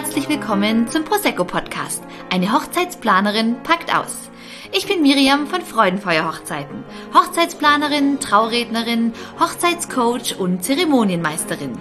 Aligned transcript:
herzlich 0.00 0.28
willkommen 0.28 0.86
zum 0.86 1.04
Prosecco 1.04 1.44
Podcast. 1.44 2.04
Eine 2.30 2.52
Hochzeitsplanerin 2.52 3.56
packt 3.64 3.92
aus. 3.92 4.30
Ich 4.70 4.86
bin 4.86 5.00
Miriam 5.00 5.46
von 5.46 5.62
Freudenfeuer 5.62 6.28
Hochzeiten, 6.28 6.84
Hochzeitsplanerin, 7.14 8.20
Traurednerin, 8.20 9.14
Hochzeitscoach 9.40 10.38
und 10.38 10.62
Zeremonienmeisterin. 10.62 11.72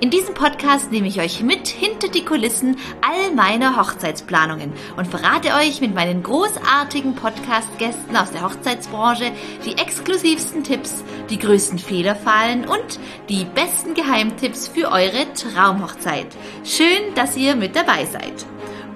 In 0.00 0.10
diesem 0.10 0.34
Podcast 0.34 0.92
nehme 0.92 1.08
ich 1.08 1.20
euch 1.20 1.42
mit 1.42 1.66
hinter 1.66 2.06
die 2.08 2.24
Kulissen 2.24 2.76
all 3.02 3.34
meiner 3.34 3.76
Hochzeitsplanungen 3.76 4.72
und 4.96 5.08
verrate 5.08 5.54
euch 5.54 5.80
mit 5.80 5.94
meinen 5.94 6.22
großartigen 6.22 7.16
Podcast-Gästen 7.16 8.16
aus 8.16 8.30
der 8.30 8.42
Hochzeitsbranche 8.42 9.32
die 9.66 9.76
exklusivsten 9.76 10.62
Tipps, 10.62 11.02
die 11.30 11.38
größten 11.38 11.80
Fehlerfallen 11.80 12.68
und 12.68 13.00
die 13.28 13.44
besten 13.46 13.94
Geheimtipps 13.94 14.68
für 14.68 14.92
eure 14.92 15.32
Traumhochzeit. 15.34 16.28
Schön, 16.64 17.14
dass 17.16 17.36
ihr 17.36 17.56
mit 17.56 17.74
dabei 17.74 18.04
seid. 18.04 18.46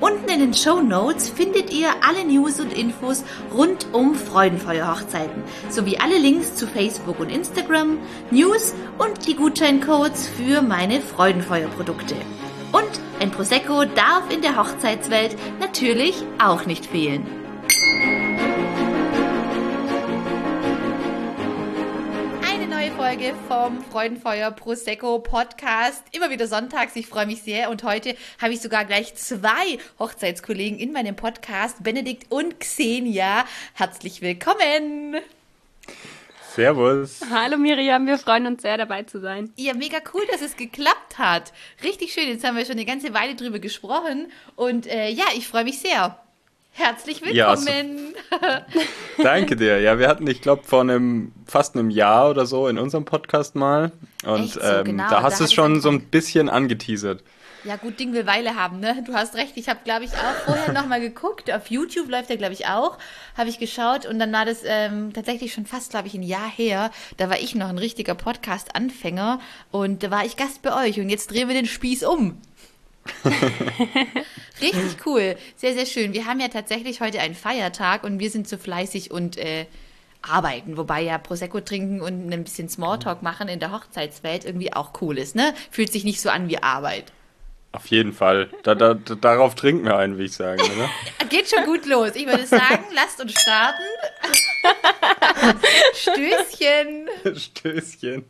Unten 0.03 0.29
in 0.31 0.41
den 0.41 0.53
Show 0.53 0.81
Notes 0.81 1.29
findet 1.29 1.73
ihr 1.73 1.87
alle 2.05 2.25
News 2.25 2.59
und 2.59 2.73
Infos 2.73 3.23
rund 3.55 3.87
um 3.93 4.17
Freudenfeuer-Hochzeiten 4.17 5.45
sowie 5.69 5.97
alle 5.99 6.19
Links 6.19 6.57
zu 6.57 6.67
Facebook 6.67 7.21
und 7.21 7.31
Instagram, 7.31 7.99
News 8.33 8.75
und 8.99 9.29
die 9.29 9.37
Gutscheincodes 9.37 10.27
für 10.27 10.61
meine 10.61 11.01
Freudenfeuer-Produkte. 11.01 12.17
Und 12.73 12.91
ein 13.21 13.31
Prosecco 13.31 13.85
darf 13.85 14.29
in 14.29 14.43
der 14.43 14.57
Hochzeitswelt 14.57 15.37
natürlich 15.61 16.17
auch 16.43 16.67
nicht 16.67 16.87
fehlen. 16.87 17.25
Folge 23.03 23.35
vom 23.49 23.83
Freudenfeuer 23.83 24.53
Prosecco 24.53 25.19
Podcast. 25.19 26.05
Immer 26.13 26.31
wieder 26.31 26.47
sonntags. 26.47 26.95
Ich 26.95 27.09
freue 27.09 27.27
mich 27.27 27.43
sehr. 27.43 27.69
Und 27.69 27.83
heute 27.83 28.15
habe 28.41 28.53
ich 28.53 28.61
sogar 28.61 28.85
gleich 28.85 29.17
zwei 29.17 29.79
Hochzeitskollegen 29.99 30.79
in 30.79 30.93
meinem 30.93 31.17
Podcast, 31.17 31.83
Benedikt 31.83 32.31
und 32.31 32.61
Xenia. 32.61 33.45
Herzlich 33.75 34.23
willkommen. 34.23 35.17
Servus. 36.55 37.23
Hallo 37.29 37.59
Miriam, 37.59 38.07
wir 38.07 38.19
freuen 38.19 38.47
uns 38.47 38.63
sehr 38.63 38.79
dabei 38.79 39.03
zu 39.03 39.19
sein. 39.19 39.53
Ja, 39.57 39.75
mega 39.75 39.99
cool, 40.15 40.23
dass 40.31 40.41
es 40.41 40.57
geklappt 40.57 41.19
hat. 41.19 41.53
Richtig 41.83 42.13
schön. 42.13 42.29
Jetzt 42.29 42.45
haben 42.45 42.57
wir 42.57 42.65
schon 42.65 42.77
eine 42.77 42.85
ganze 42.85 43.13
Weile 43.13 43.35
drüber 43.35 43.59
gesprochen. 43.59 44.31
Und 44.55 44.87
äh, 44.87 45.09
ja, 45.09 45.25
ich 45.35 45.49
freue 45.49 45.65
mich 45.65 45.81
sehr. 45.81 46.23
Herzlich 46.75 47.21
willkommen. 47.21 47.37
Ja, 47.37 47.49
also, 48.41 48.61
danke 49.23 49.57
dir. 49.57 49.81
Ja, 49.81 49.99
wir 49.99 50.09
hatten, 50.09 50.27
ich 50.27 50.41
glaube, 50.41 50.63
vor 50.65 50.81
einem 50.81 51.33
fast 51.47 51.77
einem 51.77 51.91
Jahr 51.91 52.31
oder 52.31 52.47
so 52.47 52.67
in 52.67 52.79
unserem 52.79 53.05
Podcast 53.05 53.55
mal. 53.55 53.93
Und 54.25 54.53
so, 54.53 54.61
ähm, 54.61 54.85
genau. 54.85 55.09
da 55.11 55.23
hast 55.23 55.41
du 55.41 55.45
es 55.45 55.53
schon 55.53 55.83
so 55.83 55.91
ein 55.91 56.01
bisschen 56.07 56.49
angeteasert. 56.49 57.23
Ja, 57.65 57.77
gut, 57.77 58.01
Ding 58.01 58.13
will 58.13 58.27
Weile 58.27 58.57
haben, 58.57 58.81
ne? 58.81 59.05
Du 59.07 59.13
hast 59.15 59.37
recht. 59.37 59.53
Ich 59.57 59.69
habe, 59.69 59.81
glaube 59.85 60.05
ich, 60.05 60.13
auch 60.15 60.35
vorher 60.47 60.73
nochmal 60.73 61.01
geguckt. 61.01 61.53
Auf 61.53 61.69
YouTube 61.69 62.09
läuft 62.09 62.29
der, 62.29 62.37
glaube 62.37 62.55
ich, 62.55 62.67
auch. 62.67 62.99
Habe 63.37 63.51
ich 63.51 63.61
geschaut 63.61 64.05
und 64.05 64.19
dann 64.19 64.33
war 64.33 64.45
das 64.45 64.63
ähm, 64.65 65.13
tatsächlich 65.13 65.53
schon 65.53 65.67
fast, 65.67 65.91
glaube 65.91 66.09
ich, 66.09 66.15
ein 66.15 66.25
Jahr 66.25 66.51
her. 66.51 66.91
Da 67.19 67.31
war 67.31 67.39
ich 67.39 67.55
noch 67.55 67.69
ein 67.69 67.79
richtiger 67.79 68.17
Podcast-Anfänger 68.17 69.41
und 69.71 70.03
da 70.03 70.11
war 70.11 70.25
ich 70.25 70.37
Gast 70.37 70.63
bei 70.63 70.89
euch 70.89 70.99
und 70.99 71.09
jetzt 71.09 71.31
drehen 71.31 71.47
wir 71.47 71.55
den 71.55 71.67
Spieß 71.67 72.03
um. 72.03 72.41
Richtig 74.61 75.07
cool. 75.07 75.37
Sehr, 75.57 75.75
sehr 75.75 75.87
schön. 75.87 76.13
Wir 76.13 76.27
haben 76.27 76.41
ja 76.41 76.49
tatsächlich 76.49 77.01
heute 77.01 77.21
einen 77.21 77.35
Feiertag 77.35 78.05
und 78.05 78.19
wir 78.19 78.31
sind 78.31 78.49
so 78.49 78.57
fleißig 78.57 79.11
und 79.11 79.37
äh, 79.37 79.67
arbeiten, 80.23 80.77
wobei 80.77 81.03
ja 81.03 81.19
Prosecco 81.19 81.61
trinken 81.61 82.01
und 82.01 82.33
ein 82.33 82.45
bisschen 82.45 82.69
Smalltalk 82.69 83.23
machen 83.23 83.49
in 83.49 83.59
der 83.59 83.73
Hochzeitswelt 83.73 84.45
irgendwie 84.45 84.73
auch 84.73 84.93
cool 85.01 85.19
ist, 85.19 85.35
ne? 85.35 85.53
Fühlt 85.71 85.93
sich 85.93 86.05
nicht 86.05 86.21
so 86.21 86.31
an 86.31 86.49
wie 86.49 86.63
Arbeit. 86.63 87.13
Auf 87.73 87.87
jeden 87.87 88.13
Fall. 88.13 88.51
Da, 88.63 88.75
da, 88.75 88.95
darauf 88.95 89.55
trinken 89.55 89.87
wir 89.87 89.97
einen, 89.97 90.19
wie 90.19 90.25
ich 90.25 90.35
sagen. 90.35 90.61
Oder? 90.61 90.91
Geht 91.31 91.49
schon 91.49 91.65
gut 91.65 91.87
los. 91.87 92.11
Ich 92.15 92.27
würde 92.27 92.47
sagen, 92.47 92.85
lasst 92.95 93.21
uns 93.21 93.33
starten. 93.33 93.83
Stößchen. 95.95 97.09
Stößchen. 97.35 98.25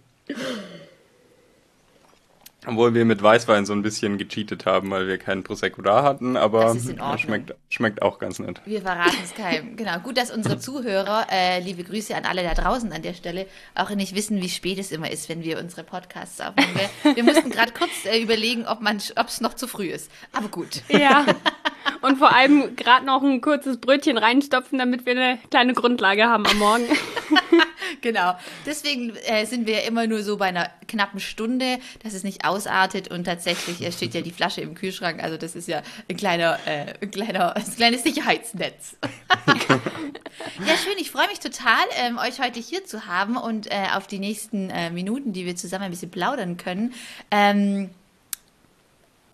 Obwohl 2.65 2.95
wir 2.95 3.05
mit 3.05 3.21
Weißwein 3.21 3.67
so 3.67 3.73
ein 3.73 3.83
bisschen 3.83 4.19
gecheatet 4.19 4.67
haben, 4.67 4.91
weil 4.91 5.09
wir 5.09 5.19
keinen 5.19 5.43
Prosecco 5.43 5.83
da 5.83 6.05
hatten, 6.05 6.37
aber 6.37 6.77
schmeckt, 7.19 7.55
schmeckt 7.69 8.03
auch 8.03 8.21
ganz 8.21 8.39
nett. 8.39 8.61
Wir 8.65 8.83
verraten 8.83 9.19
es 9.23 9.35
keinem. 9.35 9.77
Genau, 9.83 9.99
gut, 9.99 10.17
dass 10.17 10.31
unsere 10.31 10.59
Zuhörer, 10.59 11.27
äh, 11.31 11.59
liebe 11.61 11.83
Grüße 11.83 12.15
an 12.15 12.25
alle 12.25 12.43
da 12.45 12.55
draußen 12.55 12.93
an 12.93 13.03
der 13.03 13.15
Stelle, 13.15 13.47
auch 13.75 13.91
nicht 13.91 14.15
wissen, 14.15 14.41
wie 14.41 14.49
spät 14.49 14.79
es 14.79 14.93
immer 14.93 15.11
ist, 15.11 15.29
wenn 15.29 15.43
wir 15.43 15.59
unsere 15.59 15.83
Podcasts 15.83 16.41
aufnehmen. 16.41 16.71
Wir, 17.03 17.17
wir 17.17 17.25
mussten 17.25 17.51
gerade 17.51 17.73
kurz 17.73 18.05
äh, 18.05 18.21
überlegen, 18.23 18.67
ob 18.67 18.79
es 19.27 19.41
noch 19.41 19.55
zu 19.55 19.67
früh 19.67 19.89
ist. 19.89 20.11
Aber 20.33 20.49
gut. 20.49 20.83
Ja. 20.89 21.27
Und 22.01 22.19
vor 22.19 22.35
allem 22.35 22.77
gerade 22.77 23.07
noch 23.07 23.23
ein 23.23 23.41
kurzes 23.41 23.79
Brötchen 23.79 24.19
reinstopfen, 24.19 24.79
damit 24.79 25.05
wir 25.07 25.13
eine 25.13 25.39
kleine 25.51 25.73
Grundlage 25.73 26.25
haben 26.25 26.47
am 26.47 26.59
Morgen. 26.59 26.85
genau. 28.03 28.35
Deswegen 28.67 29.17
äh, 29.17 29.47
sind 29.47 29.67
wir 29.67 29.85
immer 29.85 30.07
nur 30.07 30.23
so 30.23 30.37
bei 30.37 30.47
einer 30.47 30.71
knappen 30.89 31.21
Stunde, 31.21 31.79
dass 32.03 32.13
es 32.13 32.25
nicht 32.25 32.45
ausartet 32.45 33.09
und 33.09 33.25
tatsächlich 33.25 33.81
äh, 33.83 33.93
steht 33.93 34.15
ja 34.15 34.21
die 34.21 34.33
Flasche 34.33 34.61
im 34.61 34.75
Kühlschrank. 34.75 35.23
Also 35.23 35.37
das 35.37 35.55
ist 35.55 35.69
ja 35.69 35.83
ein 36.09 36.17
kleiner, 36.17 36.59
äh, 36.67 36.95
ein 37.01 37.11
kleiner, 37.11 37.57
ein 37.57 37.75
kleines 37.77 38.03
Sicherheitsnetz. 38.03 38.97
ja, 39.47 40.77
schön. 40.77 40.99
Ich 40.99 41.11
freue 41.11 41.29
mich 41.29 41.41
total, 41.41 41.85
ähm, 41.97 42.19
euch 42.19 42.41
heute 42.41 42.61
hier 42.61 42.85
zu 42.85 43.07
haben 43.07 43.37
und 43.37 43.71
äh, 43.71 43.87
auf 43.95 44.07
die 44.07 44.19
nächsten 44.19 44.69
äh, 44.71 44.91
Minuten, 44.91 45.33
die 45.33 45.47
wir 45.47 45.57
zusammen 45.57 45.85
ein 45.85 45.91
bisschen 45.91 46.11
plaudern 46.11 46.57
können. 46.57 46.93
Ähm, 47.31 47.91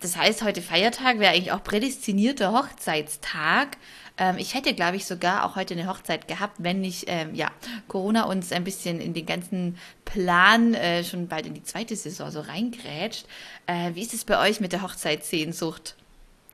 das 0.01 0.15
heißt, 0.15 0.43
heute 0.43 0.61
Feiertag 0.61 1.19
wäre 1.19 1.33
eigentlich 1.33 1.51
auch 1.51 1.63
prädestinierter 1.63 2.53
Hochzeitstag. 2.53 3.77
Ähm, 4.19 4.35
ich 4.37 4.53
hätte, 4.53 4.73
glaube 4.73 4.97
ich, 4.97 5.05
sogar 5.05 5.45
auch 5.45 5.55
heute 5.55 5.73
eine 5.73 5.87
Hochzeit 5.87 6.27
gehabt, 6.27 6.57
wenn 6.59 6.81
nicht 6.81 7.05
ähm, 7.07 7.33
ja, 7.33 7.49
Corona 7.87 8.25
uns 8.25 8.51
ein 8.51 8.63
bisschen 8.63 8.99
in 8.99 9.13
den 9.13 9.25
ganzen 9.25 9.77
Plan 10.05 10.73
äh, 10.73 11.03
schon 11.03 11.27
bald 11.27 11.47
in 11.47 11.53
die 11.53 11.63
zweite 11.63 11.95
Saison 11.95 12.29
so 12.29 12.41
reingrätscht. 12.41 13.25
Äh, 13.65 13.95
wie 13.95 14.01
ist 14.01 14.13
es 14.13 14.25
bei 14.25 14.39
euch 14.47 14.59
mit 14.59 14.73
der 14.73 14.81
Hochzeitssehnsucht? 14.81 15.95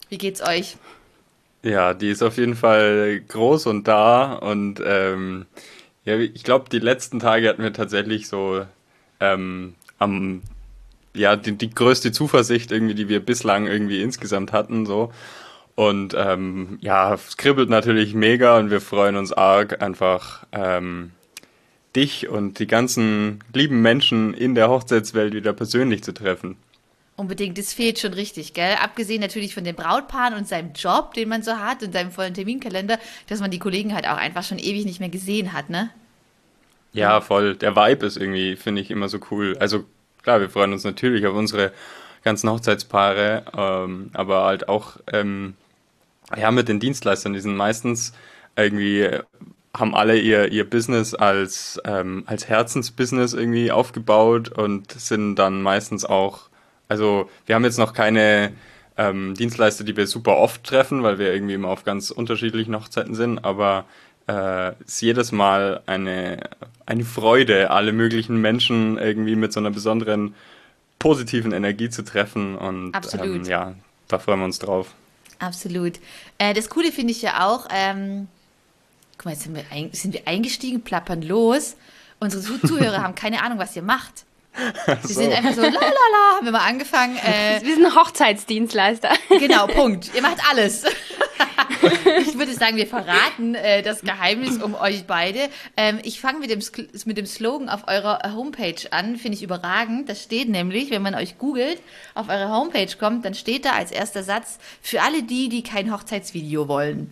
Wie 0.10 0.18
geht's 0.18 0.42
euch? 0.42 0.78
Ja, 1.64 1.96
die 1.96 2.10
ist 2.12 2.22
auf 2.22 2.38
jeden 2.38 2.56
Fall 2.56 3.22
groß 3.28 3.66
und 3.66 3.88
da. 3.88 4.34
Und 4.34 4.80
ähm, 4.86 5.48
ja, 6.06 6.18
ich 6.20 6.44
glaube, 6.44 6.70
die 6.70 6.80
letzten 6.80 7.20
Tage 7.20 7.50
hatten 7.50 7.64
wir 7.64 7.74
tatsächlich 7.74 8.28
so 8.28 8.64
ähm, 9.20 9.74
am 9.98 10.44
ja, 11.16 11.36
die, 11.36 11.54
die 11.54 11.70
größte 11.70 12.12
Zuversicht 12.12 12.72
irgendwie, 12.72 12.94
die 12.94 13.10
wir 13.10 13.20
bislang 13.20 13.68
irgendwie 13.68 14.02
insgesamt 14.02 14.52
hatten, 14.52 14.86
so. 14.86 15.12
Und 15.76 16.16
ähm, 16.18 16.78
ja, 16.82 17.14
es 17.14 17.36
kribbelt 17.36 17.70
natürlich 17.70 18.14
mega 18.14 18.58
und 18.58 18.72
wir 18.72 18.80
freuen 18.80 19.18
uns 19.18 19.34
arg, 19.34 19.82
einfach 19.82 20.46
ähm, 20.54 21.12
dich 21.96 22.30
und 22.30 22.60
die 22.60 22.68
ganzen 22.68 23.44
lieben 23.54 23.82
Menschen 23.82 24.34
in 24.34 24.56
der 24.56 24.70
Hochzeitswelt 24.70 25.34
wieder 25.34 25.54
persönlich 25.54 26.02
zu 26.04 26.14
treffen. 26.14 26.56
Unbedingt, 27.18 27.58
das 27.58 27.74
fehlt 27.74 28.00
schon 28.00 28.14
richtig, 28.14 28.54
gell? 28.54 28.76
Abgesehen 28.82 29.22
natürlich 29.22 29.54
von 29.54 29.64
den 29.64 29.76
Brautpaaren 29.76 30.34
und 30.34 30.48
seinem 30.48 30.74
Job, 30.74 31.14
den 31.14 31.30
man 31.30 31.44
so 31.44 31.54
hat 31.54 31.82
und 31.82 31.94
seinem 31.94 32.12
vollen 32.12 32.34
Terminkalender, 32.34 33.00
dass 33.28 33.40
man 33.40 33.52
die 33.52 33.60
Kollegen 33.60 33.94
halt 33.94 34.06
auch 34.06 34.18
einfach 34.18 34.44
schon 34.44 34.60
ewig 34.60 34.86
nicht 34.86 35.00
mehr 35.00 35.10
gesehen 35.10 35.54
hat, 35.54 35.70
ne? 35.70 35.90
Ja, 36.92 37.22
voll. 37.22 37.56
Der 37.56 37.76
Vibe 37.76 38.06
ist 38.06 38.18
irgendwie, 38.18 38.56
finde 38.56 38.82
ich, 38.82 38.92
immer 38.92 39.08
so 39.10 39.20
cool. 39.32 39.58
Also 39.60 39.86
klar, 40.24 40.42
wir 40.42 40.50
freuen 40.50 40.74
uns 40.74 40.84
natürlich 40.84 41.26
auf 41.26 41.36
unsere 41.36 41.72
ganzen 42.24 42.50
Hochzeitspaare, 42.50 43.46
ähm, 43.56 44.10
aber 44.14 44.44
halt 44.44 44.68
auch 44.68 44.98
ähm, 45.12 45.56
ja, 46.36 46.52
mit 46.52 46.68
den 46.68 46.80
Dienstleistern, 46.80 47.34
die 47.34 47.40
sind 47.40 47.56
meistens 47.56 48.14
irgendwie, 48.56 49.10
haben 49.74 49.96
alle 49.96 50.18
ihr, 50.18 50.52
ihr 50.52 50.70
Business 50.70 51.14
als, 51.14 51.80
ähm, 51.86 52.24
als 52.26 52.48
Herzensbusiness 52.48 53.34
irgendwie 53.34 53.72
aufgebaut 53.72 54.50
und 54.50 54.92
sind 54.92 55.36
dann 55.36 55.62
meistens 55.62 56.06
auch, 56.06 56.42
also 56.88 57.30
wir 57.46 57.56
haben 57.56 57.66
jetzt 57.66 57.80
noch 57.80 57.94
keine 57.94 58.54
ähm, 58.98 59.34
Dienstleister, 59.36 59.84
die 59.84 59.98
wir 59.98 60.08
super 60.08 60.38
oft 60.38 60.64
treffen, 60.64 61.04
weil 61.04 61.20
wir 61.20 61.34
irgendwie 61.34 61.56
immer 61.56 61.68
auf 61.68 61.84
ganz 61.84 62.12
unterschiedlichen 62.12 62.76
Hochzeiten 62.76 63.16
sind, 63.16 63.44
aber 63.44 63.86
äh, 64.28 64.72
ist 64.84 65.02
jedes 65.02 65.32
Mal 65.32 65.82
eine, 65.86 66.50
eine 66.86 67.04
Freude, 67.04 67.72
alle 67.72 67.92
möglichen 67.92 68.38
Menschen 68.38 68.98
irgendwie 68.98 69.36
mit 69.36 69.54
so 69.54 69.60
einer 69.60 69.72
besonderen 69.72 70.34
positiven 71.00 71.52
Energie 71.52 71.90
zu 71.90 72.04
treffen. 72.04 72.56
Und 72.56 72.94
ähm, 73.20 73.44
ja, 73.44 73.76
da 74.08 74.20
freuen 74.20 74.40
wir 74.40 74.46
uns 74.46 74.60
drauf. 74.60 74.94
Absolut. 75.40 76.00
Äh, 76.38 76.54
das 76.54 76.70
Coole 76.70 76.92
finde 76.92 77.12
ich 77.12 77.22
ja 77.22 77.46
auch, 77.48 77.68
ähm, 77.72 78.28
guck 79.18 79.26
mal, 79.26 79.32
jetzt 79.32 79.44
sind 79.44 79.56
wir, 79.56 79.66
ein, 79.72 79.92
sind 79.94 80.14
wir 80.14 80.28
eingestiegen, 80.28 80.82
plappern 80.82 81.22
los. 81.22 81.76
Unsere 82.20 82.44
Zuhörer 82.62 82.98
haben 83.04 83.16
keine 83.16 83.42
Ahnung, 83.42 83.60
was 83.60 83.76
ihr 83.76 83.82
macht. 83.82 84.26
Wir 84.86 84.98
so. 85.04 85.22
sind 85.22 85.34
einfach 85.34 85.54
so, 85.54 85.62
la 85.62 85.70
la 85.70 85.80
la, 85.80 86.36
haben 86.38 86.46
wir 86.46 86.52
mal 86.52 86.68
angefangen. 86.68 87.18
Äh, 87.18 87.62
wir 87.66 87.76
sind 87.76 87.96
Hochzeitsdienstleister. 87.96 89.10
Genau, 89.30 89.68
Punkt. 89.68 90.12
Ihr 90.16 90.22
macht 90.22 90.38
alles. 90.50 90.84
ich 92.22 92.38
würde 92.38 92.54
sagen, 92.54 92.78
wir 92.78 92.88
verraten 92.88 93.56
äh, 93.56 93.82
das 93.82 94.02
Geheimnis 94.02 94.62
um 94.62 94.76
euch 94.76 95.06
beide. 95.06 95.50
Ähm, 95.78 96.00
ich 96.04 96.22
fange 96.22 96.40
mit 96.40 96.50
dem, 96.50 96.62
mit 97.06 97.18
dem 97.18 97.26
Slogan 97.26 97.70
auf 97.70 97.88
eurer 97.88 98.34
Homepage 98.34 98.76
an, 98.92 99.18
finde 99.18 99.38
ich 99.38 99.44
überragend. 99.44 100.10
Das 100.10 100.24
steht 100.24 100.50
nämlich, 100.50 100.92
wenn 100.92 101.02
man 101.02 101.16
euch 101.16 101.38
googelt, 101.38 101.82
auf 102.14 102.30
eure 102.30 102.50
Homepage 102.50 102.96
kommt, 102.98 103.26
dann 103.26 103.34
steht 103.34 103.66
da 103.66 103.72
als 103.72 103.92
erster 103.92 104.24
Satz, 104.24 104.58
für 104.82 105.02
alle 105.02 105.24
die, 105.24 105.50
die 105.50 105.64
kein 105.64 105.92
Hochzeitsvideo 105.92 106.68
wollen. 106.68 107.12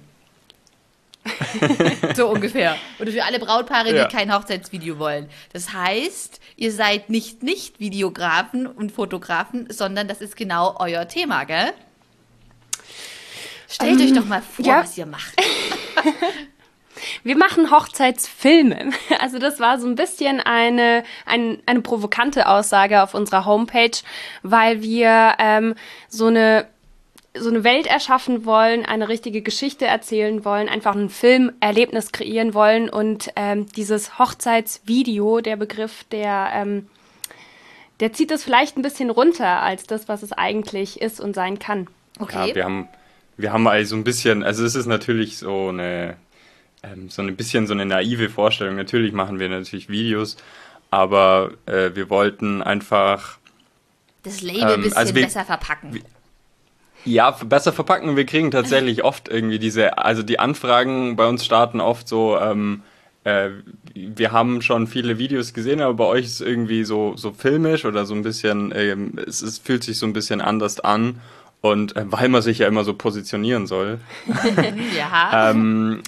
so 2.16 2.28
ungefähr. 2.28 2.76
Oder 3.00 3.12
für 3.12 3.24
alle 3.24 3.40
Brautpaare, 3.40 3.96
ja. 3.96 4.06
die 4.06 4.16
kein 4.16 4.34
Hochzeitsvideo 4.34 5.00
wollen. 5.00 5.30
Das 5.54 5.74
heißt, 5.74 6.40
ihr 6.56 6.72
seid 6.72 7.10
nicht 7.10 7.44
nicht 7.44 7.80
Videografen 7.80 8.68
und 8.68 8.92
Fotografen, 8.92 9.68
sondern 9.72 10.08
das 10.08 10.22
ist 10.22 10.36
genau 10.36 10.76
euer 10.80 11.08
Thema, 11.08 11.46
gell? 11.46 11.74
Stellt 13.70 14.00
ähm, 14.00 14.08
euch 14.08 14.14
doch 14.14 14.26
mal 14.26 14.42
vor, 14.42 14.66
ja. 14.66 14.82
was 14.82 14.98
ihr 14.98 15.06
macht. 15.06 15.34
Wir 17.24 17.38
machen 17.38 17.72
Hochzeitsfilme. 17.72 18.92
Also 19.20 19.40
das 19.40 19.60
war 19.60 19.80
so 19.80 19.88
ein 19.88 19.96
bisschen 19.96 20.40
eine, 20.40 21.04
ein, 21.26 21.62
eine 21.66 21.82
provokante 21.82 22.48
Aussage 22.48 23.02
auf 23.02 23.14
unserer 23.14 23.46
Homepage, 23.46 23.98
weil 24.42 24.82
wir 24.82 25.36
ähm, 25.40 25.76
so 26.08 26.28
eine 26.28 26.68
so 27.36 27.50
eine 27.50 27.64
Welt 27.64 27.88
erschaffen 27.88 28.46
wollen, 28.46 28.86
eine 28.86 29.10
richtige 29.10 29.42
Geschichte 29.42 29.86
erzählen 29.86 30.46
wollen, 30.46 30.70
einfach 30.70 30.96
ein 30.96 31.10
Filmerlebnis 31.10 32.12
kreieren 32.12 32.54
wollen 32.54 32.90
und 32.90 33.30
ähm, 33.36 33.66
dieses 33.76 34.20
Hochzeitsvideo, 34.20 35.42
der 35.42 35.56
Begriff, 35.56 36.04
der 36.12 36.52
ähm, 36.54 36.88
der 38.00 38.14
zieht 38.14 38.32
es 38.32 38.44
vielleicht 38.44 38.78
ein 38.78 38.82
bisschen 38.82 39.10
runter 39.10 39.62
als 39.62 39.86
das, 39.86 40.08
was 40.08 40.24
es 40.24 40.32
eigentlich 40.34 41.02
ist 41.02 41.22
und 41.22 41.34
sein 41.36 41.60
kann. 41.60 41.88
Okay. 42.20 42.50
Ja, 42.50 42.56
wir 42.56 42.66
haben 42.66 42.88
wir 43.38 43.52
haben 43.52 43.68
also 43.68 43.96
ein 43.96 44.04
bisschen, 44.04 44.44
also 44.44 44.64
es 44.64 44.76
ist 44.76 44.86
natürlich 44.86 45.38
so 45.38 45.70
eine 45.70 46.18
ähm, 46.84 47.10
so 47.10 47.22
ein 47.22 47.36
bisschen 47.36 47.66
so 47.66 47.74
eine 47.74 47.86
naive 47.86 48.30
Vorstellung. 48.30 48.76
Natürlich 48.76 49.14
machen 49.14 49.40
wir 49.40 49.50
natürlich 49.50 49.90
Videos, 49.90 50.38
aber 50.92 51.52
äh, 51.66 51.92
wir 51.96 52.10
wollten 52.10 52.62
einfach 52.62 53.40
das 54.24 54.42
Label 54.42 54.64
ein 54.64 54.74
ähm, 54.74 54.82
bisschen 54.84 54.98
also 54.98 55.16
wir, 55.16 55.24
besser 55.24 55.46
verpacken. 55.46 56.04
Ja, 57.06 57.32
besser 57.32 57.74
verpacken. 57.74 58.16
Wir 58.16 58.26
kriegen 58.26 58.52
tatsächlich 58.52 59.04
oft 59.04 59.28
irgendwie 59.30 59.60
diese, 59.60 59.98
also 59.98 60.24
die 60.24 60.40
Anfragen 60.40 61.16
bei 61.16 61.28
uns 61.28 61.46
starten 61.46 61.82
oft 61.82 62.08
so, 62.08 62.38
ähm, 62.40 62.84
äh, 63.24 63.50
wir 63.94 64.32
haben 64.32 64.62
schon 64.62 64.88
viele 64.88 65.18
Videos 65.18 65.54
gesehen, 65.54 65.82
aber 65.82 65.94
bei 65.94 66.06
euch 66.06 66.26
ist 66.26 66.42
es 66.42 66.42
irgendwie 66.42 66.84
so, 66.84 67.16
so 67.16 67.32
filmisch 67.32 67.86
oder 67.86 68.06
so 68.06 68.14
ein 68.14 68.24
bisschen, 68.24 68.74
ähm, 68.76 69.14
es, 69.26 69.42
es 69.42 69.60
fühlt 69.60 69.84
sich 69.84 69.98
so 69.98 70.06
ein 70.06 70.14
bisschen 70.14 70.42
anders 70.42 70.80
an. 70.80 71.20
Und 71.62 71.96
äh, 71.96 72.04
weil 72.06 72.28
man 72.28 72.42
sich 72.42 72.60
ja 72.60 72.68
immer 72.68 72.84
so 72.84 72.94
positionieren 72.94 73.68
soll. 73.68 74.00
ja. 74.98 75.52
ähm, 75.52 76.02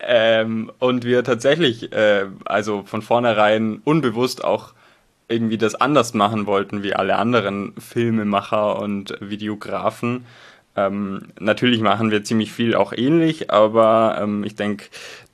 ähm, 0.00 0.72
und 0.78 1.04
wir 1.04 1.24
tatsächlich, 1.24 1.92
äh, 1.92 2.26
also 2.46 2.84
von 2.86 3.02
vornherein 3.02 3.82
unbewusst 3.84 4.44
auch 4.44 4.72
irgendwie 5.28 5.58
das 5.58 5.74
anders 5.74 6.14
machen 6.14 6.46
wollten 6.46 6.82
wie 6.82 6.94
alle 6.94 7.16
anderen 7.16 7.72
Filmemacher 7.78 8.78
und 8.78 9.14
Videografen. 9.20 10.26
Ähm, 10.76 11.28
natürlich 11.38 11.80
machen 11.80 12.10
wir 12.10 12.24
ziemlich 12.24 12.52
viel 12.52 12.74
auch 12.74 12.92
ähnlich, 12.92 13.50
aber 13.50 14.18
ähm, 14.20 14.44
ich 14.44 14.56
denke, 14.56 14.86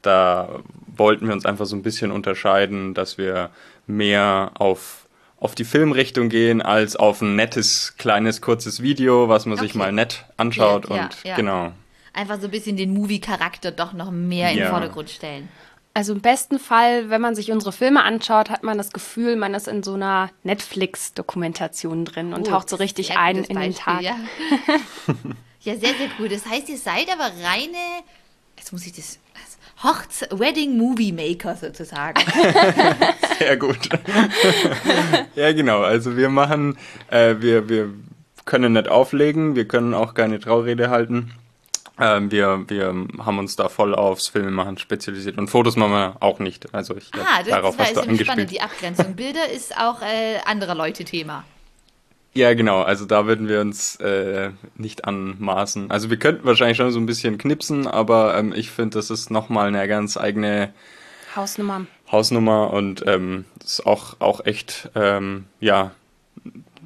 da 0.02 0.60
wollten 0.86 1.26
wir 1.26 1.34
uns 1.34 1.46
einfach 1.46 1.66
so 1.66 1.76
ein 1.76 1.82
bisschen 1.82 2.10
unterscheiden, 2.10 2.94
dass 2.94 3.18
wir 3.18 3.50
mehr 3.86 4.52
auf, 4.54 5.06
auf 5.38 5.54
die 5.54 5.64
Filmrichtung 5.64 6.28
gehen, 6.28 6.60
als 6.60 6.96
auf 6.96 7.22
ein 7.22 7.36
nettes, 7.36 7.96
kleines, 7.96 8.40
kurzes 8.40 8.82
Video, 8.82 9.28
was 9.28 9.46
man 9.46 9.58
okay. 9.58 9.66
sich 9.66 9.74
mal 9.74 9.92
nett 9.92 10.26
anschaut 10.36 10.88
ja, 10.88 10.94
und 10.94 11.24
ja, 11.24 11.30
ja. 11.30 11.36
genau. 11.36 11.72
Einfach 12.12 12.40
so 12.40 12.46
ein 12.46 12.50
bisschen 12.50 12.76
den 12.76 12.92
Movie-Charakter 12.92 13.70
doch 13.70 13.92
noch 13.92 14.10
mehr 14.10 14.50
in 14.50 14.58
den 14.58 14.68
Vordergrund 14.68 15.10
stellen. 15.10 15.48
Also 16.00 16.14
im 16.14 16.22
besten 16.22 16.58
Fall, 16.58 17.10
wenn 17.10 17.20
man 17.20 17.34
sich 17.34 17.52
unsere 17.52 17.72
Filme 17.72 18.02
anschaut, 18.02 18.48
hat 18.48 18.62
man 18.62 18.78
das 18.78 18.90
Gefühl, 18.90 19.36
man 19.36 19.52
ist 19.52 19.68
in 19.68 19.82
so 19.82 19.92
einer 19.92 20.30
Netflix-Dokumentation 20.44 22.06
drin 22.06 22.32
und 22.32 22.44
Gut, 22.44 22.52
taucht 22.52 22.70
so 22.70 22.76
richtig 22.76 23.18
ein 23.18 23.44
in 23.44 23.54
Beispiel, 23.54 23.60
den 23.60 23.74
Tag. 23.74 24.00
Ja. 24.00 24.16
ja, 25.60 25.76
sehr, 25.76 25.90
sehr 25.90 26.08
cool. 26.18 26.30
Das 26.30 26.46
heißt, 26.46 26.70
ihr 26.70 26.78
seid 26.78 27.12
aber 27.12 27.24
reine, 27.44 27.76
jetzt 28.56 28.72
muss 28.72 28.86
ich 28.86 28.94
das, 28.94 29.18
Hochze 29.82 30.26
Wedding 30.30 30.78
Movie 30.78 31.12
Maker 31.12 31.54
sozusagen. 31.56 32.22
Sehr 33.38 33.58
gut. 33.58 33.88
ja, 35.34 35.52
genau. 35.52 35.82
Also 35.82 36.16
wir 36.16 36.30
machen, 36.30 36.78
äh, 37.10 37.36
wir, 37.40 37.68
wir 37.68 37.90
können 38.46 38.72
nicht 38.72 38.88
auflegen, 38.88 39.54
wir 39.54 39.68
können 39.68 39.92
auch 39.92 40.14
keine 40.14 40.40
Traurede 40.40 40.88
halten. 40.88 41.32
Ähm, 42.00 42.30
wir, 42.30 42.64
wir 42.68 42.86
haben 43.18 43.38
uns 43.38 43.56
da 43.56 43.68
voll 43.68 43.94
aufs 43.94 44.28
Filmemachen 44.28 44.78
spezialisiert 44.78 45.38
und 45.38 45.48
Fotos 45.48 45.76
machen 45.76 45.92
wir 45.92 46.16
auch 46.20 46.38
nicht. 46.38 46.74
Also 46.74 46.96
ich 46.96 47.10
glaub, 47.10 47.26
ah, 47.26 47.38
das 47.40 47.48
darauf 47.48 47.78
war, 47.78 47.86
hast 47.86 47.96
du 47.96 48.00
angespielt. 48.00 48.26
spannend, 48.26 48.50
die 48.50 48.60
Abgrenzung. 48.60 49.14
Bilder 49.16 49.48
ist 49.50 49.76
auch 49.76 50.00
äh, 50.02 50.38
anderer 50.46 50.74
Leute 50.74 51.04
Thema. 51.04 51.44
Ja, 52.32 52.54
genau. 52.54 52.82
Also 52.82 53.06
da 53.06 53.26
würden 53.26 53.48
wir 53.48 53.60
uns 53.60 53.96
äh, 53.96 54.50
nicht 54.76 55.04
anmaßen. 55.04 55.90
Also 55.90 56.10
wir 56.10 56.16
könnten 56.16 56.44
wahrscheinlich 56.46 56.76
schon 56.76 56.90
so 56.92 57.00
ein 57.00 57.06
bisschen 57.06 57.38
knipsen, 57.38 57.86
aber 57.86 58.36
ähm, 58.36 58.52
ich 58.54 58.70
finde, 58.70 58.98
das 58.98 59.10
ist 59.10 59.30
nochmal 59.30 59.68
eine 59.68 59.86
ganz 59.88 60.16
eigene 60.16 60.72
Hausnummer. 61.34 61.86
Hausnummer 62.10 62.72
und 62.72 63.04
ähm, 63.06 63.44
das 63.58 63.72
ist 63.74 63.86
auch, 63.86 64.16
auch 64.20 64.44
echt, 64.44 64.90
ähm, 64.94 65.46
ja, 65.60 65.92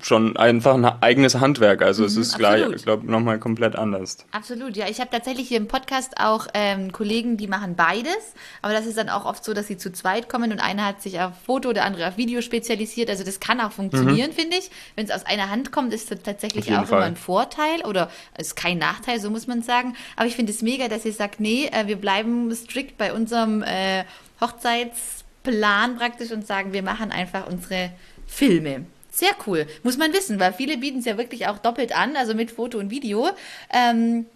schon 0.03 0.37
einfach 0.37 0.75
ein 0.75 0.85
eigenes 0.85 1.37
Handwerk. 1.37 1.83
Also 1.83 2.03
mhm, 2.03 2.09
es 2.09 2.17
ist 2.17 2.37
gleich, 2.37 2.69
ich 2.71 2.83
glaube, 2.83 3.11
nochmal 3.11 3.39
komplett 3.39 3.77
anders. 3.77 4.19
Absolut, 4.33 4.77
ja. 4.77 4.89
Ich 4.89 5.01
habe 5.01 5.11
tatsächlich 5.11 5.49
hier 5.49 5.59
im 5.59 5.69
Podcast 5.69 6.15
auch 6.19 6.47
ähm, 6.55 6.93
Kollegen, 6.93 7.37
die 7.37 7.47
machen 7.47 7.77
beides. 7.77 8.35
Aber 8.63 8.73
das 8.73 8.87
ist 8.87 8.99
dann 8.99 9.09
auch 9.09 9.25
oft 9.25 9.45
so, 9.45 9.55
dass 9.55 9.67
sie 9.67 9.77
zu 9.77 9.93
zweit 9.93 10.29
kommen 10.29 10.53
und 10.53 10.61
einer 10.61 10.85
hat 10.85 11.03
sich 11.03 11.21
auf 11.21 11.33
Foto, 11.45 11.73
der 11.73 11.85
andere 11.85 12.09
auf 12.09 12.17
Video 12.17 12.41
spezialisiert. 12.41 13.09
Also 13.11 13.25
das 13.25 13.41
kann 13.41 13.61
auch 13.61 13.73
funktionieren, 13.73 14.31
mhm. 14.31 14.35
finde 14.35 14.57
ich. 14.57 14.71
Wenn 14.97 15.07
es 15.07 15.11
aus 15.11 15.27
einer 15.27 15.51
Hand 15.51 15.73
kommt, 15.73 15.93
ist 15.93 16.11
das 16.11 16.23
tatsächlich 16.23 16.71
auch 16.73 16.87
Fall. 16.87 16.99
immer 16.99 17.07
ein 17.07 17.17
Vorteil 17.17 17.83
oder 17.85 18.11
ist 18.39 18.57
kein 18.57 18.79
Nachteil, 18.79 19.21
so 19.21 19.31
muss 19.31 19.47
man 19.47 19.63
sagen. 19.63 19.95
Aber 20.17 20.27
ich 20.27 20.37
finde 20.37 20.53
es 20.53 20.63
mega, 20.63 20.89
dass 20.89 21.05
ihr 21.05 21.13
sagt, 21.13 21.41
nee, 21.41 21.71
äh, 21.73 21.87
wir 21.87 21.97
bleiben 21.97 22.55
strikt 22.55 22.99
bei 22.99 23.13
unserem 23.13 23.63
äh, 23.63 24.05
Hochzeitsplan 24.41 25.97
praktisch 25.97 26.33
und 26.33 26.47
sagen, 26.47 26.73
wir 26.73 26.83
machen 26.83 27.11
einfach 27.11 27.47
unsere 27.47 27.91
Filme. 28.27 28.87
Sehr 29.15 29.37
cool. 29.47 29.69
Muss 29.85 29.97
man 29.97 30.13
wissen, 30.13 30.41
weil 30.41 30.53
viele 30.53 30.77
bieten 30.77 30.99
es 30.99 31.05
ja 31.05 31.17
wirklich 31.17 31.47
auch 31.47 31.59
doppelt 31.59 31.97
an, 31.97 32.17
also 32.17 32.35
mit 32.35 32.51
Foto 32.51 32.79
und 32.79 32.91
Video. 32.91 33.29
Ähm, 33.73 34.27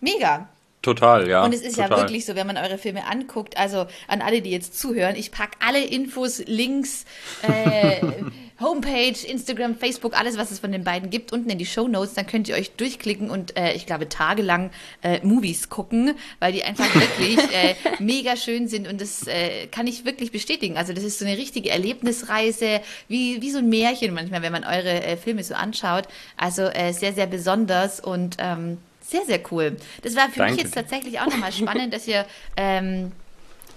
mega. 0.00 0.48
Total, 0.80 1.28
ja. 1.28 1.44
Und 1.44 1.52
es 1.52 1.62
ist 1.62 1.74
total. 1.74 1.90
ja 1.90 1.96
wirklich 1.96 2.24
so, 2.24 2.36
wenn 2.36 2.46
man 2.46 2.56
eure 2.56 2.78
Filme 2.78 3.06
anguckt, 3.06 3.56
also 3.56 3.86
an 4.06 4.22
alle, 4.22 4.42
die 4.42 4.50
jetzt 4.50 4.78
zuhören, 4.78 5.16
ich 5.16 5.32
packe 5.32 5.58
alle 5.60 5.84
Infos, 5.84 6.38
Links, 6.46 7.04
äh, 7.42 8.00
Homepage, 8.60 9.16
Instagram, 9.26 9.76
Facebook, 9.76 10.18
alles, 10.18 10.36
was 10.36 10.52
es 10.52 10.60
von 10.60 10.70
den 10.70 10.84
beiden 10.84 11.10
gibt, 11.10 11.32
unten 11.32 11.50
in 11.50 11.58
die 11.58 11.66
Show 11.66 11.88
Notes. 11.88 12.14
Dann 12.14 12.26
könnt 12.26 12.48
ihr 12.48 12.54
euch 12.54 12.72
durchklicken 12.72 13.28
und 13.28 13.56
äh, 13.56 13.72
ich 13.72 13.86
glaube 13.86 14.08
tagelang 14.08 14.70
äh, 15.02 15.18
Movies 15.24 15.68
gucken, 15.68 16.14
weil 16.38 16.52
die 16.52 16.62
einfach 16.62 16.92
wirklich 16.94 17.38
äh, 17.38 17.74
mega 17.98 18.36
schön 18.36 18.68
sind 18.68 18.86
und 18.86 19.00
das 19.00 19.26
äh, 19.26 19.66
kann 19.66 19.88
ich 19.88 20.04
wirklich 20.04 20.30
bestätigen. 20.30 20.76
Also 20.76 20.92
das 20.92 21.02
ist 21.02 21.18
so 21.18 21.24
eine 21.24 21.36
richtige 21.36 21.70
Erlebnisreise, 21.70 22.80
wie, 23.08 23.42
wie 23.42 23.50
so 23.50 23.58
ein 23.58 23.68
Märchen 23.68 24.14
manchmal, 24.14 24.42
wenn 24.42 24.52
man 24.52 24.64
eure 24.64 25.02
äh, 25.02 25.16
Filme 25.16 25.42
so 25.42 25.54
anschaut. 25.54 26.04
Also 26.36 26.68
sehr, 26.92 27.12
sehr 27.12 27.26
besonders 27.26 28.00
und 28.00 28.36
ähm, 28.38 28.78
sehr, 29.08 29.24
sehr 29.24 29.40
cool. 29.50 29.76
Das 30.02 30.14
war 30.16 30.28
für 30.28 30.40
Danke. 30.40 30.54
mich 30.54 30.62
jetzt 30.64 30.74
tatsächlich 30.74 31.18
auch 31.20 31.26
nochmal 31.26 31.52
spannend, 31.52 31.94
dass 31.94 32.06
ihr 32.06 32.26
ähm, 32.56 33.12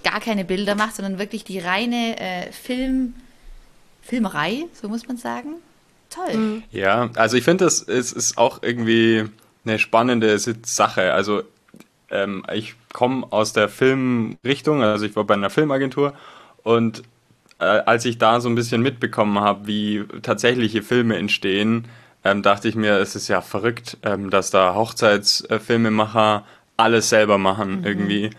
gar 0.03 0.19
keine 0.19 0.43
Bilder 0.43 0.75
macht, 0.75 0.95
sondern 0.95 1.19
wirklich 1.19 1.43
die 1.43 1.59
reine 1.59 2.19
äh, 2.19 2.51
Film, 2.51 3.15
Filmerei, 4.01 4.65
so 4.73 4.89
muss 4.89 5.07
man 5.07 5.17
sagen. 5.17 5.55
Toll. 6.09 6.37
Mhm. 6.37 6.63
Ja, 6.71 7.09
also 7.15 7.37
ich 7.37 7.45
finde, 7.45 7.63
das 7.63 7.81
ist, 7.81 8.11
ist 8.11 8.37
auch 8.37 8.61
irgendwie 8.61 9.25
eine 9.63 9.79
spannende 9.79 10.37
Sache. 10.37 11.13
Also 11.13 11.43
ähm, 12.09 12.43
ich 12.53 12.75
komme 12.91 13.25
aus 13.31 13.53
der 13.53 13.69
Filmrichtung, 13.69 14.83
also 14.83 15.05
ich 15.05 15.15
war 15.15 15.23
bei 15.23 15.35
einer 15.35 15.49
Filmagentur 15.49 16.13
und 16.63 17.03
äh, 17.59 17.63
als 17.63 18.03
ich 18.03 18.17
da 18.17 18.41
so 18.41 18.49
ein 18.49 18.55
bisschen 18.55 18.81
mitbekommen 18.81 19.39
habe, 19.39 19.67
wie 19.67 20.03
tatsächliche 20.21 20.81
Filme 20.81 21.15
entstehen, 21.15 21.87
ähm, 22.23 22.41
dachte 22.41 22.67
ich 22.67 22.75
mir, 22.75 22.97
es 22.97 23.15
ist 23.15 23.27
ja 23.27 23.41
verrückt, 23.41 23.97
ähm, 24.03 24.29
dass 24.29 24.51
da 24.51 24.75
Hochzeitsfilmemacher 24.75 26.45
alles 26.77 27.09
selber 27.09 27.37
machen 27.37 27.79
mhm. 27.79 27.85
irgendwie. 27.85 28.29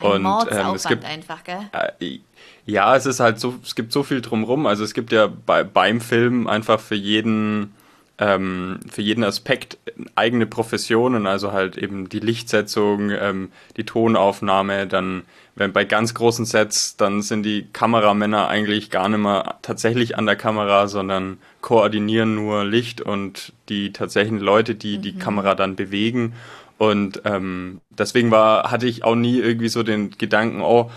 Ein 0.00 0.26
und 0.26 0.46
ähm, 0.50 0.74
es 0.74 0.86
gibt 0.86 1.04
einfach, 1.04 1.44
gell? 1.44 1.70
Äh, 1.72 2.18
ja, 2.66 2.96
es 2.96 3.06
ist 3.06 3.20
halt 3.20 3.38
so, 3.38 3.54
es 3.62 3.74
gibt 3.74 3.92
so 3.92 4.02
viel 4.02 4.20
drumrum. 4.20 4.66
Also 4.66 4.84
es 4.84 4.94
gibt 4.94 5.12
ja 5.12 5.26
bei, 5.28 5.64
beim 5.64 6.00
Film 6.00 6.46
einfach 6.46 6.80
für 6.80 6.94
jeden 6.94 7.72
ähm, 8.18 8.78
für 8.90 9.02
jeden 9.02 9.24
Aspekt 9.24 9.78
eigene 10.14 10.46
Professionen, 10.46 11.26
also 11.26 11.52
halt 11.52 11.76
eben 11.76 12.08
die 12.08 12.20
Lichtsetzung, 12.20 13.10
ähm, 13.10 13.50
die 13.76 13.84
Tonaufnahme, 13.84 14.86
dann 14.86 15.22
wenn 15.56 15.72
bei 15.72 15.84
ganz 15.84 16.14
großen 16.14 16.44
Sets, 16.44 16.96
dann 16.96 17.22
sind 17.22 17.44
die 17.44 17.66
Kameramänner 17.72 18.48
eigentlich 18.48 18.90
gar 18.90 19.08
nicht 19.08 19.20
mehr 19.20 19.56
tatsächlich 19.62 20.18
an 20.18 20.26
der 20.26 20.36
Kamera, 20.36 20.88
sondern 20.88 21.38
koordinieren 21.60 22.34
nur 22.34 22.64
Licht 22.64 23.00
und 23.00 23.52
die 23.68 23.92
tatsächlichen 23.92 24.40
Leute, 24.40 24.74
die 24.74 24.98
mhm. 24.98 25.02
die 25.02 25.16
Kamera 25.16 25.54
dann 25.54 25.76
bewegen. 25.76 26.34
Und 26.76 27.22
ähm, 27.24 27.80
deswegen 27.90 28.30
war, 28.32 28.70
hatte 28.70 28.86
ich 28.86 29.04
auch 29.04 29.14
nie 29.14 29.38
irgendwie 29.38 29.68
so 29.68 29.84
den 29.84 30.10
Gedanken, 30.10 30.60
oh, 30.60 30.90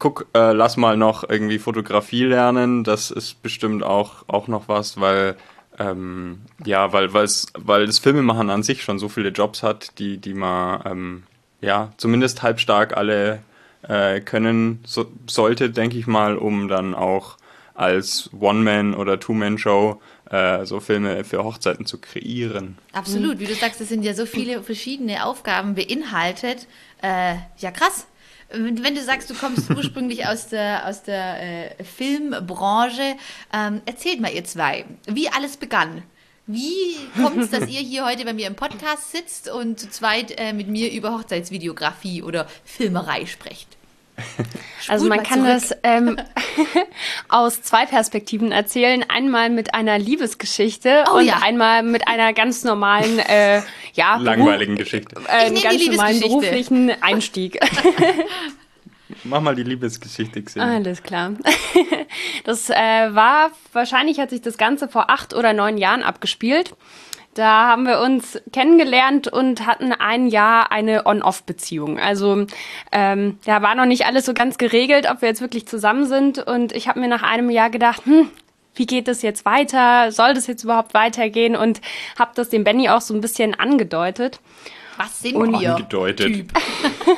guck, 0.00 0.26
äh, 0.34 0.52
lass 0.52 0.76
mal 0.76 0.96
noch 0.96 1.28
irgendwie 1.28 1.60
Fotografie 1.60 2.24
lernen. 2.24 2.82
Das 2.82 3.12
ist 3.12 3.40
bestimmt 3.42 3.84
auch, 3.84 4.24
auch 4.26 4.48
noch 4.48 4.66
was, 4.66 5.00
weil 5.00 5.36
ähm, 5.78 6.40
ja, 6.64 6.92
weil, 6.92 7.14
weil 7.14 7.86
das 7.86 7.98
Filmemachen 8.00 8.50
an 8.50 8.64
sich 8.64 8.82
schon 8.82 8.98
so 8.98 9.08
viele 9.08 9.30
Jobs 9.30 9.62
hat, 9.62 9.98
die, 9.98 10.18
die 10.18 10.34
man 10.34 10.82
ähm, 10.84 11.22
ja 11.60 11.92
zumindest 11.96 12.42
halbstark 12.42 12.96
alle 12.96 13.42
äh, 13.82 14.20
können 14.20 14.80
so, 14.84 15.06
sollte, 15.26 15.70
denke 15.70 15.98
ich 15.98 16.06
mal, 16.06 16.36
um 16.36 16.68
dann 16.68 16.94
auch 16.94 17.36
als 17.74 18.30
One-Man- 18.38 18.94
oder 18.94 19.18
Two-Man-Show 19.18 20.00
äh, 20.30 20.64
so 20.64 20.80
Filme 20.80 21.24
für 21.24 21.44
Hochzeiten 21.44 21.86
zu 21.86 21.98
kreieren. 21.98 22.78
Absolut, 22.92 23.38
wie 23.38 23.46
du 23.46 23.54
sagst, 23.54 23.80
es 23.80 23.88
sind 23.88 24.02
ja 24.02 24.14
so 24.14 24.26
viele 24.26 24.62
verschiedene 24.62 25.24
Aufgaben 25.24 25.74
beinhaltet. 25.74 26.66
Äh, 27.02 27.34
ja, 27.58 27.70
krass. 27.70 28.06
Wenn 28.50 28.94
du 28.94 29.00
sagst, 29.00 29.30
du 29.30 29.34
kommst 29.34 29.70
ursprünglich 29.76 30.26
aus 30.26 30.48
der, 30.48 30.86
aus 30.86 31.02
der 31.02 31.78
äh, 31.80 31.84
Filmbranche, 31.84 33.16
ähm, 33.52 33.80
erzählt 33.86 34.20
mal 34.20 34.32
ihr 34.32 34.44
zwei, 34.44 34.84
wie 35.06 35.28
alles 35.28 35.56
begann. 35.56 36.02
Wie 36.46 36.96
kommt 37.22 37.38
es, 37.38 37.50
dass 37.50 37.68
ihr 37.68 37.80
hier 37.80 38.04
heute 38.04 38.24
bei 38.24 38.32
mir 38.32 38.48
im 38.48 38.56
Podcast 38.56 39.12
sitzt 39.12 39.48
und 39.48 39.78
zu 39.78 39.88
zweit 39.88 40.34
äh, 40.38 40.52
mit 40.52 40.66
mir 40.66 40.90
über 40.90 41.12
Hochzeitsvideografie 41.12 42.22
oder 42.22 42.48
Filmerei 42.64 43.26
sprecht? 43.26 43.68
Also 44.88 45.06
man 45.06 45.22
kann 45.22 45.44
zurück. 45.44 45.60
das 45.60 45.78
ähm, 45.84 46.18
aus 47.28 47.62
zwei 47.62 47.86
Perspektiven 47.86 48.50
erzählen. 48.50 49.04
Einmal 49.08 49.48
mit 49.48 49.74
einer 49.74 49.96
Liebesgeschichte 49.96 51.04
oh, 51.08 51.18
und 51.18 51.26
ja. 51.26 51.38
einmal 51.40 51.84
mit 51.84 52.08
einer 52.08 52.32
ganz 52.32 52.64
normalen, 52.64 53.20
äh, 53.20 53.62
ja, 53.94 54.16
langweiligen 54.16 54.74
Geschichte. 54.74 55.14
Äh, 55.28 55.46
einen 55.46 55.62
ganz 55.62 55.86
normalen 55.86 56.20
beruflichen 56.20 56.90
Einstieg. 57.00 57.60
Mach 59.24 59.40
mal 59.40 59.54
die 59.54 59.62
Liebesgeschichte 59.62 60.42
gesehen. 60.42 60.62
Alles 60.62 61.02
klar. 61.02 61.32
Das 62.44 62.68
äh, 62.68 62.74
war, 62.74 63.52
wahrscheinlich 63.72 64.18
hat 64.18 64.30
sich 64.30 64.42
das 64.42 64.58
Ganze 64.58 64.88
vor 64.88 65.08
acht 65.10 65.32
oder 65.32 65.52
neun 65.52 65.78
Jahren 65.78 66.02
abgespielt. 66.02 66.74
Da 67.34 67.68
haben 67.68 67.86
wir 67.86 68.00
uns 68.00 68.38
kennengelernt 68.52 69.26
und 69.26 69.66
hatten 69.66 69.92
ein 69.92 70.26
Jahr 70.26 70.70
eine 70.70 71.06
On-Off-Beziehung. 71.06 71.98
Also 71.98 72.46
ähm, 72.90 73.38
da 73.46 73.62
war 73.62 73.74
noch 73.74 73.86
nicht 73.86 74.04
alles 74.04 74.26
so 74.26 74.34
ganz 74.34 74.58
geregelt, 74.58 75.08
ob 75.10 75.22
wir 75.22 75.28
jetzt 75.28 75.40
wirklich 75.40 75.66
zusammen 75.66 76.04
sind. 76.04 76.38
Und 76.38 76.72
ich 76.72 76.88
habe 76.88 77.00
mir 77.00 77.08
nach 77.08 77.22
einem 77.22 77.48
Jahr 77.48 77.70
gedacht, 77.70 78.04
hm, 78.04 78.28
wie 78.74 78.86
geht 78.86 79.08
es 79.08 79.22
jetzt 79.22 79.46
weiter? 79.46 80.12
Soll 80.12 80.34
das 80.34 80.46
jetzt 80.46 80.64
überhaupt 80.64 80.92
weitergehen? 80.92 81.56
Und 81.56 81.80
habe 82.18 82.32
das 82.34 82.50
dem 82.50 82.64
Benny 82.64 82.90
auch 82.90 83.00
so 83.00 83.14
ein 83.14 83.22
bisschen 83.22 83.54
angedeutet. 83.54 84.40
Was 84.96 85.20
sind 85.20 85.36
und 85.36 85.60
wir? 85.60 85.76
Angedeutet. 85.76 86.46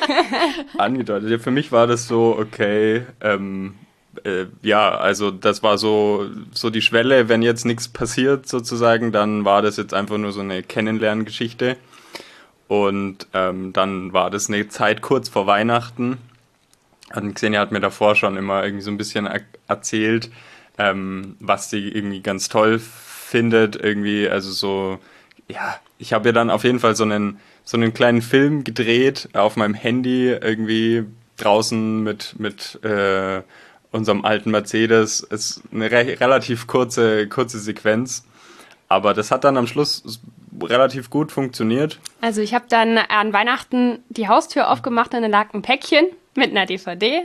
angedeutet. 0.77 1.29
Ja, 1.29 1.39
für 1.39 1.51
mich 1.51 1.71
war 1.71 1.87
das 1.87 2.07
so, 2.07 2.37
okay, 2.39 3.03
ähm, 3.21 3.75
äh, 4.23 4.45
ja, 4.61 4.97
also 4.97 5.31
das 5.31 5.63
war 5.63 5.77
so, 5.77 6.29
so 6.51 6.69
die 6.69 6.81
Schwelle, 6.81 7.29
wenn 7.29 7.41
jetzt 7.41 7.65
nichts 7.65 7.87
passiert 7.87 8.47
sozusagen, 8.47 9.11
dann 9.11 9.45
war 9.45 9.61
das 9.61 9.77
jetzt 9.77 9.93
einfach 9.93 10.17
nur 10.17 10.31
so 10.31 10.41
eine 10.41 10.63
Kennenlerngeschichte. 10.63 11.77
Und 12.67 13.27
ähm, 13.33 13.73
dann 13.73 14.13
war 14.13 14.31
das 14.31 14.49
eine 14.49 14.67
Zeit 14.69 15.01
kurz 15.01 15.29
vor 15.29 15.45
Weihnachten. 15.47 16.17
Und 17.13 17.35
Xenia 17.35 17.59
hat 17.59 17.71
mir 17.71 17.79
davor 17.79 18.15
schon 18.15 18.37
immer 18.37 18.63
irgendwie 18.63 18.83
so 18.83 18.89
ein 18.89 18.97
bisschen 18.97 19.29
erzählt, 19.67 20.31
ähm, 20.77 21.35
was 21.39 21.69
sie 21.69 21.87
irgendwie 21.89 22.21
ganz 22.21 22.49
toll 22.49 22.79
findet. 22.79 23.75
Irgendwie, 23.75 24.27
also 24.27 24.51
so, 24.51 24.99
ja, 25.47 25.75
ich 25.97 26.13
habe 26.13 26.29
ja 26.29 26.31
dann 26.33 26.49
auf 26.49 26.63
jeden 26.63 26.79
Fall 26.79 26.95
so 26.95 27.03
einen, 27.03 27.39
so 27.63 27.77
einen 27.77 27.93
kleinen 27.93 28.21
Film 28.21 28.63
gedreht 28.63 29.29
auf 29.33 29.55
meinem 29.55 29.73
Handy, 29.73 30.29
irgendwie 30.29 31.05
draußen 31.37 32.03
mit, 32.03 32.35
mit 32.39 32.83
äh, 32.83 33.41
unserem 33.91 34.25
alten 34.25 34.51
Mercedes 34.51 35.21
ist 35.21 35.61
eine 35.71 35.91
re 35.91 36.19
relativ 36.19 36.67
kurze, 36.67 37.27
kurze 37.27 37.59
Sequenz. 37.59 38.25
Aber 38.87 39.13
das 39.13 39.31
hat 39.31 39.43
dann 39.43 39.57
am 39.57 39.67
Schluss 39.67 40.19
relativ 40.61 41.09
gut 41.09 41.31
funktioniert. 41.31 41.99
Also 42.21 42.41
ich 42.41 42.53
habe 42.53 42.65
dann 42.69 42.97
an 42.97 43.33
Weihnachten 43.33 43.99
die 44.09 44.27
Haustür 44.27 44.69
aufgemacht 44.69 45.13
und 45.13 45.21
da 45.21 45.27
lag 45.27 45.53
ein 45.53 45.61
Päckchen 45.61 46.05
mit 46.37 46.51
einer 46.51 46.65
DVD 46.65 47.23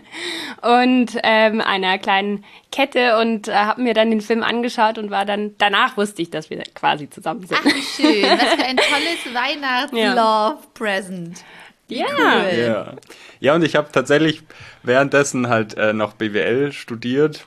und 0.62 1.18
ähm, 1.22 1.60
einer 1.60 1.98
kleinen 1.98 2.44
Kette 2.70 3.18
und 3.18 3.48
äh, 3.48 3.54
habe 3.54 3.82
mir 3.82 3.94
dann 3.94 4.10
den 4.10 4.20
Film 4.20 4.42
angeschaut 4.42 4.98
und 4.98 5.10
war 5.10 5.24
dann, 5.24 5.54
danach 5.58 5.96
wusste 5.96 6.22
ich, 6.22 6.30
dass 6.30 6.50
wir 6.50 6.62
quasi 6.74 7.08
zusammen 7.08 7.46
sind. 7.46 7.58
Ach, 7.60 7.64
wie 7.64 7.82
schön. 7.82 8.24
Was 8.24 8.54
für 8.54 8.64
ein 8.64 8.76
tolles 8.76 9.34
Weihnachts-Love-Present. 9.34 11.44
Ja. 11.88 12.06
Cool. 12.06 12.58
ja. 12.58 12.92
Ja, 13.40 13.54
und 13.54 13.62
ich 13.62 13.76
habe 13.76 13.92
tatsächlich 13.92 14.42
währenddessen 14.82 15.48
halt 15.48 15.76
äh, 15.76 15.92
noch 15.92 16.14
BWL 16.14 16.72
studiert 16.72 17.46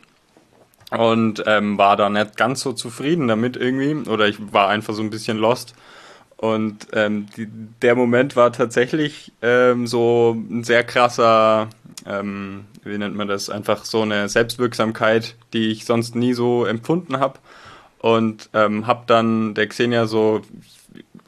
und 0.91 1.43
ähm, 1.45 1.77
war 1.77 1.97
da 1.97 2.09
nicht 2.09 2.37
ganz 2.37 2.61
so 2.61 2.73
zufrieden 2.73 3.27
damit 3.27 3.57
irgendwie. 3.57 4.09
Oder 4.09 4.27
ich 4.27 4.37
war 4.53 4.69
einfach 4.69 4.93
so 4.93 5.01
ein 5.01 5.09
bisschen 5.09 5.37
lost. 5.37 5.73
Und 6.37 6.87
ähm, 6.93 7.25
die, 7.35 7.47
der 7.81 7.95
Moment 7.95 8.35
war 8.35 8.53
tatsächlich 8.53 9.33
ähm, 9.41 9.87
so 9.87 10.37
ein 10.49 10.63
sehr 10.63 10.83
krasser, 10.83 11.69
ähm, 12.05 12.65
wie 12.83 12.97
nennt 12.97 13.15
man 13.15 13.27
das, 13.27 13.49
einfach 13.49 13.85
so 13.85 14.03
eine 14.03 14.29
Selbstwirksamkeit, 14.29 15.35
die 15.53 15.71
ich 15.71 15.85
sonst 15.85 16.15
nie 16.15 16.33
so 16.33 16.65
empfunden 16.65 17.19
habe. 17.19 17.39
Und 17.99 18.49
ähm, 18.53 18.85
habe 18.85 19.03
dann 19.07 19.55
der 19.55 19.67
Xenia 19.67 20.05
so 20.05 20.43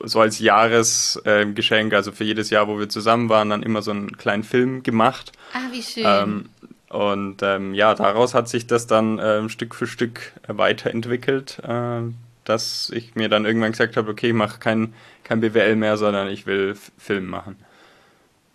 so 0.03 0.21
als 0.21 0.39
Jahresgeschenk, 0.39 1.93
äh, 1.93 1.95
also 1.95 2.11
für 2.11 2.23
jedes 2.23 2.49
Jahr, 2.49 2.67
wo 2.67 2.79
wir 2.79 2.89
zusammen 2.89 3.29
waren, 3.29 3.49
dann 3.49 3.63
immer 3.63 3.81
so 3.81 3.91
einen 3.91 4.15
kleinen 4.15 4.43
Film 4.43 4.83
gemacht. 4.83 5.33
Ah, 5.53 5.71
wie 5.71 5.81
schön. 5.81 6.03
Ähm, 6.05 6.49
und 6.89 7.43
ähm, 7.43 7.73
ja, 7.73 7.93
daraus 7.93 8.33
hat 8.33 8.49
sich 8.49 8.65
das 8.65 8.87
dann 8.87 9.19
ähm, 9.21 9.49
Stück 9.49 9.75
für 9.75 9.87
Stück 9.87 10.33
weiterentwickelt, 10.47 11.59
äh, 11.63 12.01
dass 12.49 12.89
ich 12.89 13.15
mir 13.15 13.29
dann 13.29 13.45
irgendwann 13.45 13.71
gesagt 13.71 13.95
habe, 13.97 14.11
okay, 14.11 14.27
ich 14.27 14.33
mache 14.33 14.59
kein, 14.59 14.93
kein 15.23 15.39
BWL 15.39 15.75
mehr, 15.75 15.97
sondern 15.97 16.27
ich 16.27 16.45
will 16.45 16.75
Film 16.97 17.27
machen. 17.27 17.57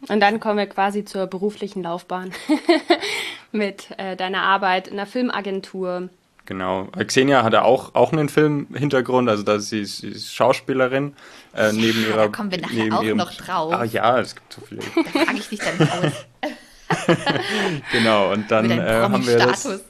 Und 0.08 0.20
dann 0.20 0.40
kommen 0.40 0.58
wir 0.58 0.66
quasi 0.66 1.04
zur 1.04 1.26
beruflichen 1.26 1.82
Laufbahn 1.82 2.32
mit 3.52 3.88
äh, 3.96 4.16
deiner 4.16 4.42
Arbeit 4.42 4.88
in 4.88 4.96
der 4.96 5.06
Filmagentur, 5.06 6.10
Genau. 6.46 6.88
Xenia 7.06 7.42
hatte 7.42 7.62
auch, 7.62 7.94
auch 7.94 8.12
einen 8.12 8.28
Filmhintergrund, 8.28 9.30
also 9.30 9.42
da 9.42 9.54
ist 9.54 9.70
sie, 9.70 9.84
sie 9.86 10.08
ist 10.08 10.34
Schauspielerin. 10.34 11.16
Äh, 11.54 11.72
neben 11.72 12.02
ja, 12.02 12.08
ihrer, 12.08 12.16
da 12.16 12.28
kommen 12.28 12.50
wir 12.50 12.60
nachher 12.60 12.98
auch 12.98 13.02
ihrem, 13.02 13.16
noch 13.16 13.32
drauf. 13.32 13.72
Ah 13.72 13.84
ja, 13.84 14.20
es 14.20 14.34
gibt 14.34 14.52
so 14.52 14.60
viele. 14.60 14.82
Da 14.82 15.24
frage 15.24 15.38
ich 15.38 15.48
dich 15.48 15.60
dann 15.60 15.88
aus. 15.88 16.12
genau, 17.92 18.32
und 18.32 18.50
dann 18.50 18.70
äh, 18.70 18.82
haben 18.82 19.26
wir 19.26 19.38
das. 19.38 19.84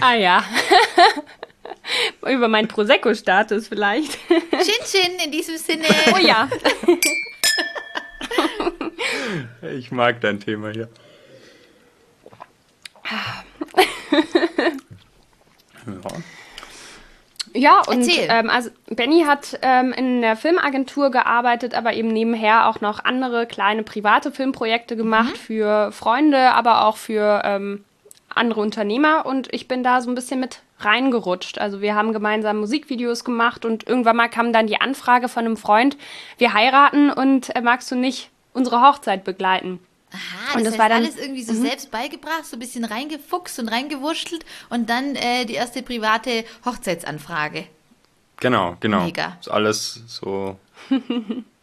Ah 0.00 0.14
ja. 0.14 0.42
Über 2.26 2.48
meinen 2.48 2.68
Prosecco-Status 2.68 3.68
vielleicht. 3.68 4.18
Chin 4.28 4.84
Chin 4.84 5.12
in 5.24 5.30
diesem 5.32 5.56
Sinne. 5.56 5.84
Oh 6.14 6.18
ja. 6.18 6.48
ich 9.76 9.90
mag 9.90 10.20
dein 10.20 10.40
Thema 10.40 10.70
hier. 10.70 10.88
Ja. 15.86 16.08
Ja, 17.56 17.80
und 17.86 18.06
ähm, 18.06 18.50
also 18.50 18.68
Benny 18.90 19.22
hat 19.22 19.58
ähm, 19.62 19.92
in 19.92 20.20
der 20.20 20.36
Filmagentur 20.36 21.10
gearbeitet, 21.10 21.74
aber 21.74 21.94
eben 21.94 22.08
nebenher 22.08 22.68
auch 22.68 22.82
noch 22.82 23.02
andere 23.02 23.46
kleine 23.46 23.82
private 23.82 24.30
Filmprojekte 24.30 24.94
gemacht 24.94 25.32
mhm. 25.32 25.36
für 25.36 25.92
Freunde, 25.92 26.52
aber 26.52 26.84
auch 26.84 26.98
für 26.98 27.40
ähm, 27.44 27.85
andere 28.36 28.60
Unternehmer. 28.60 29.26
Und 29.26 29.52
ich 29.52 29.68
bin 29.68 29.82
da 29.82 30.00
so 30.00 30.10
ein 30.10 30.14
bisschen 30.14 30.40
mit 30.40 30.60
reingerutscht. 30.78 31.58
Also 31.58 31.80
wir 31.80 31.94
haben 31.94 32.12
gemeinsam 32.12 32.58
Musikvideos 32.58 33.24
gemacht 33.24 33.64
und 33.64 33.86
irgendwann 33.86 34.16
mal 34.16 34.28
kam 34.28 34.52
dann 34.52 34.66
die 34.66 34.80
Anfrage 34.80 35.28
von 35.28 35.44
einem 35.44 35.56
Freund, 35.56 35.96
wir 36.38 36.52
heiraten 36.52 37.10
und 37.10 37.54
äh, 37.54 37.60
magst 37.60 37.90
du 37.90 37.94
nicht 37.94 38.30
unsere 38.52 38.80
Hochzeit 38.82 39.24
begleiten? 39.24 39.80
Aha, 40.12 40.18
das, 40.46 40.56
und 40.56 40.64
das 40.64 40.72
heißt, 40.72 40.78
war 40.78 40.88
dann 40.88 41.02
alles 41.02 41.16
irgendwie 41.16 41.42
so 41.42 41.52
mhm. 41.52 41.62
selbst 41.62 41.90
beigebracht, 41.90 42.44
so 42.44 42.56
ein 42.56 42.60
bisschen 42.60 42.84
reingefuchst 42.84 43.58
und 43.58 43.68
reingewurschtelt 43.68 44.44
und 44.70 44.88
dann 44.88 45.16
äh, 45.16 45.44
die 45.44 45.54
erste 45.54 45.82
private 45.82 46.44
Hochzeitsanfrage. 46.64 47.66
Genau, 48.38 48.76
genau. 48.80 49.04
Mega. 49.04 49.36
Ist 49.40 49.50
alles 49.50 50.02
so 50.06 50.58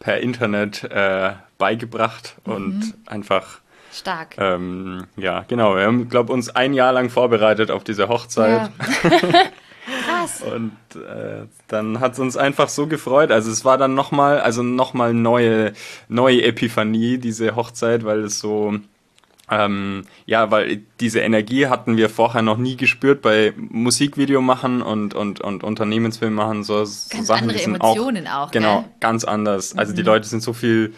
per 0.00 0.20
Internet 0.20 0.84
äh, 0.84 1.32
beigebracht 1.58 2.36
mhm. 2.44 2.52
und 2.52 2.94
einfach 3.06 3.60
stark. 3.94 4.36
Ähm, 4.38 5.06
ja, 5.16 5.44
genau. 5.46 5.76
Wir 5.76 5.84
haben, 5.84 6.08
glaube 6.08 6.32
uns 6.32 6.50
ein 6.50 6.74
Jahr 6.74 6.92
lang 6.92 7.10
vorbereitet 7.10 7.70
auf 7.70 7.84
diese 7.84 8.08
Hochzeit. 8.08 8.70
Ja. 9.02 9.10
Krass. 10.06 10.42
Und 10.42 10.72
äh, 10.94 11.46
dann 11.68 12.00
hat 12.00 12.14
es 12.14 12.18
uns 12.18 12.36
einfach 12.36 12.68
so 12.68 12.86
gefreut. 12.86 13.30
Also 13.30 13.50
es 13.50 13.64
war 13.64 13.76
dann 13.78 13.94
nochmal, 13.94 14.40
also 14.40 14.62
nochmal 14.62 15.12
neue, 15.12 15.72
neue 16.08 16.42
Epiphanie, 16.42 17.18
diese 17.18 17.54
Hochzeit, 17.54 18.04
weil 18.04 18.20
es 18.20 18.40
so, 18.40 18.74
ähm, 19.50 20.04
ja, 20.24 20.50
weil 20.50 20.82
diese 21.00 21.20
Energie 21.20 21.66
hatten 21.66 21.96
wir 21.98 22.08
vorher 22.08 22.40
noch 22.40 22.56
nie 22.56 22.76
gespürt 22.76 23.20
bei 23.20 23.52
Musikvideo 23.56 24.40
machen 24.40 24.80
und, 24.80 25.14
und, 25.14 25.40
und 25.42 25.62
Unternehmensfilm 25.62 26.34
machen, 26.34 26.64
so, 26.64 26.78
ganz 26.78 27.10
so 27.10 27.22
Sachen, 27.22 27.50
andere 27.50 27.62
Emotionen 27.62 28.26
auch, 28.26 28.48
auch 28.48 28.50
Genau, 28.52 28.80
gell? 28.80 28.90
ganz 29.00 29.24
anders. 29.24 29.76
Also 29.76 29.92
mhm. 29.92 29.96
die 29.96 30.02
Leute 30.02 30.28
sind 30.28 30.42
so 30.42 30.54
viel 30.54 30.94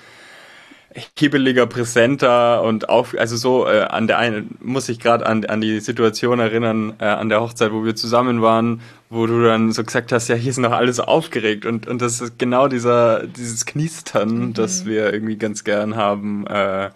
hibbeliger, 1.18 1.66
präsenter 1.66 2.62
und 2.62 2.88
auch, 2.88 3.08
also 3.14 3.36
so 3.36 3.66
äh, 3.66 3.82
an 3.82 4.06
der 4.06 4.18
einen 4.18 4.56
muss 4.60 4.88
ich 4.88 4.98
gerade 4.98 5.26
an, 5.26 5.44
an 5.44 5.60
die 5.60 5.80
Situation 5.80 6.38
erinnern, 6.38 6.94
äh, 6.98 7.04
an 7.04 7.28
der 7.28 7.40
Hochzeit, 7.40 7.72
wo 7.72 7.84
wir 7.84 7.96
zusammen 7.96 8.42
waren, 8.42 8.80
wo 9.10 9.26
du 9.26 9.44
dann 9.44 9.72
so 9.72 9.84
gesagt 9.84 10.12
hast, 10.12 10.28
ja, 10.28 10.34
hier 10.34 10.50
ist 10.50 10.58
noch 10.58 10.72
alles 10.72 11.00
aufgeregt 11.00 11.66
und, 11.66 11.86
und 11.86 12.00
das 12.02 12.20
ist 12.20 12.38
genau 12.38 12.68
dieser, 12.68 13.26
dieses 13.26 13.66
Knistern, 13.66 14.38
mhm. 14.38 14.54
das 14.54 14.86
wir 14.86 15.12
irgendwie 15.12 15.36
ganz 15.36 15.64
gern 15.64 15.96
haben, 15.96 16.46
äh, 16.46 16.90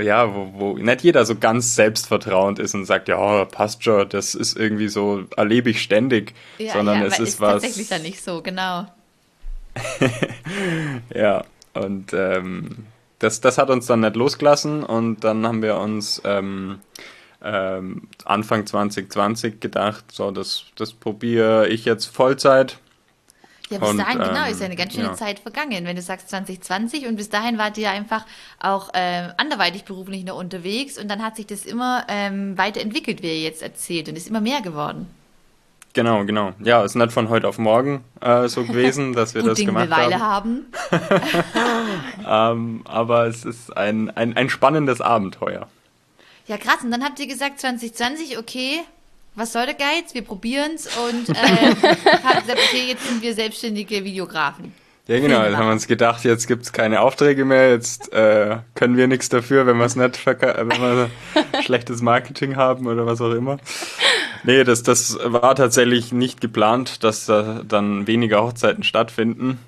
ja, 0.00 0.34
wo, 0.34 0.52
wo 0.54 0.78
nicht 0.78 1.02
jeder 1.02 1.24
so 1.24 1.34
ganz 1.34 1.74
selbstvertrauend 1.74 2.58
ist 2.58 2.74
und 2.74 2.84
sagt, 2.84 3.08
ja, 3.08 3.44
passt 3.46 3.82
schon, 3.82 4.08
das 4.08 4.34
ist 4.34 4.56
irgendwie 4.56 4.88
so, 4.88 5.24
erlebe 5.36 5.70
ich 5.70 5.82
ständig, 5.82 6.34
ja, 6.58 6.74
sondern 6.74 7.00
ja, 7.00 7.06
es 7.06 7.18
ist, 7.18 7.28
ist 7.28 7.40
was. 7.40 7.54
tatsächlich 7.54 7.88
dann 7.88 8.02
nicht 8.02 8.22
so, 8.22 8.42
genau. 8.42 8.86
ja, 11.14 11.44
und 11.74 12.12
ähm, 12.12 12.86
das, 13.20 13.40
das 13.40 13.58
hat 13.58 13.70
uns 13.70 13.86
dann 13.86 14.00
nicht 14.00 14.16
losgelassen 14.16 14.82
und 14.82 15.22
dann 15.24 15.46
haben 15.46 15.62
wir 15.62 15.76
uns 15.76 16.20
ähm, 16.24 16.80
ähm, 17.42 18.08
Anfang 18.24 18.66
2020 18.66 19.60
gedacht, 19.60 20.04
so, 20.10 20.30
das, 20.30 20.64
das 20.76 20.92
probiere 20.92 21.68
ich 21.68 21.84
jetzt 21.84 22.06
Vollzeit 22.06 22.78
ja, 23.70 23.78
bis 23.78 23.88
und, 23.88 23.98
dahin, 23.98 24.18
genau, 24.18 24.28
ähm, 24.28 24.34
genau, 24.34 24.50
ist 24.50 24.60
ja 24.60 24.66
eine 24.66 24.76
ganz 24.76 24.94
schöne 24.94 25.06
ja. 25.06 25.14
Zeit 25.14 25.38
vergangen. 25.38 25.84
Wenn 25.84 25.94
du 25.94 26.02
sagst 26.02 26.28
2020 26.30 27.06
und 27.06 27.16
bis 27.16 27.28
dahin 27.28 27.56
wart 27.56 27.78
ihr 27.78 27.84
ja 27.84 27.92
einfach 27.92 28.26
auch 28.58 28.92
äh, 28.94 29.28
anderweitig 29.36 29.84
beruflich 29.84 30.24
noch 30.24 30.36
unterwegs 30.36 30.98
und 30.98 31.08
dann 31.08 31.22
hat 31.22 31.36
sich 31.36 31.46
das 31.46 31.64
immer 31.64 32.04
ähm, 32.08 32.58
weiterentwickelt, 32.58 33.22
wie 33.22 33.28
ihr 33.28 33.40
jetzt 33.40 33.62
erzählt 33.62 34.08
und 34.08 34.16
ist 34.16 34.28
immer 34.28 34.40
mehr 34.40 34.60
geworden. 34.60 35.06
Genau, 35.92 36.24
genau. 36.24 36.52
Ja, 36.60 36.84
es 36.84 36.92
ist 36.92 36.94
nicht 36.96 37.12
von 37.12 37.28
heute 37.28 37.48
auf 37.48 37.58
morgen 37.58 38.04
äh, 38.20 38.46
so 38.48 38.64
gewesen, 38.64 39.12
dass 39.14 39.34
wir 39.34 39.42
das 39.42 39.56
Ding 39.56 39.66
gemacht 39.66 39.90
Weile 39.90 40.20
haben. 40.20 40.66
ähm, 42.28 42.82
aber 42.84 43.26
es 43.26 43.44
ist 43.44 43.76
ein, 43.76 44.10
ein, 44.10 44.36
ein 44.36 44.48
spannendes 44.48 45.00
Abenteuer. 45.00 45.68
Ja, 46.46 46.56
krass. 46.58 46.82
Und 46.82 46.90
dann 46.90 47.02
habt 47.02 47.18
ihr 47.18 47.26
gesagt, 47.26 47.60
2020, 47.60 48.38
okay, 48.38 48.80
was 49.34 49.52
soll 49.52 49.66
der 49.66 49.74
Geiz? 49.74 50.14
Wir 50.14 50.22
probieren 50.22 50.72
es 50.74 50.86
und 50.96 51.28
äh, 51.28 51.34
haben 51.34 52.40
gesagt, 52.40 52.60
okay, 52.68 52.88
jetzt 52.88 53.06
sind 53.06 53.22
wir 53.22 53.34
selbstständige 53.34 54.04
Videografen. 54.04 54.72
Ja, 55.06 55.18
genau, 55.18 55.42
jetzt 55.42 55.56
haben 55.56 55.66
wir 55.66 55.72
uns 55.72 55.88
gedacht, 55.88 56.24
jetzt 56.24 56.46
gibt 56.46 56.62
es 56.62 56.72
keine 56.72 57.00
Aufträge 57.00 57.44
mehr, 57.44 57.70
jetzt 57.70 58.12
äh, 58.12 58.58
können 58.76 58.96
wir 58.96 59.08
nichts 59.08 59.28
dafür, 59.28 59.66
wenn 59.66 59.76
nicht 59.96 60.24
wenn 60.24 60.68
wir 60.68 61.10
schlechtes 61.64 62.00
Marketing 62.00 62.54
haben 62.54 62.86
oder 62.86 63.06
was 63.06 63.20
auch 63.20 63.32
immer. 63.32 63.58
Nee, 64.44 64.64
das, 64.64 64.82
das 64.82 65.18
war 65.22 65.54
tatsächlich 65.54 66.12
nicht 66.12 66.40
geplant, 66.40 67.04
dass 67.04 67.26
da 67.26 67.62
dann 67.66 68.06
weniger 68.06 68.42
Hochzeiten 68.42 68.82
stattfinden. 68.82 69.58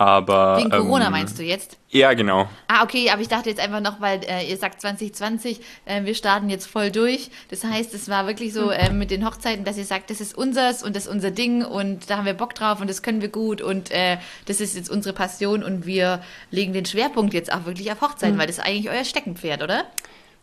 Aber, 0.00 0.56
Wegen 0.56 0.70
Corona 0.70 1.06
ähm, 1.06 1.12
meinst 1.12 1.38
du 1.38 1.42
jetzt? 1.42 1.76
Ja, 1.90 2.14
genau. 2.14 2.48
Ah, 2.68 2.84
okay, 2.84 3.10
aber 3.10 3.20
ich 3.20 3.28
dachte 3.28 3.50
jetzt 3.50 3.60
einfach 3.60 3.82
noch, 3.82 4.00
weil 4.00 4.22
äh, 4.24 4.48
ihr 4.48 4.56
sagt 4.56 4.80
2020, 4.80 5.60
äh, 5.84 6.04
wir 6.06 6.14
starten 6.14 6.48
jetzt 6.48 6.64
voll 6.64 6.90
durch. 6.90 7.30
Das 7.50 7.64
heißt, 7.64 7.92
es 7.92 8.08
war 8.08 8.26
wirklich 8.26 8.54
so 8.54 8.70
äh, 8.70 8.90
mit 8.94 9.10
den 9.10 9.26
Hochzeiten, 9.26 9.62
dass 9.62 9.76
ihr 9.76 9.84
sagt, 9.84 10.08
das 10.08 10.22
ist 10.22 10.34
unseres 10.34 10.82
und 10.82 10.96
das 10.96 11.04
ist 11.04 11.12
unser 11.12 11.30
Ding 11.30 11.66
und 11.66 12.08
da 12.08 12.16
haben 12.16 12.24
wir 12.24 12.32
Bock 12.32 12.54
drauf 12.54 12.80
und 12.80 12.88
das 12.88 13.02
können 13.02 13.20
wir 13.20 13.28
gut 13.28 13.60
und 13.60 13.90
äh, 13.90 14.16
das 14.46 14.62
ist 14.62 14.74
jetzt 14.74 14.88
unsere 14.88 15.14
Passion 15.14 15.62
und 15.62 15.84
wir 15.84 16.22
legen 16.50 16.72
den 16.72 16.86
Schwerpunkt 16.86 17.34
jetzt 17.34 17.52
auch 17.52 17.66
wirklich 17.66 17.92
auf 17.92 18.00
Hochzeiten, 18.00 18.36
mhm. 18.36 18.40
weil 18.40 18.46
das 18.46 18.56
ist 18.56 18.64
eigentlich 18.64 18.88
euer 18.88 19.04
Steckenpferd, 19.04 19.62
oder? 19.62 19.84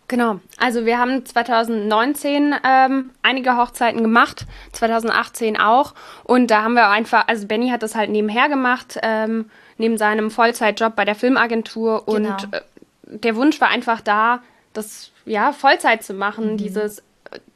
Genau, 0.09 0.39
also 0.57 0.85
wir 0.85 0.99
haben 0.99 1.25
2019 1.25 2.55
ähm, 2.63 3.09
einige 3.23 3.57
Hochzeiten 3.57 4.01
gemacht, 4.01 4.45
2018 4.71 5.59
auch. 5.59 5.93
Und 6.23 6.49
da 6.49 6.63
haben 6.63 6.75
wir 6.75 6.89
einfach, 6.89 7.27
also 7.27 7.45
Benny 7.45 7.69
hat 7.69 7.83
das 7.83 7.93
halt 7.93 8.09
nebenher 8.09 8.47
gemacht, 8.47 8.97
ähm, 9.03 9.49
neben 9.77 9.97
seinem 9.97 10.31
Vollzeitjob 10.31 10.95
bei 10.95 11.03
der 11.03 11.15
Filmagentur. 11.15 12.03
Genau. 12.05 12.15
Und 12.15 12.53
äh, 12.53 12.61
der 13.03 13.35
Wunsch 13.35 13.59
war 13.59 13.67
einfach 13.67 13.99
da, 13.99 14.41
das 14.71 15.11
ja 15.25 15.51
Vollzeit 15.51 16.03
zu 16.03 16.13
machen, 16.13 16.53
mhm. 16.53 16.57
dieses 16.57 17.03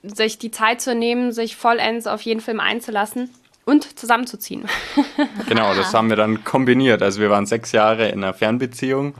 sich 0.04 0.38
die 0.38 0.52
Zeit 0.52 0.82
zu 0.82 0.96
nehmen, 0.96 1.32
sich 1.32 1.56
vollends 1.56 2.08
auf 2.08 2.22
jeden 2.22 2.42
Film 2.42 2.60
einzulassen 2.60 3.30
und 3.66 3.98
zusammenzuziehen. 3.98 4.66
Genau, 5.48 5.74
das 5.74 5.94
haben 5.94 6.10
wir 6.10 6.16
dann 6.16 6.44
kombiniert. 6.44 7.02
Also 7.02 7.20
wir 7.22 7.30
waren 7.30 7.46
sechs 7.46 7.72
Jahre 7.72 8.10
in 8.10 8.24
einer 8.24 8.34
Fernbeziehung 8.34 9.16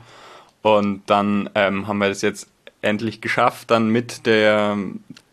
und 0.62 1.02
dann 1.06 1.50
ähm, 1.54 1.86
haben 1.86 1.98
wir 1.98 2.08
das 2.08 2.22
jetzt 2.22 2.48
endlich 2.82 3.20
geschafft, 3.20 3.70
dann 3.70 3.88
mit 3.88 4.26
der, 4.26 4.76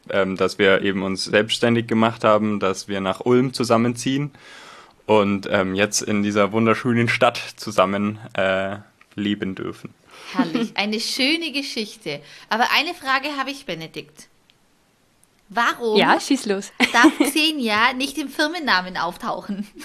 ähm, 0.10 0.38
dass 0.38 0.58
wir 0.58 0.82
eben 0.82 1.04
uns 1.04 1.26
selbstständig 1.26 1.88
gemacht 1.88 2.24
haben, 2.24 2.60
dass 2.60 2.88
wir 2.88 3.02
nach 3.02 3.22
Ulm 3.26 3.54
zusammenziehen 3.54 4.32
und 5.06 5.48
ähm, 5.52 5.76
jetzt 5.76 6.02
in 6.02 6.24
dieser 6.24 6.52
wunderschönen 6.52 7.10
Stadt 7.10 7.38
zusammen 7.58 8.20
äh, 8.34 8.78
leben 9.16 9.56
dürfen. 9.56 9.94
Herrlich, 10.34 10.72
eine 10.76 11.00
schöne 11.00 11.52
Geschichte. 11.52 12.22
Aber 12.50 12.66
eine 12.78 12.94
Frage 12.94 13.36
habe 13.38 13.50
ich, 13.50 13.66
Benedikt. 13.66 14.30
Warum 15.50 15.98
ja, 15.98 16.20
schieß 16.20 16.46
los. 16.46 16.72
darf 16.94 17.12
Xenia 17.20 17.94
nicht 17.98 18.18
im 18.18 18.30
Firmennamen 18.30 18.98
auftauchen? 18.98 19.68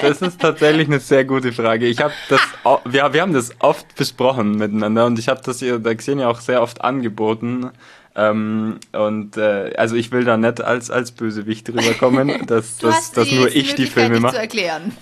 Das 0.00 0.20
ist 0.20 0.40
tatsächlich 0.40 0.88
eine 0.88 1.00
sehr 1.00 1.24
gute 1.24 1.52
Frage. 1.52 1.86
Ich 1.86 2.00
habe 2.00 2.12
das, 2.28 2.40
wir, 2.84 3.12
wir 3.12 3.22
haben 3.22 3.32
das 3.32 3.52
oft 3.60 3.94
besprochen 3.94 4.56
miteinander 4.56 5.06
und 5.06 5.18
ich 5.18 5.28
habe 5.28 5.40
das 5.44 5.58
der 5.58 5.94
Xenia 5.94 6.28
auch 6.28 6.40
sehr 6.40 6.60
oft 6.60 6.82
angeboten. 6.82 7.70
Ähm, 8.14 8.78
und 8.92 9.36
äh, 9.36 9.74
also 9.76 9.94
ich 9.94 10.10
will 10.10 10.24
da 10.24 10.36
nicht 10.36 10.60
als, 10.60 10.90
als 10.90 11.12
Bösewicht 11.12 11.68
rüberkommen, 11.68 12.46
dass, 12.46 12.78
dass, 12.78 13.12
dass 13.12 13.30
nur 13.30 13.54
ich 13.54 13.74
die 13.74 13.86
Filme 13.86 14.20
mache. 14.20 14.38
erklären. 14.38 14.96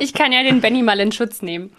ich 0.00 0.12
kann 0.12 0.32
ja 0.32 0.42
den 0.42 0.60
Benny 0.60 0.82
mal 0.82 1.00
in 1.00 1.12
Schutz 1.12 1.40
nehmen. 1.40 1.70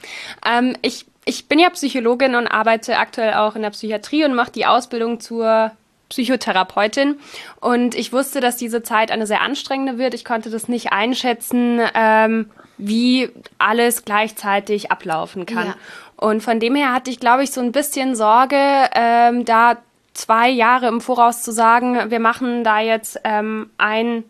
Ähm, 0.46 0.76
ich 0.82 1.06
ich 1.26 1.48
bin 1.48 1.60
ja 1.60 1.70
Psychologin 1.72 2.36
und 2.36 2.48
arbeite 2.48 2.98
aktuell 2.98 3.34
auch 3.34 3.56
in 3.56 3.64
der 3.64 3.72
Psychiatrie 3.72 4.24
und 4.26 4.36
mache 4.36 4.52
die 4.52 4.66
Ausbildung 4.66 5.20
zur 5.20 5.72
Psychotherapeutin. 6.10 7.18
Und 7.60 7.96
ich 7.96 8.14
wusste, 8.14 8.40
dass 8.40 8.58
diese 8.58 8.84
Zeit 8.84 9.12
eine 9.12 9.26
sehr 9.26 9.42
anstrengende 9.42 9.98
wird. 9.98 10.14
Ich 10.14 10.24
konnte 10.24 10.52
das 10.52 10.68
nicht 10.68 10.92
einschätzen, 10.92 11.82
ähm, 11.96 12.52
wie 12.78 13.30
alles 13.58 14.06
gleichzeitig 14.06 14.92
ablaufen 14.92 15.48
kann. 15.48 15.68
Ja. 15.68 15.76
Und 16.18 16.44
von 16.44 16.60
dem 16.60 16.76
her 16.76 16.94
hatte 16.94 17.10
ich, 17.10 17.20
glaube 17.20 17.44
ich, 17.44 17.52
so 17.52 17.60
ein 17.60 17.72
bisschen 17.72 18.16
Sorge, 18.16 18.58
ähm, 18.94 19.46
da 19.46 19.78
zwei 20.14 20.50
Jahre 20.50 20.88
im 20.88 21.02
Voraus 21.02 21.42
zu 21.42 21.52
sagen, 21.52 22.12
wir 22.12 22.20
machen 22.20 22.64
da 22.64 22.80
jetzt 22.80 23.20
ähm, 23.24 23.72
ein 23.78 24.24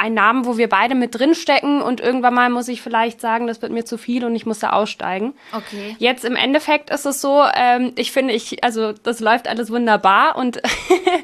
einen 0.00 0.14
Namen, 0.14 0.46
wo 0.46 0.56
wir 0.56 0.68
beide 0.68 0.94
mit 0.94 1.14
drin 1.14 1.34
stecken 1.34 1.82
und 1.82 2.00
irgendwann 2.00 2.34
mal 2.34 2.48
muss 2.50 2.68
ich 2.68 2.80
vielleicht 2.80 3.20
sagen, 3.20 3.46
das 3.46 3.60
wird 3.62 3.70
mir 3.70 3.84
zu 3.84 3.98
viel 3.98 4.24
und 4.24 4.34
ich 4.34 4.46
muss 4.46 4.58
da 4.58 4.70
aussteigen. 4.70 5.34
Okay. 5.52 5.94
Jetzt 5.98 6.24
im 6.24 6.36
Endeffekt 6.36 6.90
ist 6.90 7.04
es 7.04 7.20
so, 7.20 7.44
ähm, 7.54 7.92
ich 7.96 8.10
finde, 8.10 8.32
ich, 8.32 8.64
also 8.64 8.92
das 8.92 9.20
läuft 9.20 9.46
alles 9.46 9.70
wunderbar 9.70 10.36
und 10.36 10.62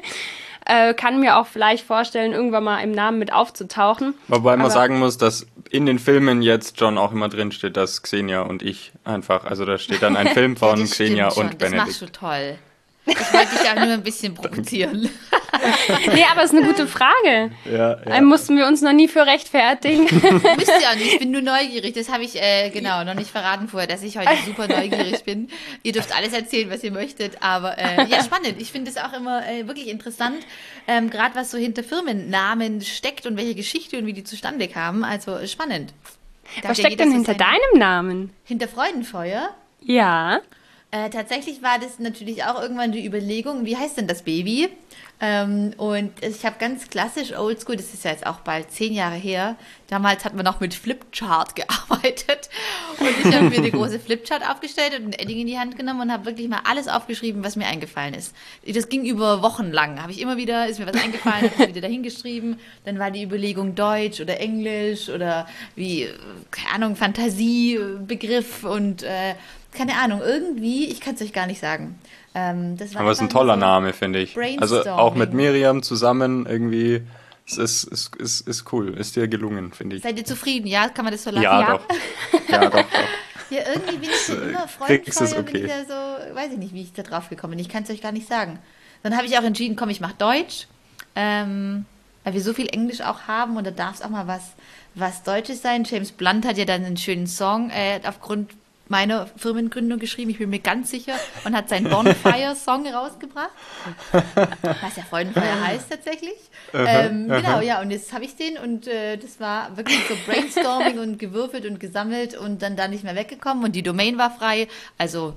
äh, 0.65 0.93
kann 0.93 1.19
mir 1.19 1.37
auch 1.37 1.47
vielleicht 1.47 1.85
vorstellen, 1.85 2.33
irgendwann 2.33 2.63
mal 2.63 2.79
im 2.79 2.91
Namen 2.91 3.17
mit 3.17 3.33
aufzutauchen. 3.33 4.13
Wobei 4.27 4.55
man 4.57 4.69
sagen 4.69 4.99
muss, 4.99 5.17
dass 5.17 5.47
in 5.71 5.85
den 5.85 5.97
Filmen 5.97 6.41
jetzt 6.41 6.79
schon 6.79 6.97
auch 6.97 7.11
immer 7.11 7.29
drin 7.29 7.51
steht, 7.51 7.77
dass 7.77 8.03
Xenia 8.03 8.41
und 8.41 8.61
ich 8.61 8.91
einfach, 9.03 9.45
also 9.45 9.65
da 9.65 9.77
steht 9.79 10.03
dann 10.03 10.15
ein 10.15 10.27
Film 10.33 10.55
von 10.55 10.79
ja, 10.79 10.85
Xenia 10.85 11.27
und 11.29 11.57
Benedikt. 11.57 11.61
Das 11.61 11.87
machst 11.87 12.01
du 12.01 12.11
toll. 12.11 12.59
Ich 13.07 13.33
wollte 13.33 13.57
dich 13.57 13.69
auch 13.69 13.75
nur 13.75 13.93
ein 13.93 14.03
bisschen 14.03 14.33
provozieren. 14.33 15.01
nee, 16.13 16.25
aber 16.31 16.43
es 16.43 16.51
ist 16.51 16.57
eine 16.57 16.67
gute 16.67 16.87
Frage. 16.87 17.51
Ja, 17.65 17.97
ja. 18.05 18.21
mussten 18.21 18.57
wir 18.57 18.67
uns 18.67 18.81
noch 18.81 18.93
nie 18.93 19.07
für 19.07 19.25
rechtfertigen. 19.25 20.03
Müsst 20.57 20.71
ihr 20.81 20.89
auch 20.89 20.95
nicht, 20.95 21.13
ich 21.13 21.19
bin 21.19 21.31
nur 21.31 21.41
neugierig. 21.41 21.93
Das 21.93 22.11
habe 22.11 22.23
ich 22.23 22.41
äh, 22.41 22.69
genau 22.69 23.03
noch 23.03 23.13
nicht 23.13 23.29
verraten 23.29 23.67
vorher, 23.67 23.87
dass 23.87 24.03
ich 24.03 24.17
heute 24.17 24.29
super 24.45 24.67
neugierig 24.67 25.23
bin. 25.23 25.49
Ihr 25.83 25.93
dürft 25.93 26.15
alles 26.15 26.33
erzählen, 26.33 26.69
was 26.69 26.83
ihr 26.83 26.91
möchtet, 26.91 27.41
aber 27.41 27.77
äh, 27.77 28.05
ja, 28.07 28.23
spannend. 28.23 28.55
Ich 28.59 28.71
finde 28.71 28.91
es 28.91 28.97
auch 28.97 29.13
immer 29.13 29.47
äh, 29.47 29.67
wirklich 29.67 29.87
interessant, 29.87 30.37
ähm, 30.87 31.09
gerade 31.09 31.35
was 31.35 31.51
so 31.51 31.57
hinter 31.57 31.83
Firmennamen 31.83 32.81
steckt 32.81 33.25
und 33.25 33.37
welche 33.37 33.55
Geschichte 33.55 33.97
und 33.97 34.05
wie 34.05 34.13
die 34.13 34.23
zustande 34.23 34.67
kamen. 34.67 35.03
Also 35.03 35.45
spannend. 35.47 35.93
Da 36.61 36.69
was 36.69 36.77
steckt 36.77 36.99
denn 36.99 37.11
hinter 37.11 37.33
deinem 37.33 37.77
Namen? 37.77 38.31
Hinter 38.43 38.67
Freudenfeuer? 38.67 39.49
Ja. 39.81 40.41
Äh, 40.91 41.09
tatsächlich 41.09 41.61
war 41.61 41.79
das 41.79 41.99
natürlich 41.99 42.45
auch 42.45 42.61
irgendwann 42.61 42.93
die 42.93 43.05
Überlegung, 43.05 43.65
wie 43.65 43.75
heißt 43.75 43.97
denn 43.97 44.07
das 44.07 44.21
Baby? 44.21 44.69
Ähm, 45.19 45.73
und 45.77 46.11
ich 46.23 46.45
habe 46.45 46.57
ganz 46.59 46.89
klassisch 46.89 47.33
Oldschool, 47.33 47.75
das 47.75 47.93
ist 47.93 48.05
ja 48.05 48.11
jetzt 48.11 48.25
auch 48.25 48.39
bald 48.39 48.71
zehn 48.71 48.93
Jahre 48.93 49.15
her. 49.15 49.57
Damals 49.87 50.23
hatten 50.23 50.37
wir 50.37 50.43
noch 50.43 50.59
mit 50.59 50.73
Flipchart 50.73 51.55
gearbeitet. 51.57 52.49
Und 52.99 53.07
ich 53.23 53.35
habe 53.35 53.49
mir 53.49 53.61
die 53.61 53.71
große 53.71 53.99
Flipchart 53.99 54.47
aufgestellt 54.49 54.93
und 54.99 55.07
ein 55.07 55.13
Edding 55.13 55.39
in 55.39 55.47
die 55.47 55.57
Hand 55.57 55.77
genommen 55.77 56.01
und 56.01 56.11
habe 56.11 56.25
wirklich 56.25 56.47
mal 56.47 56.61
alles 56.63 56.87
aufgeschrieben, 56.87 57.43
was 57.43 57.55
mir 57.55 57.67
eingefallen 57.67 58.13
ist. 58.13 58.35
Das 58.65 58.89
ging 58.89 59.05
über 59.05 59.41
Wochen 59.41 59.71
lang. 59.71 60.01
Habe 60.01 60.11
ich 60.11 60.21
immer 60.21 60.37
wieder, 60.37 60.67
ist 60.67 60.79
mir 60.79 60.87
was 60.87 61.01
eingefallen, 61.01 61.51
habe 61.51 61.63
ich 61.63 61.69
wieder 61.69 61.81
dahingeschrieben. 61.81 62.59
Dann 62.85 62.99
war 62.99 63.11
die 63.11 63.23
Überlegung 63.23 63.75
Deutsch 63.75 64.19
oder 64.19 64.39
Englisch 64.39 65.09
oder 65.09 65.47
wie, 65.75 66.07
keine 66.51 66.69
Ahnung, 66.75 66.95
Fantasiebegriff 66.95 68.63
und 68.63 69.03
äh, 69.03 69.35
keine 69.71 69.95
Ahnung, 69.97 70.21
irgendwie, 70.25 70.85
ich 70.85 71.01
kann 71.01 71.15
es 71.15 71.21
euch 71.21 71.33
gar 71.33 71.45
nicht 71.45 71.59
sagen. 71.59 71.99
Ähm, 72.33 72.77
Aber 72.95 73.11
es 73.11 73.17
ist 73.17 73.23
ein 73.23 73.29
toller 73.29 73.55
so 73.55 73.59
Name, 73.59 73.93
finde 73.93 74.19
ich. 74.19 74.37
Also 74.59 74.81
auch 74.89 75.15
mit 75.15 75.33
Miriam 75.33 75.83
zusammen 75.83 76.45
irgendwie. 76.47 77.01
Es 77.49 77.57
ist, 77.57 77.83
ist, 77.85 78.15
ist, 78.17 78.41
ist 78.41 78.73
cool, 78.73 78.93
ist 78.97 79.15
dir 79.15 79.27
gelungen, 79.27 79.71
finde 79.71 79.95
ich. 79.95 80.03
Seid 80.03 80.17
ihr 80.17 80.25
zufrieden? 80.25 80.67
Ja, 80.67 80.89
kann 80.89 81.05
man 81.05 81.13
das 81.13 81.23
so 81.23 81.29
lassen? 81.29 81.43
Ja, 81.43 81.61
ja. 81.61 81.77
doch. 81.77 81.87
ja, 82.49 82.57
doch, 82.59 82.71
doch. 82.71 82.85
Ja, 83.49 83.59
irgendwie 83.73 83.97
bin 83.97 84.09
ich 84.09 84.29
immer 84.29 84.67
freundvoll, 84.67 85.39
okay. 85.39 85.51
bin 85.53 85.65
ich 85.65 85.71
ja 85.71 85.85
so, 85.85 86.35
weiß 86.35 86.51
ich 86.51 86.57
nicht, 86.57 86.73
wie 86.73 86.81
ich 86.81 86.91
da 86.91 87.03
drauf 87.03 87.29
gekommen 87.29 87.51
bin. 87.51 87.59
Ich 87.59 87.69
kann 87.69 87.83
es 87.83 87.89
euch 87.89 88.01
gar 88.01 88.11
nicht 88.11 88.27
sagen. 88.27 88.59
Dann 89.03 89.15
habe 89.15 89.25
ich 89.25 89.37
auch 89.37 89.43
entschieden, 89.43 89.77
komm, 89.77 89.89
ich 89.89 90.01
mache 90.01 90.15
Deutsch, 90.17 90.67
ähm, 91.15 91.85
weil 92.25 92.33
wir 92.33 92.41
so 92.41 92.53
viel 92.53 92.67
Englisch 92.67 92.99
auch 92.99 93.21
haben 93.27 93.55
und 93.55 93.65
da 93.65 93.71
darf 93.71 93.95
es 93.95 94.01
auch 94.01 94.09
mal 94.09 94.27
was, 94.27 94.53
was 94.95 95.23
Deutsches 95.23 95.61
sein. 95.61 95.85
James 95.85 96.11
Blunt 96.11 96.45
hat 96.45 96.57
ja 96.57 96.65
dann 96.65 96.83
einen 96.83 96.97
schönen 96.97 97.27
Song 97.27 97.69
äh, 97.69 98.01
aufgrund 98.05 98.51
meine 98.89 99.27
Firmengründung 99.37 99.99
geschrieben, 99.99 100.31
ich 100.31 100.37
bin 100.37 100.49
mir 100.49 100.59
ganz 100.59 100.91
sicher, 100.91 101.15
und 101.45 101.55
hat 101.55 101.69
seinen 101.69 101.89
Bonfire-Song 101.89 102.87
rausgebracht, 102.87 103.51
was 104.11 104.95
ja 104.95 105.03
Freudenfeuer 105.09 105.61
heißt 105.67 105.89
tatsächlich. 105.89 106.35
ähm, 106.73 107.27
genau, 107.27 107.61
ja, 107.61 107.81
und 107.81 107.91
jetzt 107.91 108.13
habe 108.13 108.25
ich 108.25 108.35
den 108.35 108.57
und 108.57 108.87
äh, 108.87 109.17
das 109.17 109.39
war 109.39 109.75
wirklich 109.77 109.99
so 110.07 110.15
Brainstorming 110.25 110.99
und 110.99 111.19
gewürfelt 111.19 111.65
und 111.65 111.79
gesammelt 111.79 112.37
und 112.37 112.61
dann 112.61 112.75
da 112.75 112.87
nicht 112.87 113.03
mehr 113.03 113.15
weggekommen 113.15 113.63
und 113.63 113.75
die 113.75 113.83
Domain 113.83 114.17
war 114.17 114.31
frei, 114.31 114.67
also 114.97 115.35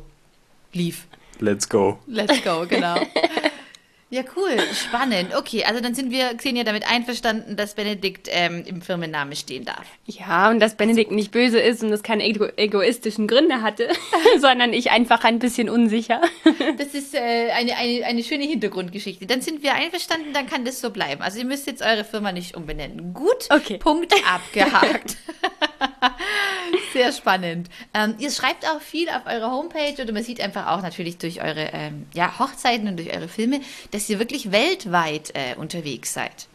lief. 0.72 1.06
Let's 1.38 1.68
go. 1.68 1.98
Let's 2.06 2.42
go, 2.44 2.66
genau. 2.68 2.96
Ja, 4.12 4.23
cool, 4.35 4.59
spannend. 4.75 5.37
Okay, 5.37 5.62
also 5.64 5.81
dann 5.81 5.94
sind 5.94 6.11
wir, 6.11 6.35
Xenia, 6.37 6.64
damit 6.64 6.85
einverstanden, 6.90 7.55
dass 7.55 7.75
Benedikt 7.75 8.29
ähm, 8.33 8.64
im 8.66 8.83
Firmennamen 8.83 9.37
stehen 9.37 9.64
darf. 9.64 9.87
Ja, 10.05 10.51
und 10.51 10.59
dass 10.59 10.75
Benedikt 10.75 11.12
nicht 11.12 11.31
böse 11.31 11.61
ist 11.61 11.85
und 11.85 11.90
das 11.90 12.03
keine 12.03 12.25
ego 12.25 12.46
egoistischen 12.57 13.29
Gründe 13.29 13.62
hatte, 13.62 13.88
sondern 14.40 14.73
ich 14.73 14.90
einfach 14.90 15.23
ein 15.23 15.38
bisschen 15.38 15.70
unsicher. 15.70 16.20
das 16.77 16.88
ist 16.88 17.14
äh, 17.14 17.51
eine, 17.53 17.77
eine, 17.77 18.05
eine 18.05 18.25
schöne 18.25 18.46
Hintergrundgeschichte. 18.46 19.27
Dann 19.27 19.42
sind 19.42 19.62
wir 19.62 19.75
einverstanden, 19.75 20.33
dann 20.33 20.49
kann 20.49 20.64
das 20.64 20.81
so 20.81 20.90
bleiben. 20.90 21.23
Also 21.23 21.38
ihr 21.38 21.44
müsst 21.44 21.68
jetzt 21.68 21.81
eure 21.81 22.03
Firma 22.03 22.33
nicht 22.33 22.57
umbenennen. 22.57 23.14
Gut, 23.14 23.46
okay. 23.49 23.79
Punkt 23.79 24.12
abgehakt. 24.29 25.18
Sehr 26.92 27.12
spannend. 27.12 27.68
Ähm, 27.94 28.14
ihr 28.18 28.31
schreibt 28.31 28.66
auch 28.66 28.81
viel 28.81 29.09
auf 29.09 29.26
eurer 29.26 29.50
Homepage 29.50 30.03
oder 30.03 30.12
man 30.12 30.22
sieht 30.22 30.40
einfach 30.40 30.66
auch 30.68 30.83
natürlich 30.83 31.18
durch 31.18 31.42
eure 31.42 31.70
ähm, 31.72 32.07
ja, 32.12 32.38
Hochzeiten 32.38 32.88
und 32.88 32.96
durch 32.96 33.14
eure 33.14 33.29
Filme, 33.29 33.61
dass 33.90 34.09
ihr 34.09 34.18
wirklich 34.18 34.50
weltweit 34.50 35.33
äh, 35.35 35.55
unterwegs 35.57 36.12
seid. 36.14 36.48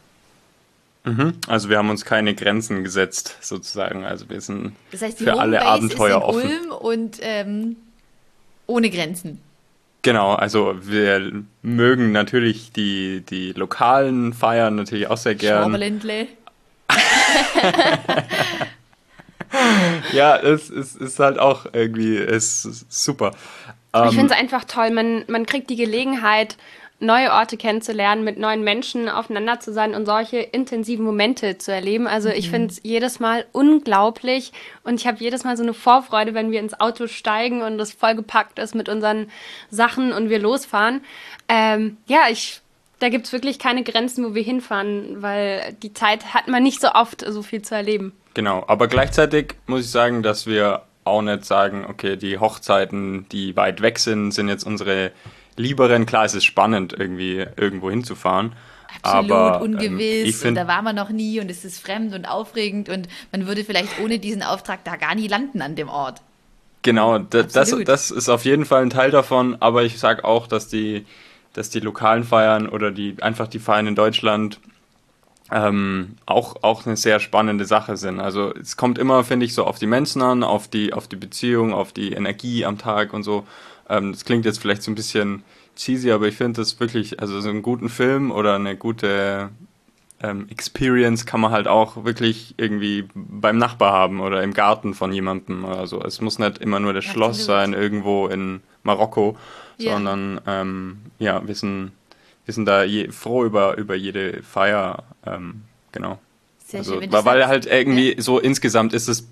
Mhm. 1.06 1.34
Also 1.48 1.69
wir 1.69 1.78
haben 1.78 1.89
uns 1.89 2.04
keine 2.04 2.34
Grenzen 2.34 2.84
gesetzt, 2.84 3.38
sozusagen. 3.41 4.04
Also 4.04 4.30
wir 4.30 4.41
sind 4.41 4.76
das 4.91 5.02
heißt, 5.02 5.19
für 5.19 5.39
alle 5.39 5.62
Abenteuer 5.62 6.21
offen. 6.21 6.41
Ulm 6.41 6.71
und 6.71 7.19
ähm, 7.21 7.76
ohne 8.67 8.89
Grenzen. 8.89 9.39
Genau, 10.02 10.34
also 10.34 10.76
wir 10.82 11.32
mögen 11.62 12.12
natürlich 12.12 12.71
die, 12.71 13.21
die 13.21 13.54
lokalen 13.54 14.34
Feiern 14.34 14.76
natürlich 14.76 15.08
auch 15.08 15.17
sehr 15.17 15.36
gern. 15.36 15.63
Schwaberländle. 15.63 16.28
ja, 20.13 20.38
es, 20.38 20.69
es 20.69 20.95
ist 20.95 21.19
halt 21.19 21.39
auch 21.39 21.65
irgendwie 21.74 22.17
es 22.17 22.65
ist 22.65 22.91
super. 22.91 23.32
ich 23.93 24.15
finde 24.15 24.26
es 24.26 24.32
ähm, 24.32 24.38
einfach 24.39 24.65
toll. 24.65 24.91
Man, 24.91 25.24
man 25.28 25.45
kriegt 25.45 25.69
die 25.69 25.76
Gelegenheit, 25.76 26.58
neue 27.00 27.32
Orte 27.32 27.58
kennenzulernen, 27.58 28.24
mit 28.24 28.38
neuen 28.38 28.63
Menschen 28.63 29.10
aufeinander 29.10 29.60
zu 29.60 29.74
sein 29.74 29.93
und 29.93 30.06
solche 30.06 30.38
intensiven 30.38 31.04
Momente 31.04 31.58
zu 31.58 31.74
erleben. 31.74 32.08
Also 32.08 32.30
ich 32.30 32.48
mhm. 32.48 32.52
finde 32.52 32.74
es 32.74 32.82
jedes 32.84 33.19
Mal 33.19 33.45
unglaublich 33.52 34.54
und 34.84 35.00
ich 35.00 35.08
habe 35.08 35.17
jedes 35.19 35.43
Mal 35.43 35.58
so 35.58 35.63
eine 35.63 35.74
Vorfreude, 35.74 36.34
wenn 36.34 36.52
wir 36.52 36.60
ins 36.60 36.80
Auto 36.80 37.08
steigen 37.08 37.62
und 37.62 37.80
es 37.80 37.91
vollgepackt 37.91 38.60
ist 38.60 38.76
mit 38.76 38.88
unseren 38.88 39.28
Sachen 39.69 40.13
und 40.13 40.30
wir 40.30 40.39
losfahren. 40.39 41.02
Ähm, 41.50 41.98
ja, 42.08 42.24
ich 42.30 42.62
da 42.99 43.10
gibt 43.10 43.25
es 43.25 43.34
wirklich 43.34 43.60
keine 43.60 43.84
Grenzen, 43.84 44.25
wo 44.25 44.36
wir 44.36 44.43
hinfahren, 44.43 45.21
weil 45.21 45.75
die 45.84 45.93
Zeit 45.93 46.34
hat 46.34 46.47
man 46.47 46.63
nicht 46.63 46.81
so 46.81 46.91
oft, 46.91 47.25
so 47.27 47.41
viel 47.41 47.62
zu 47.62 47.75
erleben. 47.75 48.13
Genau, 48.34 48.63
aber 48.67 48.88
gleichzeitig 48.88 49.55
muss 49.67 49.81
ich 49.81 49.91
sagen, 49.91 50.23
dass 50.23 50.45
wir 50.45 50.84
auch 51.03 51.21
nicht 51.21 51.45
sagen, 51.45 51.86
okay, 51.88 52.17
die 52.17 52.39
Hochzeiten, 52.39 53.27
die 53.31 53.55
weit 53.55 53.81
weg 53.81 53.99
sind, 53.99 54.31
sind 54.31 54.49
jetzt 54.49 54.65
unsere 54.65 55.12
lieberen. 55.55 56.05
Klar, 56.05 56.25
es 56.25 56.36
ist 56.36 56.45
spannend, 56.45 56.93
irgendwie 56.97 57.45
irgendwo 57.55 57.89
hinzufahren. 57.89 58.53
Absolut 59.01 59.31
aber, 59.31 59.58
ähm, 59.58 59.73
ungewiss 59.73 60.43
ähm, 60.43 60.49
und 60.49 60.55
da 60.55 60.67
war 60.67 60.81
man 60.81 60.95
noch 60.95 61.10
nie 61.10 61.39
und 61.39 61.51
es 61.51 61.65
ist 61.65 61.79
fremd 61.79 62.13
und 62.13 62.25
aufregend 62.25 62.89
und 62.89 63.08
man 63.31 63.45
würde 63.45 63.63
vielleicht 63.63 63.99
ohne 63.99 64.19
diesen 64.19 64.41
Auftrag 64.41 64.84
da 64.84 64.95
gar 64.95 65.15
nie 65.15 65.27
landen 65.27 65.62
an 65.62 65.75
dem 65.75 65.89
Ort. 65.89 66.21
Genau, 66.81 67.17
das, 67.17 67.51
das 67.51 68.12
ist 68.12 68.29
auf 68.29 68.45
jeden 68.45 68.63
Fall 68.63 68.84
ein 68.84 68.91
Teil 68.91 69.12
davon, 69.12 69.58
aber 69.60 69.84
ich 69.84 69.99
sage 69.99 70.23
auch, 70.23 70.47
dass 70.47 70.67
die, 70.67 71.05
dass 71.56 71.70
die 71.70 71.80
lokalen 71.80 72.24
Feiern 72.24 72.68
oder 72.68 72.91
die 72.91 73.15
einfach 73.22 73.48
die 73.48 73.60
Feiern 73.60 73.88
in 73.88 73.96
Deutschland 73.96 74.60
ähm, 75.52 76.18
auch, 76.26 76.58
auch 76.63 76.86
eine 76.86 76.98
sehr 76.98 77.20
spannende 77.20 77.65
Sache 77.65 77.98
sind. 77.98 78.20
Also 78.20 78.54
es 78.54 78.78
kommt 78.78 78.98
immer, 78.98 79.24
finde 79.24 79.46
ich, 79.46 79.54
so 79.54 79.63
auf 79.63 79.80
die 79.80 79.88
Menschen 79.88 80.22
an, 80.22 80.44
auf 80.44 80.68
die, 80.68 80.94
auf 80.94 81.08
die 81.08 81.15
Beziehung, 81.15 81.74
auf 81.74 81.94
die 81.94 82.12
Energie 82.12 82.65
am 82.65 82.78
Tag 82.78 83.13
und 83.13 83.24
so. 83.24 83.46
Ähm, 83.89 84.12
das 84.12 84.26
klingt 84.26 84.46
jetzt 84.46 84.60
vielleicht 84.60 84.84
so 84.84 84.91
ein 84.91 84.96
bisschen 84.96 85.44
cheesy, 85.78 86.12
aber 86.12 86.28
ich 86.28 86.36
finde 86.36 86.62
das 86.62 86.80
wirklich, 86.80 87.20
also 87.22 87.39
so 87.39 87.50
einen 87.50 87.62
guten 87.62 87.89
Film 87.89 88.32
oder 88.32 88.56
eine 88.56 88.76
gute 88.76 89.50
ähm, 90.22 90.48
Experience 90.50 91.26
kann 91.26 91.41
man 91.41 91.52
halt 91.52 91.68
auch 91.68 92.04
wirklich 92.04 92.56
irgendwie 92.58 93.08
beim 93.13 93.58
Nachbar 93.58 93.94
haben 93.94 94.20
oder 94.20 94.44
im 94.44 94.54
Garten 94.54 94.94
von 94.94 95.13
jemandem 95.13 95.63
oder 95.63 95.88
so. 95.88 96.02
Es 96.02 96.20
muss 96.22 96.39
nicht 96.39 96.58
immer 96.58 96.80
nur 96.80 96.94
das. 96.94 97.06
Schloss 97.06 97.46
sein, 97.46 97.74
irgendwo 97.74 98.28
in 98.28 98.62
Marokko, 98.84 99.38
ja. 99.77 99.93
sondern 99.93 100.41
ähm, 100.47 100.97
ja, 101.19 101.45
wir 101.45 101.55
sind, 101.55 101.91
wir 102.45 102.53
sind 102.53 102.65
da 102.65 102.83
je, 102.83 103.11
froh 103.11 103.45
über, 103.45 103.77
über 103.77 103.95
jede 103.95 104.41
Feier, 104.43 105.03
ähm, 105.25 105.63
genau. 105.91 106.19
Sehr 106.65 106.79
also, 106.79 106.99
schön, 106.99 107.11
weil, 107.11 107.25
weil 107.25 107.47
halt 107.47 107.65
irgendwie 107.65 108.15
ja. 108.15 108.21
so 108.21 108.39
insgesamt 108.39 108.93
ist 108.93 109.07
es 109.07 109.27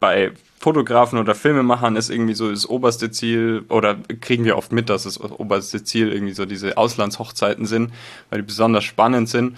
bei 0.00 0.32
Fotografen 0.58 1.18
oder 1.18 1.34
Filmemachern 1.34 1.96
ist 1.96 2.10
irgendwie 2.10 2.34
so 2.34 2.50
das 2.50 2.68
oberste 2.68 3.10
Ziel, 3.10 3.64
oder 3.68 3.96
kriegen 4.20 4.44
wir 4.44 4.56
oft 4.56 4.72
mit, 4.72 4.88
dass 4.90 5.04
das 5.04 5.20
oberste 5.20 5.84
Ziel 5.84 6.12
irgendwie 6.12 6.32
so 6.32 6.44
diese 6.44 6.76
Auslandshochzeiten 6.76 7.66
sind, 7.66 7.92
weil 8.30 8.40
die 8.40 8.46
besonders 8.46 8.84
spannend 8.84 9.28
sind. 9.28 9.56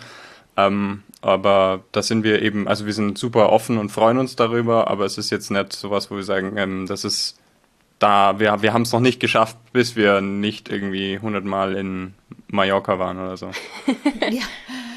Ähm, 0.57 1.03
aber 1.21 1.85
da 1.93 2.03
sind 2.03 2.25
wir 2.25 2.43
eben, 2.43 2.69
also 2.69 2.85
wir 2.85 2.93
sind 2.93 3.17
super 3.17 3.51
offen 3.51 3.79
und 3.79 3.91
freuen 3.91 4.19
uns 4.19 4.37
darüber, 4.37 4.89
aber 4.89 5.05
es 5.05 5.19
ist 5.19 5.31
jetzt 5.31 5.51
nicht 5.51 5.73
sowas, 5.73 6.11
wo 6.11 6.17
wir 6.17 6.25
sagen, 6.25 6.57
ähm, 6.57 6.87
das 6.87 7.05
ist 7.05 7.39
da, 7.99 8.39
wir, 8.39 8.63
wir 8.63 8.73
haben 8.73 8.83
es 8.83 8.93
noch 8.93 9.01
nicht 9.01 9.21
geschafft, 9.21 9.57
bis 9.73 9.97
wir 9.97 10.21
nicht 10.21 10.69
irgendwie 10.69 11.19
hundertmal 11.19 11.75
in 11.75 12.15
Mallorca 12.49 12.99
waren 12.99 13.19
oder 13.19 13.37
so. 13.37 13.51
ja. 14.31 14.43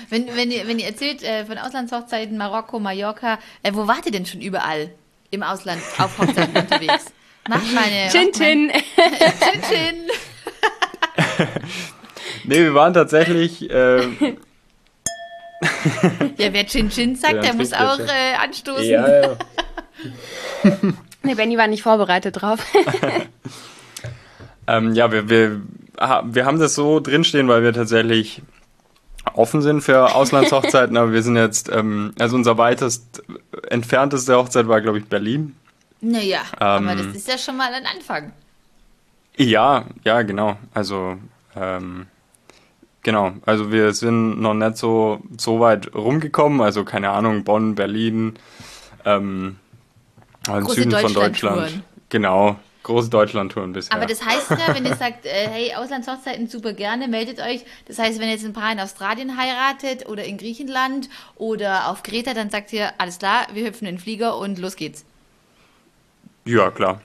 Wenn, 0.10 0.28
wenn, 0.36 0.52
ihr, 0.52 0.68
wenn 0.68 0.78
ihr 0.78 0.88
erzählt 0.88 1.24
äh, 1.24 1.46
von 1.46 1.58
Auslandshochzeiten, 1.58 2.38
Marokko, 2.38 2.80
Mallorca, 2.80 3.40
äh, 3.64 3.72
wo 3.74 3.88
wart 3.88 4.06
ihr 4.06 4.12
denn 4.12 4.26
schon 4.26 4.42
überall? 4.42 4.92
im 5.32 5.44
Ausland 5.44 5.82
auf 5.98 6.18
Hochzeiten 6.20 6.56
unterwegs. 6.56 7.06
Macht 7.50 7.74
meine. 7.74 8.10
Chin 8.12 8.32
Chin. 8.34 8.72
Chin 8.96 9.62
Chin. 9.70 10.10
nee, 12.44 12.60
wir 12.60 12.76
waren 12.76 12.94
tatsächlich. 12.94 13.68
Äh, 13.70 14.02
ja, 16.38 16.54
wer 16.54 16.68
Chin 16.68 16.90
Chin 16.90 17.16
sagt, 17.16 17.36
ja, 17.36 17.42
der 17.42 17.54
muss 17.56 17.74
auch 17.74 18.00
äh, 18.00 18.36
anstoßen. 18.36 18.86
Ja, 18.86 19.22
ja. 19.22 19.38
Nee, 21.24 21.36
Benny 21.36 21.58
war 21.58 21.68
nicht 21.68 21.84
vorbereitet 21.84 22.42
drauf. 22.42 22.66
ähm, 24.68 24.94
ja, 24.94 25.12
wir, 25.12 25.30
wir, 25.30 25.62
wir 26.24 26.46
haben 26.46 26.60
das 26.60 26.76
so 26.76 27.00
drinstehen, 27.00 27.48
weil 27.48 27.64
wir 27.64 27.74
tatsächlich 27.74 28.42
offen 29.34 29.62
sind 29.62 29.82
für 29.82 30.16
Auslandshochzeiten, 30.16 30.98
aber 30.98 31.14
wir 31.14 31.24
sind 31.24 31.36
jetzt, 31.36 31.70
ähm, 31.70 32.14
also 32.20 32.36
unser 32.36 32.58
weitest 32.58 33.24
entfernteste 33.70 34.36
Hochzeit 34.36 34.68
war, 34.68 34.82
glaube 34.82 35.00
ich, 35.00 35.06
Berlin. 35.06 35.56
Naja, 36.02 36.42
ähm, 36.60 36.90
aber 36.90 36.96
das 36.96 37.16
ist 37.16 37.28
ja 37.28 37.38
schon 37.38 37.58
mal 37.58 37.74
ein 37.74 37.86
Anfang. 37.86 38.34
Ja, 39.38 39.86
ja, 40.04 40.24
genau. 40.24 40.58
Also, 40.74 41.18
ähm, 41.56 42.08
genau. 43.04 43.34
Also 43.46 43.72
wir 43.72 43.94
sind 43.94 44.42
noch 44.42 44.54
nicht 44.54 44.78
so, 44.78 45.22
so 45.38 45.60
weit 45.60 45.94
rumgekommen. 45.94 46.62
Also 46.62 46.84
keine 46.84 47.12
Ahnung, 47.12 47.44
Bonn, 47.44 47.76
Berlin, 47.76 48.34
ähm, 49.06 49.58
im 50.48 50.66
Süden 50.68 50.92
von 50.92 51.14
Deutschland. 51.14 51.84
Genau. 52.10 52.60
große 52.84 53.10
Deutschland-Touren 53.10 53.74
bisher. 53.74 53.96
Aber 53.96 54.06
das 54.06 54.26
heißt 54.26 54.52
ja, 54.52 54.74
wenn 54.74 54.86
ihr 54.86 54.96
sagt, 54.96 55.26
äh, 55.26 55.48
hey, 55.48 55.74
Auslandshochzeiten 55.76 56.48
super 56.48 56.74
gerne, 56.74 57.08
meldet 57.08 57.40
euch. 57.40 57.64
Das 57.88 58.00
heißt, 58.00 58.20
wenn 58.20 58.30
jetzt 58.30 58.44
ein 58.44 58.54
Paar 58.54 58.72
in 58.72 58.80
Australien 58.80 59.38
heiratet 59.38 60.08
oder 60.10 60.26
in 60.26 60.38
Griechenland 60.38 61.10
oder 61.36 61.90
auf 61.90 62.04
Kreta, 62.04 62.34
dann 62.34 62.50
sagt 62.50 62.74
ihr, 62.74 62.92
alles 62.98 63.20
klar, 63.20 63.48
wir 63.54 63.66
hüpfen 63.66 63.88
in 63.88 63.96
den 63.96 64.02
Flieger 64.02 64.38
und 64.38 64.60
los 64.60 64.76
geht's. 64.76 65.06
Ja, 66.46 66.72
klar. 66.72 67.02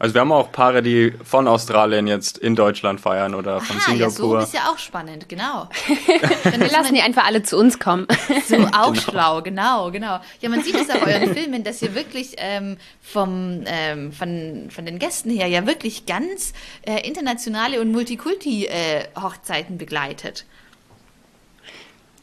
Also 0.00 0.14
wir 0.14 0.22
haben 0.22 0.32
auch 0.32 0.50
Paare, 0.50 0.80
die 0.80 1.12
von 1.22 1.46
Australien 1.46 2.06
jetzt 2.06 2.38
in 2.38 2.56
Deutschland 2.56 3.02
feiern 3.02 3.34
oder 3.34 3.60
von 3.60 3.76
Aha, 3.76 3.90
Singapur. 3.90 4.40
ja, 4.40 4.40
so 4.40 4.46
ist 4.46 4.54
ja 4.54 4.72
auch 4.72 4.78
spannend, 4.78 5.28
genau. 5.28 5.68
Wir 6.44 6.70
lassen 6.70 6.94
die 6.94 7.02
einfach 7.02 7.26
alle 7.26 7.42
zu 7.42 7.58
uns 7.58 7.78
kommen. 7.78 8.06
So 8.48 8.56
auch 8.72 8.94
schlau, 8.96 9.42
genau, 9.42 9.90
genau. 9.90 10.20
Ja, 10.40 10.48
man 10.48 10.62
sieht 10.62 10.74
es 10.74 10.88
auf 10.88 11.06
euren 11.06 11.34
Filmen, 11.34 11.64
dass 11.64 11.82
ihr 11.82 11.94
wirklich 11.94 12.36
ähm, 12.38 12.78
vom, 13.02 13.62
ähm, 13.66 14.10
von, 14.10 14.70
von 14.70 14.86
den 14.86 14.98
Gästen 14.98 15.28
her 15.28 15.48
ja 15.48 15.66
wirklich 15.66 16.06
ganz 16.06 16.54
äh, 16.86 17.06
internationale 17.06 17.78
und 17.78 17.92
Multikulti-Hochzeiten 17.92 19.76
begleitet. 19.76 20.46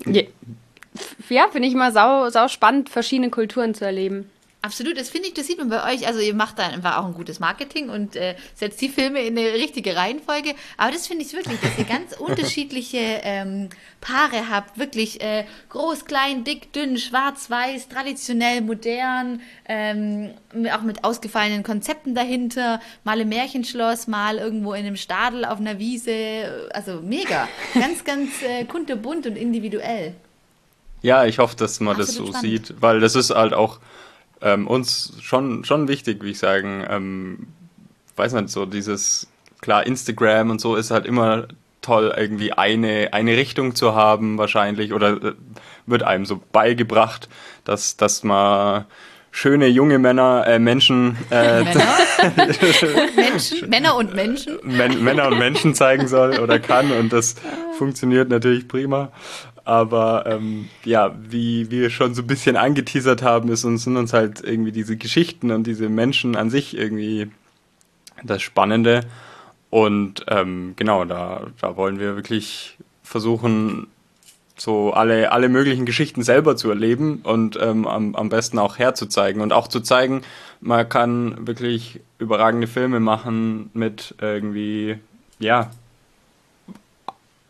Ja, 0.04 0.24
ja 1.30 1.48
finde 1.52 1.68
ich 1.68 1.76
immer 1.76 1.92
sau, 1.92 2.32
sau 2.32 2.48
spannend, 2.48 2.90
verschiedene 2.90 3.30
Kulturen 3.30 3.76
zu 3.76 3.86
erleben. 3.86 4.32
Absolut, 4.64 4.98
das 4.98 5.10
finde 5.10 5.28
ich, 5.28 5.36
das 5.36 5.46
sieht 5.46 5.60
man 5.60 5.70
bei 5.70 5.94
euch. 5.94 6.08
Also 6.08 6.20
ihr 6.20 6.34
macht 6.34 6.58
da 6.58 6.68
einfach 6.68 6.98
auch 6.98 7.06
ein 7.06 7.14
gutes 7.14 7.40
Marketing 7.40 7.90
und 7.90 8.16
äh, 8.16 8.36
setzt 8.56 8.82
die 8.82 8.90
Filme 8.90 9.22
in 9.22 9.38
eine 9.38 9.54
richtige 9.54 9.96
Reihenfolge. 9.96 10.56
Aber 10.78 10.92
das 10.92 11.06
finde 11.06 11.24
ich 11.24 11.32
wirklich, 11.34 11.60
dass 11.62 11.78
ihr 11.78 11.86
ganz 11.86 12.14
unterschiedliche 12.20 12.98
ähm, 12.98 13.70
Paare 14.02 14.50
habt. 14.50 14.80
Wirklich 14.80 15.22
äh, 15.22 15.46
groß, 15.70 16.06
klein, 16.06 16.44
dick, 16.44 16.74
dünn, 16.74 16.98
schwarz, 16.98 17.52
weiß, 17.52 17.88
traditionell, 17.88 18.62
modern, 18.62 19.42
ähm, 19.70 20.32
auch 20.76 20.82
mit 20.82 21.04
ausgefallenen 21.04 21.62
Konzepten 21.62 22.16
dahinter. 22.16 22.82
Mal 23.04 23.22
im 23.22 23.30
Märchenschloss, 23.30 24.08
mal 24.08 24.40
irgendwo 24.40 24.74
in 24.74 24.88
einem 24.88 24.98
Stadel 24.98 25.46
auf 25.46 25.60
einer 25.60 25.78
Wiese. 25.78 26.68
Also 26.74 27.02
mega. 27.02 27.48
Ganz, 27.76 28.04
ganz 28.04 28.42
äh, 28.42 28.66
kunterbunt 28.66 29.28
und 29.28 29.38
individuell. 29.38 30.16
Ja, 31.04 31.26
ich 31.26 31.38
hoffe, 31.38 31.56
dass 31.56 31.80
man 31.80 31.96
das 31.96 32.10
Absolut 32.10 32.34
so 32.34 32.40
spannend. 32.40 32.68
sieht, 32.68 32.82
weil 32.82 33.00
das 33.00 33.16
ist 33.16 33.30
halt 33.30 33.54
auch 33.54 33.80
ähm, 34.42 34.68
uns 34.68 35.14
schon, 35.22 35.64
schon 35.64 35.88
wichtig, 35.88 36.24
wie 36.24 36.32
ich 36.32 36.40
sagen. 36.40 36.86
Ähm, 36.90 37.48
weiß 38.16 38.34
nicht, 38.34 38.50
so 38.50 38.66
dieses, 38.66 39.28
klar, 39.62 39.86
Instagram 39.86 40.50
und 40.50 40.62
so 40.62 40.76
ist 40.76 40.92
halt 40.92 41.06
immer 41.06 41.48
toll, 41.82 42.14
irgendwie 42.16 42.54
eine, 42.54 43.10
eine 43.14 43.38
Richtung 43.38 43.76
zu 43.76 43.96
haben, 43.96 44.38
wahrscheinlich, 44.38 44.94
oder 44.94 45.22
äh, 45.22 45.34
wird 45.86 46.04
einem 46.04 46.26
so 46.26 46.42
beigebracht, 46.52 47.30
dass, 47.64 47.98
dass 47.98 48.24
man 48.24 48.86
schöne 49.32 49.68
junge 49.68 50.00
Männer, 50.00 50.46
äh, 50.48 50.60
Menschen, 50.60 51.16
äh, 51.30 51.64
Männer, 51.64 51.98
Menschen, 53.16 53.70
Männer 53.70 53.96
und 53.96 54.16
Menschen. 54.16 54.58
Män 54.64 55.04
Männer 55.04 55.28
und 55.28 55.38
Menschen 55.38 55.76
zeigen 55.76 56.08
soll 56.08 56.40
oder 56.40 56.60
kann 56.60 56.92
und 56.92 57.14
das 57.14 57.36
funktioniert 57.78 58.30
natürlich 58.30 58.68
prima. 58.68 59.12
Aber 59.68 60.24
ähm, 60.28 60.70
ja, 60.86 61.14
wie 61.30 61.70
wir 61.70 61.90
schon 61.90 62.14
so 62.14 62.22
ein 62.22 62.28
bisschen 62.28 62.56
angeteasert 62.56 63.22
haben, 63.22 63.50
ist 63.50 63.66
uns, 63.66 63.84
sind 63.84 63.98
uns 63.98 64.14
halt 64.14 64.42
irgendwie 64.42 64.72
diese 64.72 64.96
Geschichten 64.96 65.52
und 65.52 65.68
diese 65.68 65.90
Menschen 65.90 66.38
an 66.38 66.50
sich 66.50 66.78
irgendwie 66.78 67.30
das 68.24 68.42
Spannende. 68.42 69.02
Und 69.70 70.24
ähm, 70.30 70.72
genau, 70.78 71.04
da, 71.04 71.48
da 71.60 71.76
wollen 71.76 72.00
wir 72.00 72.16
wirklich 72.16 72.78
versuchen, 73.04 73.88
so 74.56 74.94
alle, 74.94 75.34
alle 75.34 75.50
möglichen 75.50 75.86
Geschichten 75.86 76.24
selber 76.24 76.56
zu 76.56 76.70
erleben 76.70 77.20
und 77.24 77.60
ähm, 77.62 77.86
am, 77.86 78.16
am 78.16 78.30
besten 78.30 78.60
auch 78.60 78.80
herzuzeigen. 78.80 79.42
Und 79.42 79.52
auch 79.52 79.68
zu 79.68 79.82
zeigen, 79.82 80.22
man 80.62 80.88
kann 80.88 81.46
wirklich 81.46 82.00
überragende 82.20 82.68
Filme 82.68 83.02
machen 83.02 83.70
mit 83.74 84.16
irgendwie, 84.22 84.98
ja, 85.40 85.72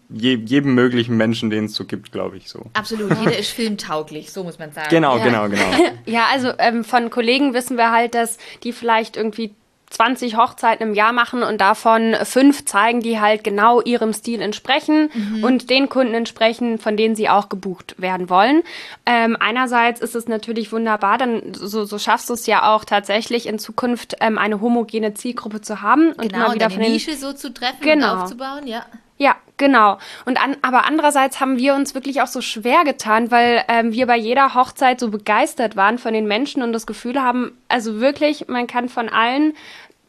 je, 0.10 0.36
jedem 0.36 0.74
möglichen 0.76 1.18
Menschen, 1.18 1.50
den 1.50 1.66
es 1.66 1.74
so 1.74 1.86
gibt, 1.86 2.12
glaube 2.12 2.38
ich 2.38 2.50
so. 2.50 2.62
Absolut, 2.74 3.12
jeder 3.20 3.38
ist 3.40 3.52
filmtauglich, 3.52 4.32
so 4.32 4.44
muss 4.44 4.60
man 4.60 4.72
sagen. 4.72 4.88
Genau, 4.90 5.18
Ja. 5.18 5.24
genau, 5.24 5.50
genau. 5.50 5.72
Ja, 6.06 6.26
also 6.32 6.52
ähm, 6.60 6.84
von 6.84 7.10
Kollegen 7.10 7.54
wissen 7.54 7.78
wir 7.78 7.92
halt, 7.92 8.16
dass 8.16 8.38
die 8.64 8.72
vielleicht 8.72 9.18
irgendwie 9.18 9.54
20 9.90 10.36
Hochzeiten 10.36 10.86
im 10.90 10.94
Jahr 10.94 11.14
machen 11.14 11.44
und 11.44 11.62
davon 11.62 12.14
fünf 12.24 12.66
zeigen, 12.66 13.00
die 13.00 13.22
halt 13.22 13.46
genau 13.46 13.80
ihrem 13.82 14.12
Stil 14.12 14.42
entsprechen 14.42 15.10
und 15.44 15.70
den 15.70 15.88
Kunden 15.88 16.14
entsprechen, 16.14 16.78
von 16.78 16.98
denen 16.98 17.16
sie 17.16 17.30
auch 17.30 17.48
gebucht 17.48 17.96
werden 17.98 18.30
wollen. 18.30 18.64
Ähm, 19.06 19.38
einerseits 19.40 20.02
ist 20.02 20.14
es 20.14 20.28
natürlich 20.28 20.74
wunderbar, 20.74 21.18
dann 21.18 21.54
so, 21.54 21.86
so 21.86 21.98
schaffst 22.00 22.30
du 22.30 22.34
es 22.34 22.46
ja 22.48 22.74
auch 22.76 22.84
tatsächlich 22.84 23.48
in 23.48 23.60
Zukunft 23.60 24.16
ähm, 24.20 24.38
eine 24.38 24.60
homogene 24.60 25.14
Zielgruppe 25.14 25.62
zu 25.62 25.82
haben 25.82 26.12
und 26.12 26.34
Genau, 26.34 26.48
immer 26.48 26.56
wieder 26.56 26.66
und 26.66 26.74
von 26.74 26.82
den 26.84 26.92
Nische 26.92 27.16
so 27.16 27.32
zu 27.32 27.54
treffen 27.54 27.80
Genau. 27.80 28.12
und 28.16 28.20
aufzubauen, 28.24 28.68
ja. 28.68 28.86
Ja, 29.18 29.36
genau. 29.58 29.98
Und 30.26 30.42
an, 30.42 30.58
aber 30.62 30.86
andererseits 30.86 31.40
haben 31.40 31.58
wir 31.58 31.74
uns 31.74 31.96
wirklich 31.96 32.22
auch 32.22 32.28
so 32.28 32.42
schwer 32.42 32.84
getan, 32.84 33.32
weil 33.32 33.64
ähm, 33.68 33.92
wir 33.92 34.06
bei 34.06 34.18
jeder 34.18 34.54
Hochzeit 34.54 35.00
so 35.00 35.10
begeistert 35.10 35.76
waren 35.76 35.98
von 35.98 36.14
den 36.14 36.28
Menschen 36.28 36.62
und 36.62 36.72
das 36.72 36.86
Gefühl 36.86 37.22
haben, 37.22 37.58
also 37.68 38.00
wirklich, 38.00 38.48
man 38.48 38.68
kann 38.68 38.90
von 38.90 39.10
allen 39.10 39.54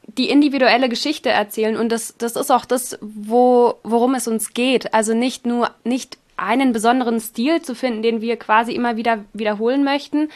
die 0.07 0.31
individuelle 0.31 0.89
Geschichte 0.89 1.31
erzählen 1.31 1.77
und 1.77 1.91
das, 1.91 2.17
das 2.17 2.35
ist 2.37 2.51
auch 2.51 2.65
das, 2.65 2.99
wo, 3.01 3.75
worum 3.83 4.15
es 4.15 4.27
uns 4.27 4.55
geht. 4.55 4.95
Also 4.95 5.15
nicht 5.15 5.47
nur, 5.47 5.71
nicht 5.85 6.19
einen 6.37 6.73
besonderen 6.73 7.21
Stil 7.21 7.63
zu 7.63 7.75
finden, 7.75 8.03
den 8.03 8.21
wir 8.21 8.37
quasi 8.37 8.73
immer 8.73 8.97
wieder 8.97 9.25
wiederholen 9.33 9.85
möchten, 9.85 10.31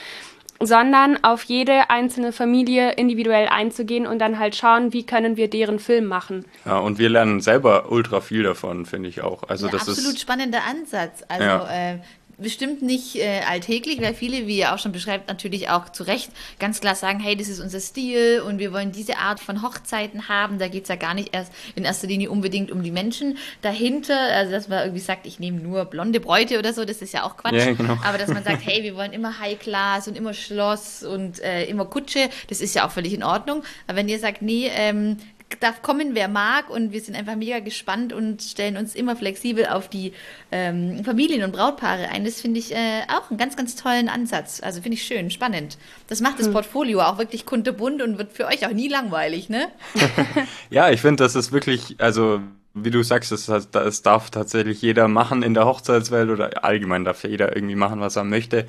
sondern 0.66 1.22
auf 1.25 1.42
jede 1.44 1.90
einzelne 1.90 2.33
Familie 2.33 2.92
individuell 2.92 3.48
einzugehen 3.48 4.07
und 4.07 4.18
dann 4.18 4.38
halt 4.38 4.55
schauen, 4.57 4.92
wie 4.92 5.05
können 5.05 5.37
wir 5.37 5.48
deren 5.48 5.79
Film 5.79 6.07
machen. 6.07 6.44
Ja, 6.64 6.79
und 6.79 6.98
wir 6.98 7.09
lernen 7.09 7.40
selber 7.40 7.90
ultra 7.90 8.20
viel 8.20 8.42
davon, 8.42 8.87
finde 8.87 9.09
ich 9.09 9.22
auch. 9.22 9.44
Also 9.48 9.66
ja, 9.66 9.72
das 9.72 9.88
absolut 9.88 10.14
ist 10.14 10.20
spannender 10.20 10.61
Ansatz. 10.68 11.22
Also 11.29 11.44
Ja. 11.44 11.92
äh, 11.92 11.98
bestimmt 12.42 12.83
nicht 12.83 13.16
äh, 13.16 13.40
alltäglich, 13.48 14.00
weil 14.00 14.14
viele, 14.14 14.46
wie 14.46 14.59
ihr 14.59 14.74
auch 14.74 14.78
schon 14.78 14.92
beschreibt, 14.92 15.28
natürlich 15.28 15.68
auch 15.68 15.90
zu 15.90 16.02
Recht 16.02 16.31
ganz 16.59 16.81
klar 16.81 16.94
sagen, 16.94 17.20
hey, 17.20 17.37
das 17.37 17.48
ist 17.48 17.61
unser 17.61 17.81
Stil 17.81 18.42
und 18.46 18.59
wir 18.59 18.72
wollen 18.72 18.92
diese 18.92 19.18
Art 19.18 19.40
von 19.40 19.62
Hochzeiten 19.62 20.28
haben. 20.28 20.59
Da 20.59 20.68
geht 20.68 20.85
es 20.85 20.88
ja 20.88 20.96
gar 20.96 21.14
nicht 21.14 21.35
erst 21.35 21.52
in 21.74 21.85
erster 21.85 22.07
Linie 22.07 22.31
unbedingt 22.31 22.70
um 22.70 22.83
die 22.83 22.90
Menschen 22.90 23.38
dahinter. 23.62 24.18
Also 24.18 24.52
dass 24.52 24.68
man 24.68 24.81
irgendwie 24.81 25.00
sagt, 25.00 25.26
ich 25.26 25.40
nehme 25.40 25.61
nur 25.61 25.85
blonde 25.85 26.20
Bräute 26.20 26.59
oder 26.59 26.72
so, 26.72 26.85
das 26.85 27.02
ist 27.02 27.12
ja 27.12 27.24
auch 27.24 27.37
Quatsch. 27.37 27.55
Ja, 27.55 27.72
genau. 27.72 27.98
Aber 28.05 28.18
dass 28.18 28.28
man 28.28 28.44
sagt, 28.44 28.66
hey, 28.66 28.83
wir 28.83 28.96
wollen 28.96 29.12
immer 29.12 29.38
High 29.38 29.59
Class 29.59 30.09
und 30.09 30.16
immer 30.16 30.35
Schloss 30.35 31.02
und 31.02 31.40
äh, 31.40 31.64
immer 31.64 31.85
Kutsche, 31.85 32.28
das 32.48 32.61
ist 32.61 32.74
ja 32.74 32.87
auch 32.87 32.90
völlig 32.90 33.14
in 33.14 33.22
Ordnung. 33.22 33.62
Aber 33.87 33.96
wenn 33.96 34.09
ihr 34.09 34.18
sagt, 34.18 34.42
nee, 34.42 34.70
ähm, 34.74 35.16
darf 35.60 35.82
kommen, 35.82 36.14
wer 36.14 36.28
mag 36.28 36.70
und 36.70 36.92
wir 36.92 37.00
sind 37.00 37.16
einfach 37.16 37.36
mega 37.36 37.60
gespannt 37.60 38.12
und 38.12 38.42
stellen 38.42 38.76
uns 38.76 38.94
immer 38.94 39.16
flexibel 39.16 39.66
auf 39.66 39.88
die 39.88 40.12
ähm, 40.50 41.04
Familien 41.04 41.42
und 41.42 41.52
Brautpaare 41.52 42.08
ein. 42.08 42.24
Das 42.24 42.40
finde 42.40 42.58
ich 42.60 42.72
äh, 42.74 43.02
auch 43.08 43.30
einen 43.30 43.38
ganz, 43.38 43.56
ganz 43.56 43.76
tollen 43.76 44.08
Ansatz. 44.08 44.60
Also 44.62 44.82
finde 44.82 44.94
ich 44.94 45.04
schön, 45.04 45.30
spannend. 45.30 45.78
Das 46.08 46.20
macht 46.20 46.38
das 46.38 46.50
Portfolio 46.50 47.00
auch 47.00 47.18
wirklich 47.18 47.46
kunterbunt 47.46 48.02
und 48.02 48.18
wird 48.18 48.32
für 48.32 48.46
euch 48.46 48.66
auch 48.66 48.72
nie 48.72 48.88
langweilig, 48.88 49.48
ne? 49.48 49.68
Ja, 50.70 50.90
ich 50.90 51.00
finde, 51.00 51.24
das 51.24 51.34
ist 51.34 51.52
wirklich, 51.52 51.96
also 51.98 52.40
wie 52.74 52.90
du 52.90 53.02
sagst, 53.02 53.32
es, 53.32 53.48
es 53.48 54.02
darf 54.02 54.30
tatsächlich 54.30 54.80
jeder 54.80 55.08
machen 55.08 55.42
in 55.42 55.54
der 55.54 55.66
Hochzeitswelt 55.66 56.30
oder 56.30 56.64
allgemein 56.64 57.04
darf 57.04 57.24
jeder 57.24 57.54
irgendwie 57.54 57.74
machen, 57.74 58.00
was 58.00 58.16
er 58.16 58.24
möchte. 58.24 58.66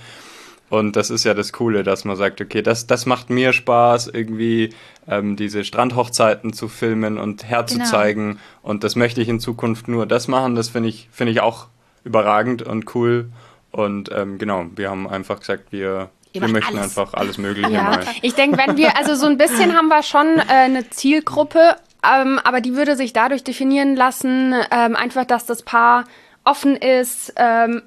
Und 0.74 0.96
das 0.96 1.12
ist 1.12 1.24
ja 1.24 1.36
das 1.36 1.54
Coole, 1.54 1.84
dass 1.84 2.04
man 2.04 2.16
sagt, 2.16 2.42
okay, 2.42 2.64
das, 2.64 2.88
das 2.88 3.06
macht 3.06 3.30
mir 3.30 3.54
Spaß, 3.54 4.08
irgendwie 4.08 4.74
ähm, 5.08 5.36
diese 5.36 5.64
Strandhochzeiten 5.64 6.52
zu 6.52 6.68
filmen 6.68 7.20
und 7.20 7.44
herzuzeigen. 7.44 8.40
Und 8.64 8.84
das 8.84 8.96
möchte 8.96 9.22
ich 9.22 9.30
in 9.30 9.40
Zukunft 9.40 9.88
nur 9.88 10.08
das 10.08 10.28
machen. 10.28 10.56
Das 10.56 10.70
finde 10.70 10.90
ich, 10.90 11.10
finde 11.12 11.32
ich 11.32 11.42
auch 11.42 11.68
überragend 12.04 12.64
und 12.64 12.96
cool. 12.96 13.30
Und 13.70 14.10
ähm, 14.12 14.40
genau, 14.40 14.66
wir 14.76 14.90
haben 14.90 15.08
einfach 15.08 15.42
gesagt, 15.42 15.72
wir, 15.72 16.10
wir 16.32 16.48
möchten 16.48 16.76
alles. 16.76 16.98
einfach 16.98 17.14
alles 17.14 17.38
Mögliche 17.38 17.70
Ja, 17.70 17.84
mal. 17.84 18.06
ich 18.24 18.34
denke, 18.34 18.58
wenn 18.58 18.76
wir, 18.76 18.98
also 18.98 19.14
so 19.14 19.28
ein 19.28 19.38
bisschen 19.38 19.78
haben 19.78 19.90
wir 19.90 20.02
schon 20.02 20.40
äh, 20.40 20.42
eine 20.48 20.90
Zielgruppe, 20.90 21.76
ähm, 22.04 22.40
aber 22.44 22.62
die 22.62 22.76
würde 22.76 22.96
sich 22.96 23.14
dadurch 23.14 23.44
definieren 23.44 23.96
lassen, 23.96 24.56
ähm, 24.72 24.96
einfach, 24.96 25.26
dass 25.26 25.46
das 25.46 25.62
Paar 25.62 26.06
offen 26.44 26.76
ist, 26.76 27.32
ähm, 27.38 27.84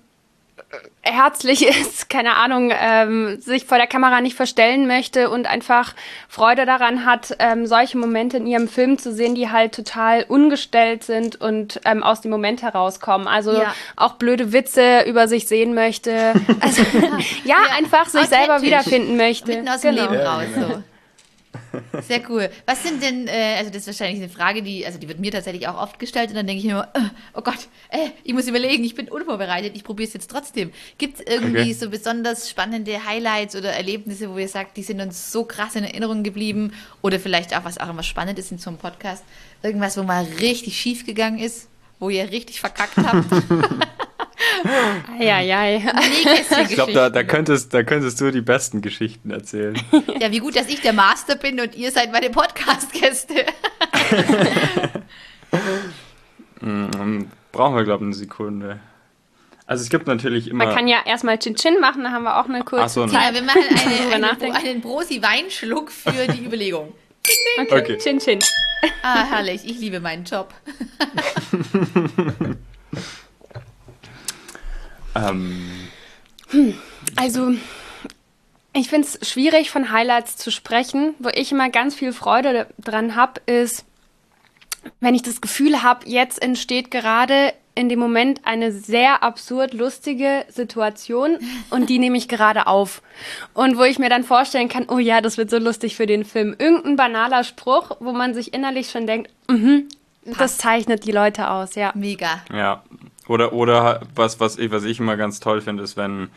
herzlich 1.03 1.67
ist, 1.67 2.09
keine 2.11 2.37
Ahnung, 2.37 2.73
ähm, 2.79 3.41
sich 3.41 3.65
vor 3.67 3.79
der 3.79 3.87
Kamera 3.87 4.21
nicht 4.21 4.35
verstellen 4.37 4.87
möchte 4.87 5.31
und 5.31 5.47
einfach 5.47 5.95
Freude 6.29 6.67
daran 6.67 7.05
hat, 7.07 7.37
ähm, 7.39 7.67
solche 7.67 7.97
Momente 7.99 8.37
in 8.39 8.47
ihrem 8.47 8.69
Film 8.69 8.99
zu 8.99 9.13
sehen, 9.13 9.35
die 9.35 9.51
halt 9.51 9.75
total 9.75 10.25
ungestellt 10.29 11.05
sind 11.05 11.41
und 11.41 11.81
ähm, 11.85 12.03
aus 12.03 12.21
dem 12.21 12.31
Moment 12.31 12.63
herauskommen. 12.63 13.29
Also 13.29 13.53
Ja. 13.53 13.75
auch 13.97 14.15
blöde 14.15 14.53
Witze 14.53 15.03
über 15.07 15.29
sich 15.29 15.47
sehen 15.49 15.75
möchte. 15.75 16.35
Also, 16.61 16.83
ja, 17.45 17.57
einfach 17.77 18.07
sich 18.09 18.27
selber 18.27 18.63
wiederfinden 18.63 19.17
möchte. 19.17 19.49
Mitten 19.53 19.69
aus 19.69 19.81
dem 19.83 19.95
Genau. 19.95 20.11
Leben 20.11 20.23
Ja, 20.23 20.35
raus. 20.35 20.45
So. 20.55 20.83
Sehr 22.03 22.21
cool. 22.29 22.51
Was 22.67 22.83
sind 22.83 23.03
denn, 23.03 23.27
äh, 23.29 23.57
also 23.59 23.71
das 23.71 23.83
ist 23.83 23.87
wahrscheinlich 23.87 24.23
eine 24.23 24.33
Frage, 24.33 24.63
die, 24.63 24.87
also 24.87 24.99
die 24.99 25.09
wird 25.09 25.19
mir 25.19 25.31
tatsächlich 25.31 25.69
auch 25.69 25.81
oft 25.81 25.99
gestellt 25.99 26.31
und 26.31 26.37
dann 26.37 26.47
denke 26.47 26.61
ich 26.61 26.65
mir 26.67 26.73
immer, 26.73 26.89
äh, 26.95 27.11
oh 27.35 27.43
Gott, 27.43 27.69
äh, 27.91 28.11
ich 28.25 28.33
muss 28.33 28.49
überlegen, 28.49 28.85
ich 28.85 28.95
bin 28.95 29.09
unvorbereitet, 29.09 29.73
ich 29.75 29.85
probiere 29.85 30.09
es 30.09 30.15
jetzt 30.15 30.31
trotzdem. 30.31 30.71
Gibt 30.99 31.21
es 31.21 31.27
irgendwie 31.27 31.61
okay. 31.61 31.73
so 31.73 31.91
besonders 31.91 32.49
spannende 32.49 33.05
Highlights 33.05 33.57
oder 33.57 33.73
Erlebnisse, 33.73 34.31
wo 34.33 34.39
ihr 34.39 34.49
sagt, 34.49 34.77
die 34.77 34.83
sind 34.83 35.01
uns 35.01 35.33
so 35.33 35.45
krass 35.45 35.77
in 35.77 35.85
Erinnerung 35.85 36.23
geblieben 36.23 36.73
oder 37.03 37.21
vielleicht 37.21 37.57
auch, 37.57 37.65
was 37.65 37.79
auch 37.79 37.91
immer 37.91 38.03
spannend 38.03 38.39
ist 38.39 38.53
in 38.53 38.59
so 38.59 38.71
einem 38.71 38.79
Podcast, 38.79 39.25
irgendwas, 39.63 39.97
wo 39.97 40.03
mal 40.03 40.27
richtig 40.41 40.79
schief 40.79 41.05
gegangen 41.07 41.39
ist, 41.39 41.69
wo 41.99 42.09
ihr 42.09 42.31
richtig 42.31 42.61
verkackt 42.61 42.97
habt? 42.99 43.27
Eieiei. 45.19 45.83
ich 46.69 46.75
glaube, 46.75 46.93
da, 46.93 47.11
da, 47.11 47.23
könntest, 47.23 47.73
da 47.75 47.83
könntest 47.83 48.21
du 48.21 48.31
die 48.31 48.41
besten 48.41 48.83
Geschichten 48.83 49.31
erzählen. 49.31 49.77
Ja, 50.21 50.31
wie 50.31 50.39
gut, 50.39 50.57
dass 50.57 50.69
ich 50.69 50.81
der 50.81 50.93
Master 50.93 51.37
bin 51.37 51.61
und 51.61 51.75
ihr 51.75 51.91
seid 51.91 52.11
meine 52.11 52.31
Podcast-Gäste. 52.31 53.35
mm, 56.61 57.25
brauchen 57.53 57.77
wir, 57.77 57.85
glaube 57.85 58.05
ich, 58.05 58.09
eine 58.09 58.15
Sekunde. 58.15 58.81
Also 59.67 59.83
es 59.83 59.91
gibt 59.91 60.07
natürlich 60.07 60.49
immer... 60.49 60.67
Man 60.67 60.75
kann 60.75 60.89
ja 60.89 60.99
erstmal 61.05 61.39
Chin-Chin 61.39 61.81
machen, 61.81 62.05
da 62.05 62.13
haben 62.13 62.23
wir 62.23 62.39
auch 62.39 62.49
eine 62.49 62.63
kurze 62.63 62.89
so, 62.89 63.07
Zeit. 63.07 63.35
Ja, 63.35 63.35
wir 63.35 63.43
machen 63.43 63.63
eine, 64.13 64.31
einen, 64.33 64.53
einen 64.53 64.81
Brosi-Weinschluck 64.81 65.91
für 65.91 66.33
die 66.33 66.45
Überlegung. 66.45 66.95
Okay, 67.61 67.81
okay. 67.81 67.99
Chin-Chin. 67.99 68.39
Ah, 69.03 69.25
herrlich. 69.25 69.63
Ich 69.65 69.79
liebe 69.79 70.01
meinen 70.01 70.25
Job. 70.25 70.55
Ähm. 75.17 75.89
Hm, 76.49 76.75
also, 77.17 77.53
ich 78.73 78.89
finde 78.89 79.09
es 79.09 79.29
schwierig, 79.29 79.71
von 79.71 79.91
Highlights 79.91 80.37
zu 80.37 80.51
sprechen. 80.51 81.15
Wo 81.19 81.29
ich 81.29 81.53
immer 81.53 81.71
ganz 81.71 81.95
viel 81.95 82.13
Freude 82.13 82.67
dran 82.79 83.17
habe, 83.17 83.41
ist, 83.47 83.85
wenn 85.01 85.15
ich 85.15 85.23
das 85.23 85.41
Gefühl 85.41 85.83
habe, 85.83 86.09
jetzt 86.09 86.43
entsteht 86.43 86.91
gerade 86.91 87.53
in 87.75 87.91
dem 87.91 87.99
Moment 87.99 88.41
eine 88.45 88.73
sehr 88.73 89.23
absurd 89.23 89.75
lustige 89.75 90.47
Situation 90.49 91.39
und 91.69 91.91
die 91.91 91.99
nehme 91.99 92.17
ich 92.17 92.27
gerade 92.27 92.67
auf. 92.67 93.03
Und 93.53 93.77
wo 93.77 93.83
ich 93.83 93.99
mir 93.99 94.09
dann 94.09 94.25
vorstellen 94.25 94.69
kann, 94.69 94.87
oh 94.89 94.99
ja, 94.99 95.21
das 95.21 95.37
wird 95.37 95.51
so 95.51 95.59
lustig 95.59 95.95
für 95.95 96.07
den 96.07 96.25
Film. 96.25 96.57
Irgendein 96.59 96.97
banaler 96.97 97.45
Spruch, 97.45 97.97
wo 98.01 98.13
man 98.13 98.33
sich 98.33 98.55
innerlich 98.55 98.91
schon 98.91 99.07
denkt, 99.07 99.31
mhm, 99.49 99.89
das 100.39 100.57
zeichnet 100.57 101.05
die 101.05 101.13
Leute 101.13 101.51
aus, 101.51 101.75
ja. 101.75 101.93
Mega. 101.95 102.43
Ja, 102.53 102.83
oder, 103.29 103.53
oder 103.53 104.01
was, 104.15 104.41
was, 104.41 104.59
ich, 104.59 104.71
was 104.71 104.85
ich 104.85 105.01
immer 105.01 105.17
ganz 105.17 105.41
toll 105.41 105.61
finde, 105.61 105.83
ist, 105.83 105.97
wenn, 105.97 106.29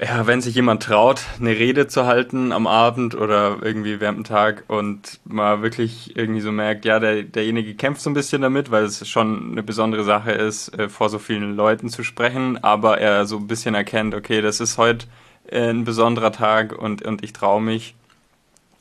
ja, 0.00 0.26
wenn 0.26 0.42
sich 0.42 0.54
jemand 0.54 0.82
traut, 0.82 1.22
eine 1.40 1.50
Rede 1.50 1.86
zu 1.86 2.06
halten 2.06 2.52
am 2.52 2.66
Abend 2.66 3.14
oder 3.14 3.58
irgendwie 3.62 3.98
während 3.98 4.18
dem 4.18 4.24
Tag 4.24 4.64
und 4.68 5.20
man 5.24 5.62
wirklich 5.62 6.16
irgendwie 6.16 6.40
so 6.40 6.52
merkt, 6.52 6.84
ja, 6.84 6.98
der, 6.98 7.22
derjenige 7.22 7.74
kämpft 7.74 8.02
so 8.02 8.10
ein 8.10 8.14
bisschen 8.14 8.42
damit, 8.42 8.70
weil 8.70 8.84
es 8.84 9.08
schon 9.08 9.52
eine 9.52 9.62
besondere 9.62 10.04
Sache 10.04 10.32
ist, 10.32 10.68
äh, 10.78 10.88
vor 10.88 11.08
so 11.08 11.18
vielen 11.18 11.56
Leuten 11.56 11.88
zu 11.88 12.02
sprechen, 12.02 12.62
aber 12.62 12.98
er 12.98 13.24
so 13.26 13.38
ein 13.38 13.46
bisschen 13.46 13.74
erkennt, 13.74 14.14
okay, 14.14 14.42
das 14.42 14.60
ist 14.60 14.76
heute 14.76 15.06
äh, 15.48 15.70
ein 15.70 15.84
besonderer 15.84 16.32
Tag 16.32 16.72
und, 16.72 17.02
und 17.02 17.24
ich 17.24 17.32
traue 17.32 17.62
mich. 17.62 17.94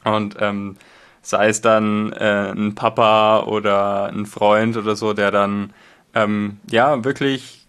Und 0.04 0.36
ähm, 0.39 0.76
sei 1.21 1.48
es 1.48 1.62
dann 1.62 2.12
äh, 2.13 2.52
ein 2.52 2.76
Papa 2.76 3.43
oder 3.43 4.08
ein 4.08 4.26
Freund 4.26 4.78
oder 4.78 4.95
so, 4.95 5.13
der 5.13 5.32
dann 5.32 5.74
ähm, 6.15 6.60
ja, 6.71 7.04
wirklich 7.04 7.65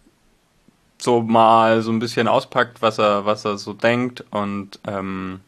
so 0.99 1.21
mal 1.21 1.83
so 1.83 1.91
ein 1.91 1.99
bisschen 1.99 2.29
auspackt, 2.29 2.81
was 2.81 2.99
er, 2.99 3.27
was 3.27 3.45
er 3.45 3.59
so 3.59 3.75
denkt 3.75 4.25
und 4.31 4.81
ähm, 4.87 5.41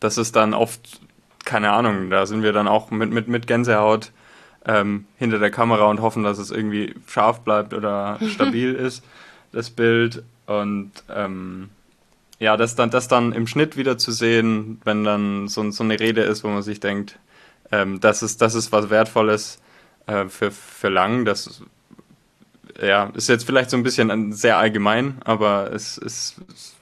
das 0.00 0.18
ist 0.18 0.34
dann 0.34 0.54
oft, 0.54 1.00
keine 1.44 1.70
Ahnung, 1.70 2.10
da 2.10 2.26
sind 2.26 2.42
wir 2.42 2.52
dann 2.52 2.66
auch 2.66 2.90
mit, 2.90 3.10
mit, 3.10 3.28
mit 3.28 3.46
Gänsehaut 3.46 4.12
ähm, 4.64 5.06
hinter 5.16 5.38
der 5.38 5.50
Kamera 5.50 5.86
und 5.86 6.00
hoffen, 6.00 6.24
dass 6.24 6.38
es 6.38 6.50
irgendwie 6.50 6.94
scharf 7.06 7.40
bleibt 7.40 7.74
oder 7.74 8.18
stabil 8.28 8.74
ist, 8.74 9.04
das 9.52 9.70
Bild 9.70 10.24
und 10.46 10.92
ähm, 11.14 11.70
ja, 12.40 12.56
das 12.56 12.76
dann, 12.76 12.90
das 12.90 13.08
dann 13.08 13.32
im 13.32 13.46
Schnitt 13.46 13.76
wieder 13.76 13.98
zu 13.98 14.12
sehen, 14.12 14.80
wenn 14.84 15.04
dann 15.04 15.48
so, 15.48 15.68
so 15.70 15.82
eine 15.84 15.98
Rede 15.98 16.22
ist, 16.22 16.44
wo 16.44 16.48
man 16.48 16.62
sich 16.62 16.80
denkt, 16.80 17.18
ähm, 17.72 18.00
das, 18.00 18.22
ist, 18.22 18.40
das 18.40 18.54
ist 18.54 18.72
was 18.72 18.90
Wertvolles 18.90 19.60
äh, 20.06 20.26
für, 20.26 20.50
für 20.50 20.88
lang, 20.88 21.24
das 21.24 21.62
ja, 22.80 23.10
ist 23.14 23.28
jetzt 23.28 23.44
vielleicht 23.44 23.70
so 23.70 23.76
ein 23.76 23.82
bisschen 23.82 24.32
sehr 24.32 24.58
allgemein, 24.58 25.18
aber 25.24 25.72
es 25.72 25.98
ist 25.98 26.36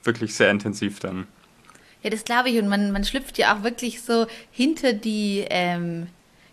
wirklich 0.04 0.34
sehr 0.34 0.50
intensiv 0.50 1.00
dann. 1.00 1.26
Ja, 2.02 2.10
das 2.10 2.24
glaube 2.24 2.50
ich. 2.50 2.58
Und 2.58 2.68
man, 2.68 2.92
man 2.92 3.04
schlüpft 3.04 3.38
ja 3.38 3.56
auch 3.56 3.62
wirklich 3.62 4.02
so 4.02 4.26
hinter 4.50 4.92
die, 4.92 5.44
ähm, 5.48 6.06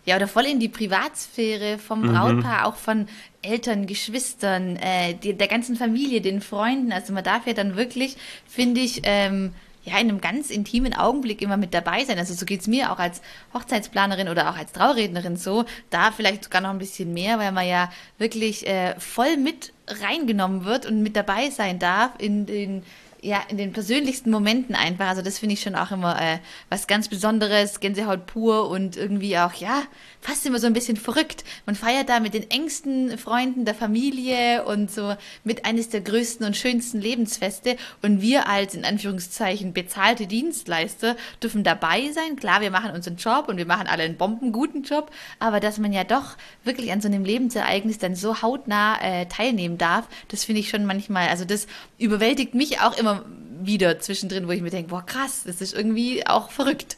ja, 0.04 0.16
oder 0.16 0.26
voll 0.26 0.44
in 0.44 0.60
die 0.60 0.68
Privatsphäre 0.68 1.78
vom 1.78 2.02
mhm. 2.02 2.12
Brautpaar, 2.12 2.60
mhm. 2.60 2.64
auch 2.66 2.76
von 2.76 3.06
Eltern, 3.42 3.86
Geschwistern, 3.86 4.76
äh, 4.76 5.14
die, 5.14 5.34
der 5.34 5.48
ganzen 5.48 5.76
Familie, 5.76 6.20
den 6.20 6.40
Freunden. 6.40 6.92
Also 6.92 7.12
man 7.12 7.24
darf 7.24 7.46
ja 7.46 7.52
dann 7.52 7.76
wirklich, 7.76 8.16
finde 8.46 8.80
ich, 8.80 9.02
ähm, 9.04 9.52
ja, 9.84 9.98
in 9.98 10.08
einem 10.08 10.20
ganz 10.20 10.50
intimen 10.50 10.94
Augenblick 10.94 11.42
immer 11.42 11.56
mit 11.56 11.74
dabei 11.74 12.04
sein. 12.04 12.18
Also 12.18 12.32
so 12.34 12.46
geht's 12.46 12.66
mir 12.66 12.90
auch 12.90 12.98
als 12.98 13.20
Hochzeitsplanerin 13.52 14.28
oder 14.28 14.50
auch 14.50 14.56
als 14.56 14.72
Traurednerin 14.72 15.36
so. 15.36 15.66
Da 15.90 16.10
vielleicht 16.10 16.44
sogar 16.44 16.62
noch 16.62 16.70
ein 16.70 16.78
bisschen 16.78 17.12
mehr, 17.12 17.38
weil 17.38 17.52
man 17.52 17.68
ja 17.68 17.90
wirklich 18.18 18.66
äh, 18.66 18.98
voll 18.98 19.36
mit 19.36 19.72
reingenommen 19.86 20.64
wird 20.64 20.86
und 20.86 21.02
mit 21.02 21.16
dabei 21.16 21.50
sein 21.50 21.78
darf 21.78 22.12
in 22.18 22.46
den 22.46 22.82
ja, 23.24 23.42
in 23.48 23.56
den 23.56 23.72
persönlichsten 23.72 24.30
Momenten 24.30 24.74
einfach. 24.74 25.08
Also 25.08 25.22
das 25.22 25.38
finde 25.38 25.54
ich 25.54 25.62
schon 25.62 25.74
auch 25.74 25.90
immer 25.90 26.20
äh, 26.20 26.38
was 26.68 26.86
ganz 26.86 27.08
Besonderes, 27.08 27.80
Gänsehaut 27.80 28.26
pur 28.26 28.68
und 28.68 28.98
irgendwie 28.98 29.38
auch, 29.38 29.54
ja, 29.54 29.82
fast 30.20 30.44
immer 30.44 30.58
so 30.58 30.66
ein 30.66 30.74
bisschen 30.74 30.98
verrückt. 30.98 31.42
Man 31.64 31.74
feiert 31.74 32.10
da 32.10 32.20
mit 32.20 32.34
den 32.34 32.50
engsten 32.50 33.16
Freunden 33.16 33.64
der 33.64 33.74
Familie 33.74 34.64
und 34.64 34.90
so 34.90 35.16
mit 35.42 35.64
eines 35.64 35.88
der 35.88 36.02
größten 36.02 36.44
und 36.44 36.56
schönsten 36.56 37.00
Lebensfeste. 37.00 37.76
Und 38.02 38.20
wir 38.20 38.46
als 38.46 38.74
in 38.74 38.84
Anführungszeichen 38.84 39.72
bezahlte 39.72 40.26
Dienstleister 40.26 41.16
dürfen 41.42 41.64
dabei 41.64 42.10
sein. 42.12 42.36
Klar, 42.36 42.60
wir 42.60 42.70
machen 42.70 42.90
unseren 42.90 43.16
Job 43.16 43.48
und 43.48 43.56
wir 43.56 43.66
machen 43.66 43.86
alle 43.86 44.02
einen 44.02 44.18
bombenguten 44.18 44.82
Job, 44.82 45.10
aber 45.38 45.60
dass 45.60 45.78
man 45.78 45.94
ja 45.94 46.04
doch 46.04 46.36
wirklich 46.62 46.92
an 46.92 47.00
so 47.00 47.08
einem 47.08 47.24
Lebensereignis 47.24 47.98
dann 47.98 48.16
so 48.16 48.42
hautnah 48.42 49.00
äh, 49.00 49.26
teilnehmen 49.26 49.78
darf, 49.78 50.08
das 50.28 50.44
finde 50.44 50.60
ich 50.60 50.68
schon 50.68 50.84
manchmal, 50.84 51.28
also 51.28 51.46
das 51.46 51.66
überwältigt 51.98 52.54
mich 52.54 52.80
auch 52.80 52.96
immer 52.98 53.13
wieder 53.62 53.98
zwischendrin, 53.98 54.46
wo 54.46 54.52
ich 54.52 54.62
mir 54.62 54.70
denke, 54.70 54.90
boah, 54.90 55.04
krass, 55.04 55.42
das 55.46 55.60
ist 55.60 55.74
irgendwie 55.74 56.26
auch 56.26 56.50
verrückt. 56.50 56.96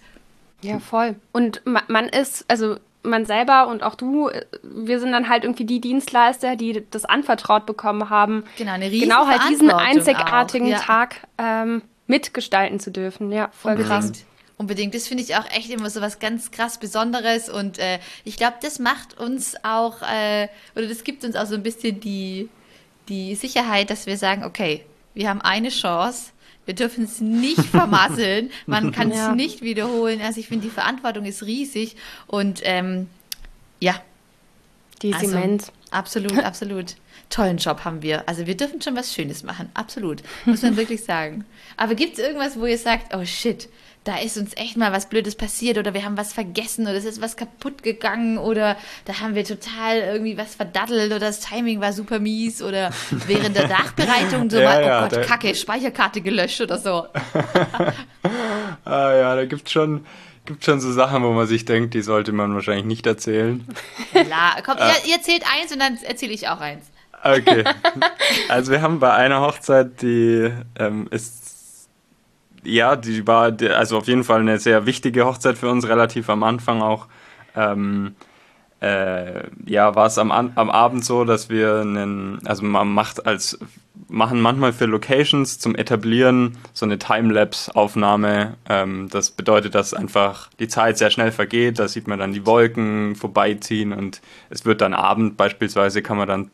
Ja, 0.62 0.78
voll. 0.78 1.16
Und 1.32 1.62
man 1.64 2.08
ist, 2.08 2.44
also 2.48 2.76
man 3.02 3.24
selber 3.24 3.68
und 3.68 3.82
auch 3.82 3.94
du, 3.94 4.30
wir 4.62 5.00
sind 5.00 5.12
dann 5.12 5.28
halt 5.28 5.44
irgendwie 5.44 5.64
die 5.64 5.80
Dienstleister, 5.80 6.56
die 6.56 6.84
das 6.90 7.04
anvertraut 7.04 7.66
bekommen 7.66 8.10
haben. 8.10 8.44
Genau, 8.58 8.72
eine 8.72 8.90
Genau 8.90 9.26
halt 9.26 9.42
diesen 9.48 9.70
einzigartigen 9.70 10.68
ja. 10.68 10.78
Tag 10.78 11.20
ähm, 11.38 11.82
mitgestalten 12.06 12.80
zu 12.80 12.90
dürfen. 12.90 13.32
Ja, 13.32 13.48
voll 13.52 13.72
Unbedingt. 13.72 13.88
krass. 13.88 14.12
Unbedingt. 14.58 14.94
Das 14.94 15.06
finde 15.06 15.22
ich 15.22 15.36
auch 15.36 15.48
echt 15.50 15.70
immer 15.70 15.90
so 15.90 16.00
was 16.00 16.18
ganz 16.18 16.50
krass 16.50 16.78
Besonderes 16.78 17.48
und 17.48 17.78
äh, 17.78 17.98
ich 18.24 18.36
glaube, 18.36 18.56
das 18.62 18.78
macht 18.78 19.18
uns 19.18 19.54
auch, 19.62 20.00
äh, 20.02 20.48
oder 20.74 20.86
das 20.86 21.04
gibt 21.04 21.24
uns 21.24 21.36
auch 21.36 21.46
so 21.46 21.54
ein 21.54 21.62
bisschen 21.62 22.00
die, 22.00 22.48
die 23.08 23.34
Sicherheit, 23.34 23.90
dass 23.90 24.06
wir 24.06 24.16
sagen, 24.16 24.44
okay, 24.44 24.84
wir 25.16 25.30
haben 25.30 25.40
eine 25.40 25.70
Chance. 25.70 26.30
Wir 26.66 26.74
dürfen 26.74 27.04
es 27.04 27.20
nicht 27.20 27.60
vermasseln. 27.72 28.50
Man 28.66 28.92
kann 28.92 29.10
es 29.10 29.16
ja. 29.16 29.34
nicht 29.34 29.62
wiederholen. 29.62 30.20
Also 30.20 30.38
ich 30.38 30.46
finde, 30.46 30.66
die 30.66 30.72
Verantwortung 30.72 31.24
ist 31.24 31.42
riesig. 31.44 31.96
Und 32.26 32.60
ähm, 32.64 33.08
ja. 33.80 33.94
Die 35.02 35.10
ist 35.10 35.20
also, 35.20 35.36
immens. 35.36 35.72
Absolut, 35.96 36.38
absolut. 36.44 36.94
Tollen 37.30 37.56
Job 37.56 37.84
haben 37.84 38.02
wir. 38.02 38.28
Also 38.28 38.46
wir 38.46 38.56
dürfen 38.56 38.80
schon 38.80 38.94
was 38.94 39.12
Schönes 39.12 39.42
machen. 39.42 39.70
Absolut. 39.74 40.22
Muss 40.44 40.62
man 40.62 40.76
wirklich 40.76 41.02
sagen. 41.02 41.44
Aber 41.76 41.94
gibt 41.94 42.18
es 42.18 42.24
irgendwas, 42.24 42.58
wo 42.58 42.66
ihr 42.66 42.78
sagt, 42.78 43.14
oh 43.16 43.24
shit, 43.24 43.68
da 44.04 44.18
ist 44.18 44.36
uns 44.36 44.56
echt 44.56 44.76
mal 44.76 44.92
was 44.92 45.08
Blödes 45.08 45.34
passiert 45.34 45.78
oder 45.78 45.92
wir 45.92 46.04
haben 46.04 46.16
was 46.16 46.32
vergessen 46.32 46.86
oder 46.86 46.94
es 46.94 47.04
ist 47.04 47.20
was 47.20 47.36
kaputt 47.36 47.82
gegangen 47.82 48.38
oder 48.38 48.76
da 49.04 49.20
haben 49.20 49.34
wir 49.34 49.44
total 49.44 49.98
irgendwie 49.98 50.38
was 50.38 50.54
verdattelt 50.54 51.10
oder 51.10 51.18
das 51.18 51.40
Timing 51.40 51.80
war 51.80 51.92
super 51.92 52.20
mies 52.20 52.62
oder 52.62 52.90
während 53.10 53.56
der 53.56 53.66
Nachbereitung 53.66 54.48
so 54.48 54.58
ja, 54.60 54.68
mal, 54.68 54.82
oh 54.82 54.86
ja, 54.86 55.08
Gott, 55.08 55.22
Kacke, 55.22 55.54
Speicherkarte 55.56 56.20
gelöscht 56.20 56.60
oder 56.60 56.78
so. 56.78 57.06
ah 58.84 59.12
ja, 59.12 59.34
da 59.34 59.44
gibt 59.44 59.66
es 59.66 59.72
schon, 59.72 60.06
gibt 60.46 60.64
schon 60.64 60.80
so 60.80 60.92
Sachen, 60.92 61.22
wo 61.22 61.32
man 61.32 61.46
sich 61.46 61.64
denkt, 61.64 61.94
die 61.94 62.02
sollte 62.02 62.32
man 62.32 62.54
wahrscheinlich 62.54 62.86
nicht 62.86 63.06
erzählen. 63.06 63.66
Klar, 64.12 64.56
komm, 64.64 64.76
ah. 64.78 64.88
ihr, 65.04 65.10
ihr 65.10 65.16
erzählt 65.16 65.44
eins 65.44 65.72
und 65.72 65.80
dann 65.80 65.98
erzähle 66.02 66.32
ich 66.32 66.48
auch 66.48 66.60
eins. 66.60 66.90
Okay. 67.22 67.64
Also 68.48 68.72
wir 68.72 68.82
haben 68.82 69.00
bei 69.00 69.12
einer 69.12 69.40
Hochzeit, 69.40 70.02
die 70.02 70.50
ähm, 70.78 71.08
ist 71.10 71.88
ja, 72.62 72.96
die 72.96 73.26
war 73.26 73.52
also 73.74 73.98
auf 73.98 74.08
jeden 74.08 74.24
Fall 74.24 74.40
eine 74.40 74.58
sehr 74.58 74.86
wichtige 74.86 75.24
Hochzeit 75.24 75.56
für 75.56 75.68
uns, 75.68 75.88
relativ 75.88 76.28
am 76.28 76.42
Anfang 76.42 76.82
auch. 76.82 77.06
Ähm, 77.54 78.14
äh, 78.80 79.44
ja, 79.64 79.94
war 79.94 80.06
es 80.06 80.18
am, 80.18 80.30
am 80.30 80.70
Abend 80.70 81.04
so, 81.04 81.24
dass 81.24 81.48
wir 81.48 81.80
einen, 81.80 82.46
also 82.46 82.62
man 82.64 82.88
macht 82.88 83.26
als, 83.26 83.58
machen 84.08 84.40
manchmal 84.40 84.72
für 84.72 84.84
Locations 84.84 85.58
zum 85.58 85.74
Etablieren 85.74 86.58
so 86.74 86.84
eine 86.84 86.98
Timelapse-Aufnahme. 86.98 88.54
Ähm, 88.68 89.08
das 89.10 89.30
bedeutet, 89.30 89.74
dass 89.74 89.94
einfach 89.94 90.50
die 90.58 90.68
Zeit 90.68 90.98
sehr 90.98 91.10
schnell 91.10 91.32
vergeht. 91.32 91.78
Da 91.78 91.88
sieht 91.88 92.06
man 92.06 92.18
dann 92.18 92.34
die 92.34 92.44
Wolken 92.44 93.16
vorbeiziehen 93.16 93.92
und 93.92 94.20
es 94.50 94.66
wird 94.66 94.82
dann 94.82 94.92
Abend 94.92 95.38
beispielsweise, 95.38 96.02
kann 96.02 96.18
man 96.18 96.28
dann 96.28 96.50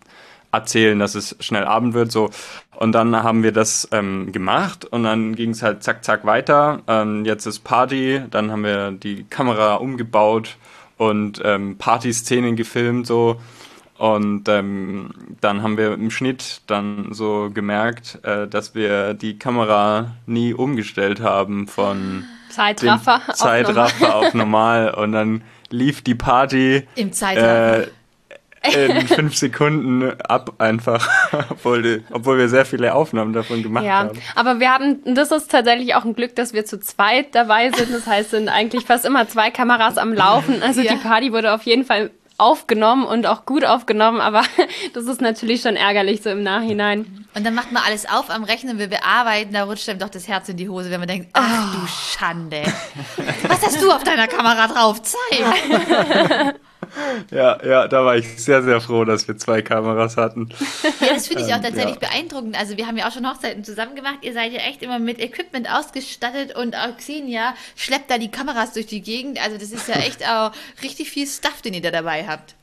erzählen, 0.52 0.98
dass 0.98 1.14
es 1.16 1.34
schnell 1.40 1.64
Abend 1.64 1.94
wird. 1.94 2.12
So. 2.12 2.30
Und 2.76 2.92
dann 2.92 3.16
haben 3.16 3.42
wir 3.42 3.52
das 3.52 3.88
ähm, 3.90 4.30
gemacht 4.30 4.84
und 4.84 5.02
dann 5.02 5.34
ging 5.34 5.50
es 5.50 5.62
halt 5.62 5.82
zack, 5.82 6.04
zack 6.04 6.24
weiter. 6.24 6.82
Ähm, 6.86 7.24
jetzt 7.24 7.46
ist 7.46 7.60
Party, 7.60 8.22
dann 8.30 8.52
haben 8.52 8.62
wir 8.62 8.92
die 8.92 9.24
Kamera 9.24 9.74
umgebaut 9.76 10.56
und 11.02 11.42
ähm, 11.44 11.76
Partyszenen 11.78 12.54
gefilmt 12.54 13.06
so. 13.06 13.40
Und 13.98 14.48
ähm, 14.48 15.10
dann 15.40 15.62
haben 15.62 15.76
wir 15.76 15.92
im 15.94 16.10
Schnitt 16.10 16.62
dann 16.66 17.12
so 17.12 17.50
gemerkt, 17.52 18.18
äh, 18.24 18.48
dass 18.48 18.74
wir 18.74 19.14
die 19.14 19.38
Kamera 19.38 20.12
nie 20.26 20.54
umgestellt 20.54 21.20
haben 21.20 21.66
von 21.66 22.24
Zeitraffer, 22.50 23.20
Zeitraffer 23.34 24.14
auf, 24.14 24.34
normal. 24.34 24.88
auf 24.88 24.94
normal. 24.94 24.94
Und 24.94 25.12
dann 25.12 25.42
lief 25.70 26.02
die 26.02 26.14
Party 26.14 26.86
im 26.94 27.12
Zeitraffer. 27.12 27.82
Äh, 27.82 27.86
in 28.64 29.06
fünf 29.08 29.36
Sekunden 29.36 30.12
ab 30.20 30.54
einfach, 30.58 31.08
obwohl, 31.50 31.82
die, 31.82 32.04
obwohl 32.10 32.38
wir 32.38 32.48
sehr 32.48 32.64
viele 32.64 32.94
Aufnahmen 32.94 33.32
davon 33.32 33.62
gemacht 33.62 33.84
ja, 33.84 33.94
haben. 33.94 34.18
Aber 34.34 34.60
wir 34.60 34.70
haben, 34.70 35.00
das 35.14 35.30
ist 35.30 35.50
tatsächlich 35.50 35.94
auch 35.94 36.04
ein 36.04 36.14
Glück, 36.14 36.36
dass 36.36 36.52
wir 36.52 36.64
zu 36.64 36.80
zweit 36.80 37.34
dabei 37.34 37.70
sind. 37.70 37.92
Das 37.92 38.06
heißt, 38.06 38.30
sind 38.30 38.48
eigentlich 38.48 38.84
fast 38.84 39.04
immer 39.04 39.28
zwei 39.28 39.50
Kameras 39.50 39.98
am 39.98 40.12
Laufen. 40.12 40.62
Also 40.62 40.80
ja. 40.80 40.92
die 40.92 40.98
Party 40.98 41.32
wurde 41.32 41.52
auf 41.52 41.62
jeden 41.62 41.84
Fall 41.84 42.10
aufgenommen 42.38 43.04
und 43.04 43.26
auch 43.26 43.46
gut 43.46 43.64
aufgenommen, 43.64 44.20
aber 44.20 44.42
das 44.94 45.04
ist 45.04 45.20
natürlich 45.20 45.62
schon 45.62 45.76
ärgerlich 45.76 46.22
so 46.22 46.30
im 46.30 46.42
Nachhinein. 46.42 47.26
Und 47.34 47.46
dann 47.46 47.54
macht 47.54 47.72
man 47.72 47.82
alles 47.86 48.06
auf 48.08 48.30
am 48.30 48.44
Rechnen, 48.44 48.78
wir 48.78 48.88
bearbeiten, 48.88 49.54
da 49.54 49.64
rutscht 49.64 49.88
einem 49.88 49.98
doch 49.98 50.08
das 50.08 50.28
Herz 50.28 50.48
in 50.48 50.56
die 50.56 50.68
Hose, 50.68 50.90
wenn 50.90 51.00
man 51.00 51.08
denkt, 51.08 51.30
ach 51.34 51.74
oh. 51.74 51.80
du 51.80 51.86
Schande. 51.86 52.62
Was 53.48 53.62
hast 53.62 53.80
du 53.80 53.90
auf 53.90 54.02
deiner 54.04 54.26
Kamera 54.26 54.66
drauf? 54.68 55.00
Zeig! 55.02 56.56
Ja, 57.30 57.58
ja, 57.64 57.88
da 57.88 58.04
war 58.04 58.16
ich 58.16 58.42
sehr, 58.42 58.62
sehr 58.62 58.80
froh, 58.80 59.04
dass 59.04 59.26
wir 59.26 59.36
zwei 59.36 59.62
Kameras 59.62 60.16
hatten. 60.16 60.48
Ja, 61.00 61.14
das 61.14 61.26
finde 61.26 61.44
ich 61.44 61.52
auch 61.52 61.56
ähm, 61.56 61.62
tatsächlich 61.62 61.98
ja. 62.00 62.08
beeindruckend. 62.08 62.58
Also 62.58 62.76
wir 62.76 62.86
haben 62.86 62.96
ja 62.96 63.08
auch 63.08 63.12
schon 63.12 63.28
Hochzeiten 63.28 63.64
zusammen 63.64 63.96
gemacht. 63.96 64.18
Ihr 64.22 64.32
seid 64.32 64.52
ja 64.52 64.60
echt 64.60 64.82
immer 64.82 64.98
mit 64.98 65.20
Equipment 65.20 65.70
ausgestattet 65.70 66.54
und 66.54 66.76
auch 66.76 66.96
Xenia 66.96 67.54
schleppt 67.76 68.10
da 68.10 68.18
die 68.18 68.30
Kameras 68.30 68.72
durch 68.72 68.86
die 68.86 69.00
Gegend. 69.00 69.42
Also 69.42 69.58
das 69.58 69.72
ist 69.72 69.88
ja 69.88 69.94
echt 70.06 70.26
auch 70.28 70.52
richtig 70.82 71.10
viel 71.10 71.26
Stuff, 71.26 71.62
den 71.62 71.74
ihr 71.74 71.82
da 71.82 71.90
dabei 71.90 72.26
habt. 72.26 72.54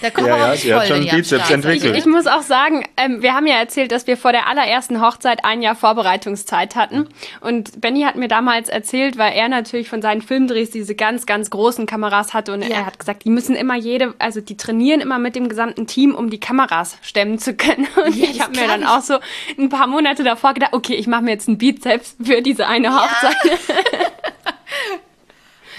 Da 0.00 0.10
kommt 0.10 0.28
ja, 0.28 0.36
ja, 0.36 0.56
sie 0.56 0.74
hat 0.74 0.86
schon 0.86 1.06
Bizeps 1.06 1.50
entwickelt. 1.50 1.94
Ich, 1.94 2.00
ich, 2.00 2.06
muss 2.06 2.26
auch 2.26 2.42
sagen, 2.42 2.84
ähm, 2.98 3.22
wir 3.22 3.32
haben 3.32 3.46
ja 3.46 3.56
erzählt, 3.56 3.90
dass 3.90 4.06
wir 4.06 4.18
vor 4.18 4.32
der 4.32 4.46
allerersten 4.48 5.00
Hochzeit 5.00 5.44
ein 5.44 5.62
Jahr 5.62 5.74
Vorbereitungszeit 5.74 6.76
hatten. 6.76 7.08
Und 7.40 7.80
Benny 7.80 8.02
hat 8.02 8.16
mir 8.16 8.28
damals 8.28 8.68
erzählt, 8.68 9.16
weil 9.16 9.32
er 9.32 9.48
natürlich 9.48 9.88
von 9.88 10.02
seinen 10.02 10.20
Filmdrehs 10.20 10.70
diese 10.70 10.94
ganz, 10.94 11.24
ganz 11.24 11.48
großen 11.48 11.86
Kameras 11.86 12.34
hatte. 12.34 12.52
Und 12.52 12.62
ja. 12.62 12.68
er 12.68 12.86
hat 12.86 12.98
gesagt, 12.98 13.24
die 13.24 13.30
müssen 13.30 13.56
immer 13.56 13.76
jede, 13.76 14.14
also 14.18 14.42
die 14.42 14.58
trainieren 14.58 15.00
immer 15.00 15.18
mit 15.18 15.36
dem 15.36 15.48
gesamten 15.48 15.86
Team, 15.86 16.14
um 16.14 16.28
die 16.28 16.40
Kameras 16.40 16.98
stemmen 17.00 17.38
zu 17.38 17.54
können. 17.54 17.86
Und 18.04 18.14
ja, 18.14 18.28
ich 18.30 18.40
habe 18.42 18.54
mir 18.58 18.66
dann 18.66 18.84
auch 18.84 19.00
so 19.00 19.18
ein 19.58 19.70
paar 19.70 19.86
Monate 19.86 20.22
davor 20.22 20.52
gedacht, 20.52 20.74
okay, 20.74 20.94
ich 20.94 21.06
mache 21.06 21.22
mir 21.22 21.30
jetzt 21.30 21.48
einen 21.48 21.56
Bizeps 21.56 22.16
für 22.22 22.42
diese 22.42 22.66
eine 22.66 22.94
Hochzeit. 22.94 23.36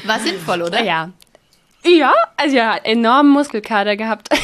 War 0.03 0.19
sinnvoll, 0.19 0.63
oder? 0.63 0.83
Ja, 0.83 1.11
ja, 1.85 2.13
also 2.37 2.55
ja, 2.55 2.75
enormen 2.75 3.31
Muskelkater 3.31 3.95
gehabt. 3.95 4.29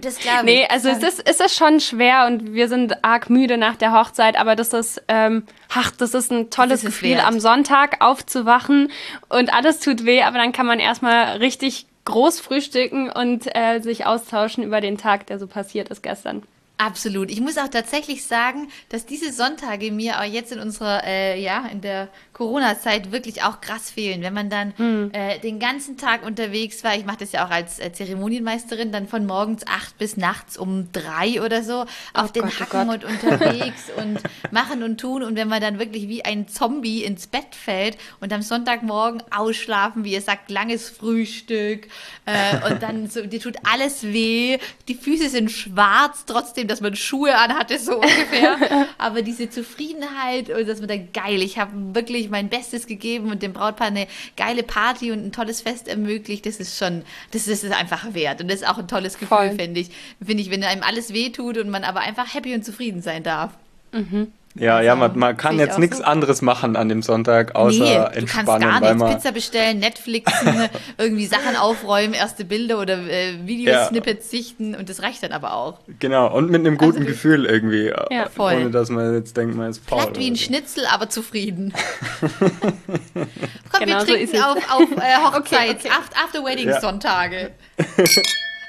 Das 0.00 0.18
glaube 0.18 0.38
ich. 0.38 0.44
Nee, 0.56 0.66
also 0.68 0.88
es 0.88 1.00
ist, 1.00 1.28
es 1.28 1.38
ist 1.38 1.56
schon 1.56 1.78
schwer 1.78 2.26
und 2.26 2.54
wir 2.54 2.66
sind 2.66 3.04
arg 3.04 3.30
müde 3.30 3.56
nach 3.56 3.76
der 3.76 3.92
Hochzeit, 3.92 4.36
aber 4.36 4.56
das 4.56 4.72
ist, 4.72 5.00
ähm, 5.06 5.44
ach, 5.72 5.92
das 5.92 6.14
ist 6.14 6.32
ein 6.32 6.50
tolles 6.50 6.80
ist 6.82 6.86
Gefühl, 6.86 7.10
wert. 7.10 7.26
am 7.26 7.38
Sonntag 7.38 8.00
aufzuwachen 8.00 8.90
und 9.28 9.54
alles 9.54 9.78
tut 9.78 10.04
weh, 10.04 10.22
aber 10.22 10.38
dann 10.38 10.50
kann 10.50 10.66
man 10.66 10.80
erstmal 10.80 11.36
richtig 11.36 11.86
groß 12.04 12.40
frühstücken 12.40 13.10
und 13.10 13.46
äh, 13.54 13.80
sich 13.80 14.04
austauschen 14.04 14.64
über 14.64 14.80
den 14.80 14.98
Tag, 14.98 15.26
der 15.26 15.38
so 15.38 15.46
passiert 15.46 15.88
ist 15.88 16.02
gestern. 16.02 16.42
Absolut. 16.78 17.30
Ich 17.30 17.40
muss 17.40 17.58
auch 17.58 17.68
tatsächlich 17.68 18.26
sagen, 18.26 18.68
dass 18.88 19.06
diese 19.06 19.30
Sonntage 19.32 19.92
mir 19.92 20.18
auch 20.18 20.24
jetzt 20.24 20.50
in 20.50 20.58
unserer, 20.58 21.04
äh, 21.06 21.40
ja, 21.40 21.66
in 21.70 21.80
der 21.80 22.08
Corona-Zeit 22.32 23.12
wirklich 23.12 23.42
auch 23.42 23.60
krass 23.60 23.90
fehlen. 23.90 24.22
Wenn 24.22 24.34
man 24.34 24.50
dann 24.50 24.72
hm. 24.76 25.10
äh, 25.12 25.38
den 25.38 25.58
ganzen 25.58 25.96
Tag 25.96 26.24
unterwegs 26.24 26.82
war, 26.82 26.94
ich 26.96 27.04
mache 27.04 27.18
das 27.18 27.32
ja 27.32 27.46
auch 27.46 27.50
als 27.50 27.78
äh, 27.78 27.92
Zeremonienmeisterin, 27.92 28.90
dann 28.90 29.06
von 29.06 29.26
morgens 29.26 29.66
acht 29.66 29.96
bis 29.98 30.16
nachts 30.16 30.56
um 30.56 30.90
drei 30.92 31.42
oder 31.42 31.62
so 31.62 31.84
auf 32.14 32.30
oh 32.30 32.32
den 32.32 32.42
Gott, 32.42 32.52
oh 32.56 32.60
Hacken 32.60 32.88
oh 32.88 32.92
und 32.94 33.04
unterwegs 33.04 33.90
und 33.96 34.18
machen 34.50 34.82
und 34.82 34.98
tun. 34.98 35.22
Und 35.22 35.36
wenn 35.36 35.48
man 35.48 35.60
dann 35.60 35.78
wirklich 35.78 36.08
wie 36.08 36.24
ein 36.24 36.48
Zombie 36.48 37.04
ins 37.04 37.26
Bett 37.26 37.54
fällt 37.54 37.96
und 38.20 38.32
am 38.32 38.42
Sonntagmorgen 38.42 39.22
ausschlafen, 39.30 40.04
wie 40.04 40.12
ihr 40.12 40.20
sagt, 40.20 40.50
langes 40.50 40.88
Frühstück 40.88 41.88
äh, 42.26 42.70
und 42.70 42.82
dann 42.82 43.08
so, 43.08 43.24
dir 43.24 43.40
tut 43.40 43.56
alles 43.70 44.02
weh, 44.02 44.58
die 44.88 44.94
Füße 44.94 45.28
sind 45.28 45.50
schwarz, 45.50 46.24
trotzdem, 46.26 46.66
dass 46.66 46.80
man 46.80 46.96
Schuhe 46.96 47.36
anhatte, 47.36 47.78
so 47.78 47.96
ungefähr. 47.96 48.56
Aber 48.98 49.22
diese 49.22 49.48
Zufriedenheit 49.48 50.50
und 50.50 50.68
dass 50.68 50.80
man 50.80 50.88
dann 50.88 51.12
geil, 51.12 51.40
ich 51.42 51.58
habe 51.58 51.72
wirklich 51.94 52.31
mein 52.32 52.48
Bestes 52.48 52.88
gegeben 52.88 53.30
und 53.30 53.42
dem 53.42 53.52
Brautpaar 53.52 53.86
eine 53.86 54.08
geile 54.36 54.64
Party 54.64 55.12
und 55.12 55.24
ein 55.24 55.30
tolles 55.30 55.60
Fest 55.60 55.86
ermöglicht, 55.86 56.44
das 56.46 56.56
ist 56.56 56.76
schon, 56.76 57.04
das 57.30 57.46
ist 57.46 57.62
es 57.62 57.70
einfach 57.70 58.14
wert. 58.14 58.40
Und 58.40 58.48
das 58.48 58.62
ist 58.62 58.68
auch 58.68 58.78
ein 58.78 58.88
tolles 58.88 59.18
Gefühl, 59.18 59.54
finde 59.56 59.78
ich. 59.80 59.90
Finde 60.24 60.42
ich, 60.42 60.50
wenn 60.50 60.64
einem 60.64 60.82
alles 60.82 61.12
wehtut 61.12 61.58
und 61.58 61.70
man 61.70 61.84
aber 61.84 62.00
einfach 62.00 62.34
happy 62.34 62.54
und 62.54 62.64
zufrieden 62.64 63.02
sein 63.02 63.22
darf. 63.22 63.52
Mhm. 63.92 64.32
Ja, 64.54 64.76
also, 64.76 64.86
ja, 64.86 64.96
man, 64.96 65.18
man 65.18 65.36
kann 65.36 65.58
jetzt 65.58 65.78
nichts 65.78 65.98
so. 65.98 66.04
anderes 66.04 66.42
machen 66.42 66.76
an 66.76 66.88
dem 66.88 67.02
Sonntag, 67.02 67.54
außer 67.54 67.84
nee, 67.84 67.94
entspannen. 68.18 68.60
Du 68.60 68.68
kannst 68.68 68.82
gar 68.82 68.94
nichts. 68.94 69.14
Pizza 69.14 69.32
bestellen, 69.32 69.78
Netflixen, 69.78 70.68
irgendwie 70.98 71.26
Sachen 71.26 71.56
aufräumen, 71.56 72.12
erste 72.12 72.44
Bilder 72.44 72.78
oder 72.78 72.98
äh, 72.98 73.46
Videosnippets 73.46 74.30
ja. 74.30 74.38
sichten 74.38 74.74
und 74.74 74.90
das 74.90 75.02
reicht 75.02 75.22
dann 75.22 75.32
aber 75.32 75.54
auch. 75.54 75.80
Genau, 75.98 76.34
und 76.36 76.50
mit 76.50 76.60
einem 76.60 76.76
guten 76.76 76.98
also, 76.98 77.08
Gefühl 77.08 77.46
irgendwie. 77.46 77.86
Äh, 77.88 78.14
ja, 78.14 78.28
voll. 78.28 78.54
Ohne 78.54 78.70
dass 78.70 78.90
man 78.90 79.14
jetzt 79.14 79.36
denkt, 79.36 79.56
man 79.56 79.70
ist 79.70 79.88
faul. 79.88 80.02
Platt 80.02 80.18
wie 80.18 80.30
ein 80.30 80.36
so. 80.36 80.44
Schnitzel, 80.44 80.84
aber 80.92 81.08
zufrieden. 81.08 81.72
Komm, 82.20 83.80
genau 83.80 83.98
wir 83.98 84.06
trinken 84.06 84.36
so 84.36 84.42
auf, 84.42 84.58
auf 84.70 84.90
äh, 84.98 85.16
Hochzeits-, 85.24 85.86
okay, 85.86 85.90
okay. 85.90 86.24
After-Wedding-Sonntage. 86.24 87.52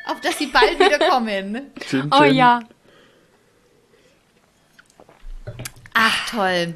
auf 0.08 0.22
dass 0.22 0.38
sie 0.38 0.48
bald 0.48 0.80
wieder 0.80 1.10
kommen. 1.10 1.72
Chin, 1.80 2.10
chin. 2.10 2.12
Oh 2.18 2.24
ja. 2.24 2.62
Ach, 5.94 6.30
toll. 6.30 6.76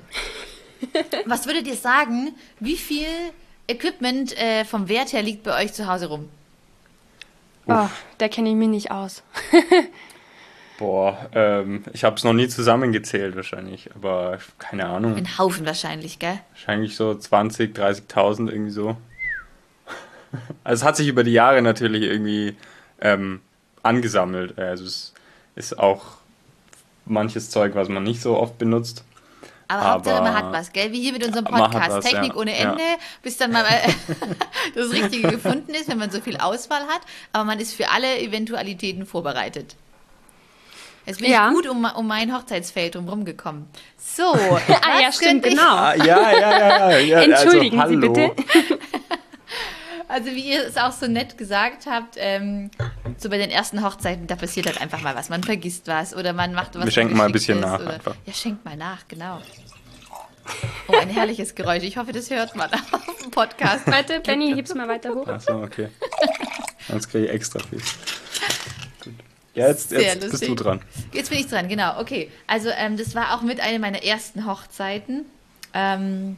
Was 1.26 1.45
würdet 1.45 1.68
ihr 1.68 1.76
sagen, 1.76 2.36
wie 2.59 2.78
viel 2.78 3.07
Equipment 3.68 4.38
äh, 4.38 4.63
vom 4.63 4.88
Wert 4.89 5.13
her 5.13 5.22
liegt 5.22 5.43
bei 5.43 5.63
euch 5.63 5.74
zu 5.74 5.88
Hause 5.88 6.07
rum? 6.07 6.30
Oh, 7.65 7.89
da 8.18 8.28
kenne 8.30 8.49
ich 8.49 8.55
mich 8.55 8.70
nicht 8.70 8.91
aus. 8.91 9.24
Boah, 10.78 11.30
ähm, 11.34 11.84
ich 11.91 12.03
habe 12.03 12.15
es 12.15 12.24
noch 12.24 12.34
nie 12.34 12.47
zusammengezählt 12.47 13.36
wahrscheinlich, 13.36 13.89
aber 13.95 14.38
keine 14.59 14.86
Ahnung. 14.86 15.15
Ein 15.15 15.38
Haufen 15.38 15.65
wahrscheinlich, 15.65 16.20
gell? 16.20 16.39
Wahrscheinlich 16.51 16.95
so 16.95 17.15
20, 17.15 17.76
30.000 17.76 18.49
irgendwie 18.49 18.72
so. 18.72 18.95
Also 20.63 20.82
es 20.82 20.84
hat 20.84 20.95
sich 20.95 21.07
über 21.07 21.24
die 21.24 21.32
Jahre 21.32 21.61
natürlich 21.61 22.03
irgendwie 22.03 22.55
ähm, 23.01 23.41
angesammelt. 23.82 24.59
Also 24.59 24.86
es 24.86 25.13
ist 25.55 25.80
auch 25.80 26.16
manches 27.10 27.49
Zeug, 27.49 27.76
was 27.76 27.89
man 27.89 28.03
nicht 28.03 28.22
so 28.22 28.38
oft 28.38 28.58
benutzt. 28.58 29.03
Aber, 29.70 29.82
aber 29.82 29.93
Hauptsache, 29.93 30.24
man 30.24 30.34
hat 30.34 30.51
was, 30.53 30.72
gell? 30.72 30.91
Wie 30.93 31.01
hier 31.01 31.12
mit 31.12 31.26
unserem 31.26 31.45
Podcast. 31.45 31.97
Was, 31.97 32.05
Technik 32.05 32.34
ja. 32.34 32.39
ohne 32.39 32.55
Ende, 32.55 32.82
ja. 32.82 32.97
bis 33.22 33.38
dann 33.38 33.51
mal 33.51 33.66
das 34.76 34.91
Richtige 34.91 35.30
gefunden 35.30 35.74
ist, 35.74 35.89
wenn 35.89 35.97
man 35.97 36.10
so 36.10 36.22
viel 36.22 36.38
Auswahl 36.38 36.84
hat. 36.84 37.01
Aber 37.34 37.43
man 37.43 37.60
ist 37.60 37.74
für 37.74 37.89
alle 37.89 38.20
Eventualitäten 38.20 39.05
vorbereitet. 39.05 39.76
Jetzt 41.08 41.22
bin 41.22 41.32
ja. 41.32 41.47
ich 41.47 41.53
gut 41.53 41.68
um, 41.68 41.86
um 41.86 42.05
mein 42.05 42.36
Hochzeitsfeld 42.36 42.95
drumherum 42.95 43.24
gekommen. 43.24 43.70
So, 43.97 44.24
ah, 44.34 45.01
ja, 45.01 45.12
stimmt, 45.12 45.43
genau. 45.43 45.62
Ah, 45.62 45.95
ja, 45.95 46.32
ja, 46.32 46.60
ja, 46.60 46.97
ja. 46.97 47.22
Entschuldigen 47.22 47.80
also, 47.80 47.93
Sie 47.93 47.99
bitte. 47.99 48.32
Also 50.08 50.28
wie 50.28 50.51
ihr 50.51 50.66
es 50.66 50.78
auch 50.78 50.93
so 50.93 51.08
nett 51.08 51.38
gesagt 51.38 51.86
habt, 51.86 52.16
ähm, 52.18 52.72
so 53.18 53.30
bei 53.30 53.38
den 53.38 53.49
ersten 53.49 53.84
Hochzeiten, 53.84 54.26
da 54.28 54.36
passiert 54.36 54.66
halt 54.66 54.80
einfach 54.80 55.01
mal 55.01 55.16
was. 55.16 55.30
Man 55.30 55.43
vergisst 55.43 55.88
was 55.88 56.16
oder 56.16 56.32
man 56.32 56.53
macht 56.53 56.76
was. 56.76 56.86
Wir 56.86 56.91
schenken 56.91 57.18
mal 57.18 57.26
ein 57.26 57.32
bisschen 57.34 57.60
nach 57.60 57.80
oder, 57.80 57.95
einfach. 57.95 58.16
Ja, 58.26 58.34
schenkt 58.34 58.64
mal 58.64 58.78
nach, 58.78 59.08
genau. 59.08 59.41
Oh, 60.88 60.95
ein 60.95 61.10
herrliches 61.10 61.55
Geräusch. 61.55 61.84
Ich 61.84 61.97
hoffe, 61.97 62.14
das 62.14 62.30
hört 62.30 62.55
man 62.55 62.72
auf 62.91 63.18
dem 63.22 63.32
Podcast. 63.32 63.86
Warte, 63.88 64.22
Benny, 64.22 64.53
heb's 64.55 64.74
mal 64.74 64.88
weiter 64.88 65.14
hoch. 65.14 65.28
Achso, 65.28 65.62
okay. 65.62 65.89
Sonst 66.88 67.10
kriege 67.10 67.26
ich 67.26 67.32
extra 67.32 67.60
viel. 67.60 67.80
Gut. 69.03 69.14
Ja, 69.55 69.68
jetzt, 69.68 69.91
jetzt 69.91 70.32
bist 70.32 70.47
du 70.47 70.55
dran. 70.55 70.82
Jetzt 71.12 71.32
bin 71.32 71.39
ich 71.39 71.47
dran, 71.47 71.68
genau. 71.68 71.99
Okay, 71.99 72.32
also 72.47 72.70
ähm, 72.70 72.95
das 72.95 73.14
war 73.14 73.36
auch 73.36 73.41
mit 73.41 73.60
einer 73.60 73.80
meiner 73.80 74.03
ersten 74.03 74.45
Hochzeiten. 74.45 75.26
Ähm, 75.74 76.38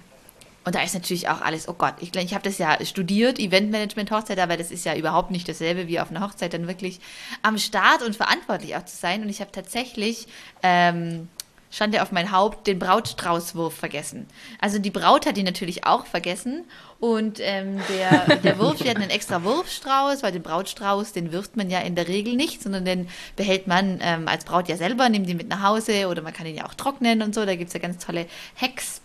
Und 0.69 0.75
da 0.75 0.83
ist 0.83 0.93
natürlich 0.93 1.27
auch 1.29 1.41
alles, 1.41 1.67
oh 1.67 1.73
Gott, 1.73 1.95
ich, 1.99 2.15
ich 2.15 2.33
habe 2.35 2.43
das 2.43 2.59
ja 2.59 2.77
studiert, 2.85 3.39
Eventmanagement, 3.39 4.11
Hochzeit, 4.11 4.37
aber 4.37 4.55
das 4.55 4.69
ist 4.69 4.85
ja 4.85 4.95
überhaupt 4.95 5.31
nicht 5.31 5.49
dasselbe 5.49 5.87
wie 5.87 5.99
auf 5.99 6.11
einer 6.11 6.21
Hochzeit, 6.21 6.53
dann 6.53 6.67
wirklich 6.67 6.99
am 7.41 7.57
Start 7.57 8.03
und 8.03 8.15
verantwortlich 8.15 8.75
auch 8.75 8.85
zu 8.85 8.95
sein. 8.95 9.23
Und 9.23 9.29
ich 9.29 9.41
habe 9.41 9.51
tatsächlich 9.51 10.27
ähm, 10.61 11.27
stand 11.71 11.95
er 11.95 12.03
auf 12.03 12.11
mein 12.11 12.31
Haupt, 12.31 12.67
den 12.67 12.77
Brautstraußwurf 12.77 13.73
vergessen. 13.73 14.27
Also 14.61 14.77
die 14.77 14.91
Braut 14.91 15.25
hat 15.25 15.39
ihn 15.39 15.45
natürlich 15.45 15.87
auch 15.87 16.05
vergessen 16.05 16.65
und 16.99 17.39
ähm, 17.41 17.81
der, 17.89 18.35
der 18.43 18.59
Wurf, 18.59 18.83
wir 18.83 18.91
hatten 18.91 19.01
einen 19.01 19.09
extra 19.09 19.43
Wurfstrauß, 19.43 20.21
weil 20.21 20.33
den 20.33 20.43
Brautstrauß, 20.43 21.13
den 21.13 21.31
wirft 21.31 21.57
man 21.57 21.71
ja 21.71 21.79
in 21.79 21.95
der 21.95 22.07
Regel 22.07 22.35
nicht, 22.35 22.61
sondern 22.61 22.85
den 22.85 23.09
behält 23.35 23.65
man 23.65 23.97
ähm, 24.03 24.27
als 24.27 24.45
Braut 24.45 24.69
ja 24.69 24.77
selber, 24.77 25.09
nimmt 25.09 25.27
ihn 25.29 25.37
mit 25.37 25.49
nach 25.49 25.63
Hause 25.63 26.09
oder 26.09 26.21
man 26.21 26.31
kann 26.31 26.45
ihn 26.45 26.57
ja 26.57 26.67
auch 26.67 26.75
trocknen 26.75 27.23
und 27.23 27.33
so. 27.33 27.43
Da 27.43 27.55
gibt 27.55 27.69
es 27.69 27.73
ja 27.73 27.79
ganz 27.79 28.05
tolle 28.05 28.27
Hacks 28.55 29.01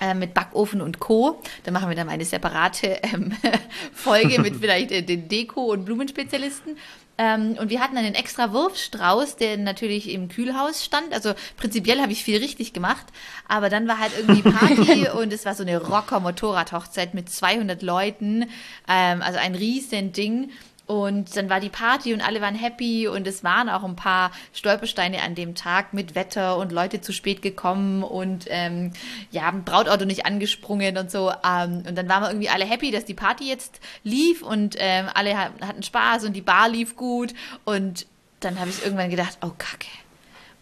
äh, 0.00 0.14
mit 0.14 0.34
Backofen 0.34 0.80
und 0.80 0.98
Co. 0.98 1.40
Da 1.64 1.70
machen 1.70 1.88
wir 1.88 1.96
dann 1.96 2.08
eine 2.08 2.24
separate 2.24 3.00
ähm, 3.02 3.32
Folge 3.92 4.40
mit 4.40 4.56
vielleicht 4.60 4.90
äh, 4.92 5.02
den 5.02 5.28
Deko- 5.28 5.72
und 5.72 5.84
Blumenspezialisten. 5.84 6.76
Ähm, 7.18 7.56
und 7.58 7.70
wir 7.70 7.80
hatten 7.80 7.96
einen 7.96 8.14
extra 8.14 8.52
Wurfstrauß, 8.52 9.36
der 9.36 9.56
natürlich 9.56 10.10
im 10.10 10.28
Kühlhaus 10.28 10.84
stand. 10.84 11.14
Also 11.14 11.32
prinzipiell 11.56 12.00
habe 12.00 12.12
ich 12.12 12.22
viel 12.22 12.38
richtig 12.38 12.72
gemacht, 12.72 13.06
aber 13.48 13.70
dann 13.70 13.88
war 13.88 13.98
halt 13.98 14.12
irgendwie 14.18 14.42
Party 14.50 15.08
und 15.08 15.32
es 15.32 15.46
war 15.46 15.54
so 15.54 15.62
eine 15.62 15.78
Rocker-Motorrad-Hochzeit 15.78 17.14
mit 17.14 17.30
200 17.30 17.82
Leuten, 17.82 18.50
ähm, 18.88 19.22
also 19.22 19.38
ein 19.38 19.54
riesen 19.54 20.12
Ding. 20.12 20.50
Und 20.86 21.36
dann 21.36 21.50
war 21.50 21.58
die 21.58 21.68
Party 21.68 22.14
und 22.14 22.20
alle 22.20 22.40
waren 22.40 22.54
happy 22.54 23.08
und 23.08 23.26
es 23.26 23.42
waren 23.42 23.68
auch 23.68 23.82
ein 23.82 23.96
paar 23.96 24.30
Stolpersteine 24.52 25.20
an 25.22 25.34
dem 25.34 25.54
Tag 25.56 25.92
mit 25.92 26.14
Wetter 26.14 26.56
und 26.58 26.70
Leute 26.70 27.00
zu 27.00 27.12
spät 27.12 27.42
gekommen 27.42 28.04
und 28.04 28.46
ähm, 28.48 28.92
ja, 29.32 29.50
Brautauto 29.50 30.04
nicht 30.04 30.26
angesprungen 30.26 30.96
und 30.96 31.10
so. 31.10 31.32
Ähm, 31.44 31.82
und 31.88 31.96
dann 31.96 32.08
waren 32.08 32.22
wir 32.22 32.30
irgendwie 32.30 32.50
alle 32.50 32.64
happy, 32.64 32.92
dass 32.92 33.04
die 33.04 33.14
Party 33.14 33.48
jetzt 33.48 33.80
lief 34.04 34.42
und 34.42 34.76
ähm, 34.78 35.08
alle 35.12 35.36
hatten 35.36 35.82
Spaß 35.82 36.24
und 36.24 36.34
die 36.34 36.42
Bar 36.42 36.68
lief 36.68 36.94
gut. 36.94 37.34
Und 37.64 38.06
dann 38.38 38.60
habe 38.60 38.70
ich 38.70 38.84
irgendwann 38.84 39.10
gedacht, 39.10 39.38
oh 39.42 39.50
Kacke 39.58 39.88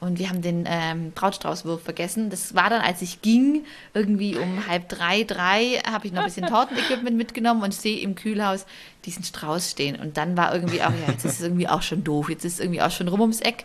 und 0.04 0.18
wir 0.18 0.28
haben 0.28 0.42
den 0.42 0.64
ähm, 0.68 1.12
Brautstraußwurf 1.12 1.82
vergessen. 1.82 2.30
Das 2.30 2.54
war 2.54 2.70
dann, 2.70 2.82
als 2.82 3.02
ich 3.02 3.22
ging, 3.22 3.64
irgendwie 3.94 4.36
um 4.36 4.66
halb 4.68 4.88
drei, 4.88 5.24
drei, 5.24 5.80
habe 5.90 6.06
ich 6.06 6.12
noch 6.12 6.20
ein 6.20 6.26
bisschen 6.26 6.46
Tortenequipment 6.46 7.16
mitgenommen 7.16 7.62
und 7.62 7.72
sehe 7.72 8.00
im 8.00 8.14
Kühlhaus 8.14 8.66
diesen 9.04 9.24
Strauß 9.24 9.70
stehen. 9.70 9.96
Und 9.96 10.16
dann 10.16 10.36
war 10.36 10.54
irgendwie 10.54 10.82
auch, 10.82 10.90
ja, 10.90 11.12
jetzt 11.12 11.24
ist 11.24 11.34
es 11.34 11.40
irgendwie 11.40 11.68
auch 11.68 11.82
schon 11.82 12.04
doof, 12.04 12.28
jetzt 12.28 12.44
ist 12.44 12.54
es 12.54 12.60
irgendwie 12.60 12.82
auch 12.82 12.90
schon 12.90 13.08
rum 13.08 13.20
ums 13.20 13.40
Eck. 13.40 13.64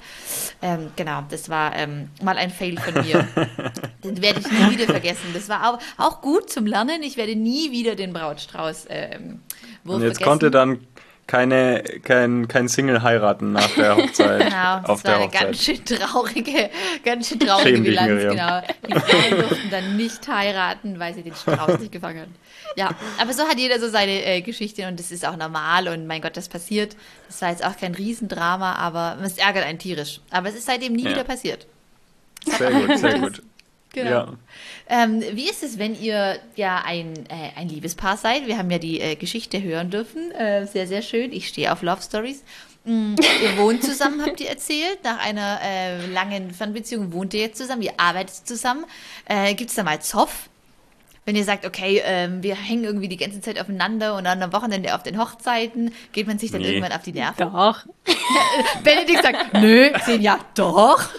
Ähm, 0.61 0.91
genau, 0.95 1.23
das 1.29 1.49
war 1.49 1.75
ähm, 1.75 2.09
mal 2.21 2.37
ein 2.37 2.51
Fail 2.51 2.77
von 2.77 2.93
mir. 2.93 3.27
Den 4.03 4.21
werde 4.21 4.39
ich 4.39 4.51
nie 4.51 4.71
wieder 4.71 4.85
vergessen. 4.85 5.27
Das 5.33 5.49
war 5.49 5.69
auch, 5.69 5.79
auch 5.97 6.21
gut 6.21 6.49
zum 6.49 6.65
Lernen. 6.65 7.03
Ich 7.03 7.17
werde 7.17 7.35
nie 7.35 7.71
wieder 7.71 7.95
den 7.95 8.13
Brautstrauß 8.13 8.87
ähm, 8.89 9.39
Wurf 9.83 9.97
Und 9.97 10.03
jetzt 10.03 10.17
vergessen. 10.17 10.29
konnte 10.29 10.51
dann 10.51 10.79
keine, 11.29 11.83
kein, 12.03 12.47
kein 12.47 12.67
Single 12.67 13.03
heiraten 13.03 13.51
nach 13.51 13.69
der 13.75 13.95
Hochzeit. 13.95 14.39
Genau, 14.49 14.79
das 14.79 15.03
war 15.03 15.15
eine 15.15 15.25
Hochzeit. 15.25 15.41
ganz 15.41 15.63
schön 15.63 15.85
traurige, 15.85 16.71
ganz 17.05 17.29
schön 17.29 17.39
traurige 17.39 17.69
Schäm 17.69 17.83
Bilanz, 17.83 18.21
dich, 18.21 18.29
genau. 18.31 18.61
Die 18.87 18.99
Frauen 18.99 19.39
durften 19.47 19.69
dann 19.69 19.95
nicht 19.95 20.27
heiraten, 20.27 20.97
weil 20.97 21.13
sie 21.13 21.21
den 21.21 21.35
Strauß 21.35 21.77
nicht 21.77 21.91
gefangen 21.91 22.21
haben. 22.21 22.35
Ja, 22.75 22.89
aber 23.21 23.33
so 23.33 23.43
hat 23.43 23.59
jeder 23.59 23.79
so 23.79 23.89
seine 23.89 24.25
äh, 24.25 24.41
Geschichte 24.41 24.87
und 24.87 24.99
das 24.99 25.11
ist 25.11 25.23
auch 25.23 25.37
normal 25.37 25.87
und 25.87 26.07
mein 26.07 26.21
Gott, 26.21 26.35
das 26.35 26.49
passiert. 26.49 26.95
Das 27.27 27.43
war 27.43 27.51
jetzt 27.51 27.63
auch 27.63 27.77
kein 27.77 27.93
Riesendrama, 27.93 28.73
aber 28.73 29.19
es 29.23 29.37
ärgert 29.37 29.65
einen 29.65 29.77
tierisch. 29.77 30.21
Aber 30.31 30.49
es 30.49 30.55
ist 30.55 30.65
seitdem 30.65 30.93
nie 30.93 31.03
ja. 31.03 31.11
wieder 31.11 31.23
passiert. 31.23 31.67
Sehr 32.45 32.71
gut, 32.71 32.97
sehr 32.97 33.19
gut. 33.19 33.43
Genau. 33.93 34.09
Ja. 34.09 34.33
Ähm, 34.87 35.23
wie 35.33 35.49
ist 35.49 35.63
es, 35.63 35.79
wenn 35.79 35.99
ihr 35.99 36.37
ja 36.55 36.83
ein, 36.85 37.25
äh, 37.27 37.57
ein 37.57 37.69
Liebespaar 37.69 38.17
seid? 38.17 38.45
Wir 38.45 38.57
haben 38.57 38.69
ja 38.69 38.77
die 38.77 39.01
äh, 39.01 39.15
Geschichte 39.15 39.61
hören 39.61 39.89
dürfen. 39.89 40.31
Äh, 40.31 40.67
sehr, 40.67 40.87
sehr 40.87 41.01
schön. 41.01 41.31
Ich 41.31 41.47
stehe 41.47 41.71
auf 41.71 41.81
Love 41.81 42.01
Stories. 42.01 42.43
Mm, 42.85 43.15
ihr 43.43 43.57
wohnt 43.57 43.83
zusammen, 43.83 44.25
habt 44.25 44.39
ihr 44.39 44.49
erzählt. 44.49 45.03
Nach 45.03 45.19
einer 45.19 45.59
äh, 45.63 46.05
langen 46.07 46.51
Fernbeziehung 46.51 47.13
wohnt 47.13 47.33
ihr 47.33 47.41
jetzt 47.41 47.57
zusammen, 47.57 47.81
ihr 47.81 47.93
arbeitet 47.97 48.47
zusammen. 48.47 48.85
Äh, 49.25 49.53
Gibt 49.55 49.71
es 49.71 49.75
da 49.75 49.83
mal 49.83 50.01
Zoff? 50.01 50.49
Wenn 51.25 51.35
ihr 51.35 51.43
sagt, 51.43 51.65
okay, 51.65 52.01
ähm, 52.05 52.41
wir 52.41 52.55
hängen 52.55 52.85
irgendwie 52.85 53.07
die 53.07 53.17
ganze 53.17 53.41
Zeit 53.41 53.59
aufeinander 53.59 54.15
und 54.15 54.23
dann 54.23 54.41
am 54.41 54.51
Wochenende 54.53 54.95
auf 54.95 55.03
den 55.03 55.19
Hochzeiten, 55.19 55.93
geht 56.11 56.25
man 56.25 56.39
sich 56.39 56.51
dann 56.51 56.61
nee. 56.61 56.69
irgendwann 56.69 56.91
auf 56.91 57.03
die 57.03 57.11
Nerven? 57.11 57.51
Doch. 57.51 57.85
Benedikt 58.83 59.21
sagt, 59.21 59.53
nö, 59.53 59.91
sehen 60.05 60.21
ja, 60.21 60.39
doch. 60.55 61.09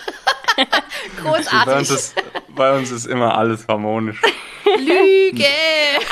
Großartig. 1.23 1.65
Bei 1.65 1.79
uns, 1.79 1.91
ist, 1.91 2.15
bei 2.61 2.77
uns 2.77 2.91
ist 2.91 3.07
immer 3.07 3.39
alles 3.39 3.67
harmonisch. 3.69 4.21
Lüge! 4.79 5.47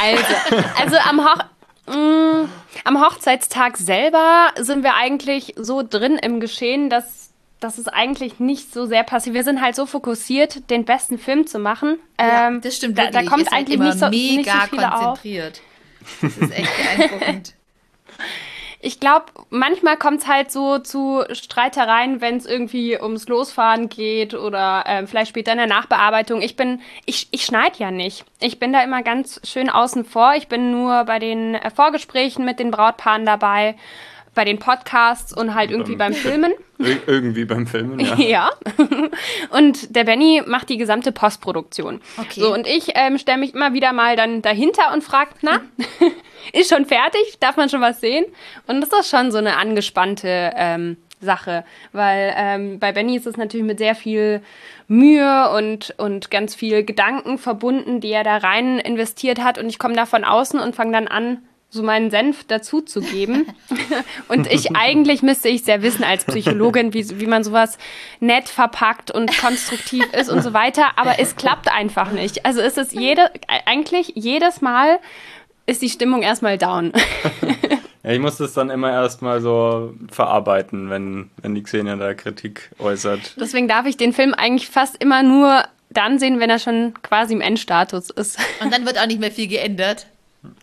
Also, 0.02 0.56
also 0.80 0.96
am, 1.06 1.20
Hoch 1.20 1.44
mh, 1.88 1.94
mm, 1.94 2.48
am 2.84 3.04
Hochzeitstag 3.04 3.76
selber 3.76 4.48
sind 4.56 4.82
wir 4.82 4.94
eigentlich 4.94 5.52
so 5.56 5.82
drin 5.86 6.16
im 6.16 6.40
Geschehen, 6.40 6.88
dass, 6.88 7.34
dass 7.60 7.76
es 7.76 7.86
eigentlich 7.86 8.40
nicht 8.40 8.72
so 8.72 8.86
sehr 8.86 9.02
passiert. 9.02 9.34
Wir 9.34 9.44
sind 9.44 9.60
halt 9.60 9.76
so 9.76 9.84
fokussiert, 9.84 10.70
den 10.70 10.86
besten 10.86 11.18
Film 11.18 11.46
zu 11.46 11.58
machen. 11.58 11.98
Ja, 12.18 12.48
ähm, 12.48 12.62
das 12.62 12.76
stimmt. 12.76 12.96
Da, 12.96 13.10
da 13.10 13.24
kommt 13.24 13.52
eigentlich 13.52 13.78
nicht 13.78 13.98
so, 13.98 14.08
mega 14.08 14.54
nicht 14.54 14.70
so 14.70 14.76
konzentriert. 14.78 15.60
Auf. 15.60 16.18
Das 16.22 16.36
ist 16.38 16.52
echt 16.52 16.70
beeindruckend. 16.96 17.54
Ich 18.80 19.00
glaube, 19.00 19.26
manchmal 19.50 19.96
kommt 19.96 20.20
es 20.20 20.28
halt 20.28 20.52
so 20.52 20.78
zu 20.78 21.24
Streitereien, 21.32 22.20
wenn 22.20 22.36
es 22.36 22.46
irgendwie 22.46 23.00
ums 23.00 23.26
Losfahren 23.26 23.88
geht 23.88 24.34
oder 24.34 24.84
äh, 24.86 25.06
vielleicht 25.06 25.30
später 25.30 25.52
in 25.52 25.58
der 25.58 25.66
Nachbearbeitung. 25.66 26.42
Ich 26.42 26.54
bin, 26.54 26.80
ich, 27.04 27.26
ich 27.32 27.44
schneide 27.44 27.78
ja 27.78 27.90
nicht. 27.90 28.24
Ich 28.40 28.60
bin 28.60 28.72
da 28.72 28.82
immer 28.84 29.02
ganz 29.02 29.40
schön 29.42 29.68
außen 29.68 30.04
vor. 30.04 30.34
Ich 30.36 30.46
bin 30.46 30.70
nur 30.70 31.04
bei 31.04 31.18
den 31.18 31.56
äh, 31.56 31.70
Vorgesprächen 31.70 32.44
mit 32.44 32.60
den 32.60 32.70
Brautpaaren 32.70 33.26
dabei 33.26 33.74
bei 34.38 34.44
den 34.44 34.60
Podcasts 34.60 35.32
und 35.32 35.56
halt 35.56 35.72
irgendwie 35.72 35.96
beim, 35.96 36.12
beim 36.12 36.20
Filmen. 36.22 36.52
Ir 36.78 36.96
irgendwie 37.08 37.44
beim 37.44 37.66
Filmen, 37.66 37.98
ja. 37.98 38.14
ja. 38.18 38.50
Und 39.50 39.96
der 39.96 40.04
Benny 40.04 40.44
macht 40.46 40.68
die 40.68 40.76
gesamte 40.76 41.10
Postproduktion. 41.10 42.00
Okay. 42.16 42.40
So, 42.40 42.54
und 42.54 42.64
ich 42.64 42.92
ähm, 42.94 43.18
stelle 43.18 43.38
mich 43.38 43.52
immer 43.52 43.72
wieder 43.72 43.92
mal 43.92 44.14
dann 44.14 44.40
dahinter 44.40 44.92
und 44.92 45.02
frage, 45.02 45.30
na, 45.42 45.60
ist 46.52 46.72
schon 46.72 46.86
fertig? 46.86 47.40
Darf 47.40 47.56
man 47.56 47.68
schon 47.68 47.80
was 47.80 48.00
sehen? 48.00 48.26
Und 48.68 48.80
das 48.80 48.96
ist 48.96 49.10
schon 49.10 49.32
so 49.32 49.38
eine 49.38 49.56
angespannte 49.56 50.52
ähm, 50.54 50.98
Sache, 51.20 51.64
weil 51.90 52.32
ähm, 52.36 52.78
bei 52.78 52.92
Benny 52.92 53.16
ist 53.16 53.26
es 53.26 53.36
natürlich 53.36 53.66
mit 53.66 53.78
sehr 53.78 53.96
viel 53.96 54.40
Mühe 54.86 55.50
und, 55.50 55.96
und 55.98 56.30
ganz 56.30 56.54
viel 56.54 56.84
Gedanken 56.84 57.38
verbunden, 57.38 58.00
die 58.00 58.12
er 58.12 58.22
da 58.22 58.36
rein 58.36 58.78
investiert 58.78 59.40
hat. 59.40 59.58
Und 59.58 59.68
ich 59.68 59.80
komme 59.80 59.94
da 59.94 60.06
von 60.06 60.22
außen 60.22 60.60
und 60.60 60.76
fange 60.76 60.92
dann 60.92 61.08
an, 61.08 61.38
so 61.70 61.82
meinen 61.82 62.10
Senf 62.10 62.44
dazu 62.44 62.80
zu 62.80 63.00
geben. 63.00 63.46
und 64.28 64.50
ich 64.50 64.74
eigentlich 64.74 65.22
müsste 65.22 65.48
ich 65.48 65.64
sehr 65.64 65.82
wissen 65.82 66.02
als 66.02 66.24
Psychologin, 66.24 66.94
wie, 66.94 67.20
wie 67.20 67.26
man 67.26 67.44
sowas 67.44 67.76
nett 68.20 68.48
verpackt 68.48 69.10
und 69.10 69.36
konstruktiv 69.38 70.04
ist 70.14 70.30
und 70.30 70.42
so 70.42 70.54
weiter. 70.54 70.92
Aber 70.96 71.18
es 71.18 71.36
klappt 71.36 71.70
einfach 71.70 72.10
nicht. 72.10 72.46
Also 72.46 72.60
ist 72.60 72.78
es 72.78 72.92
jede, 72.92 73.30
eigentlich 73.66 74.12
jedes 74.14 74.62
Mal 74.62 74.98
ist 75.66 75.82
die 75.82 75.90
Stimmung 75.90 76.22
erstmal 76.22 76.56
down. 76.56 76.94
ja, 78.02 78.10
ich 78.12 78.18
muss 78.18 78.38
das 78.38 78.54
dann 78.54 78.70
immer 78.70 78.90
erstmal 78.90 79.42
so 79.42 79.92
verarbeiten, 80.10 80.88
wenn, 80.88 81.30
wenn 81.42 81.54
die 81.54 81.62
Xenia 81.62 81.96
da 81.96 82.14
Kritik 82.14 82.70
äußert. 82.78 83.36
Deswegen 83.38 83.68
darf 83.68 83.84
ich 83.84 83.98
den 83.98 84.14
Film 84.14 84.32
eigentlich 84.32 84.70
fast 84.70 85.02
immer 85.02 85.22
nur 85.22 85.64
dann 85.90 86.18
sehen, 86.18 86.40
wenn 86.40 86.48
er 86.48 86.58
schon 86.58 86.94
quasi 87.02 87.34
im 87.34 87.42
Endstatus 87.42 88.08
ist. 88.08 88.38
Und 88.62 88.72
dann 88.72 88.86
wird 88.86 88.98
auch 88.98 89.06
nicht 89.06 89.20
mehr 89.20 89.30
viel 89.30 89.48
geändert. 89.48 90.06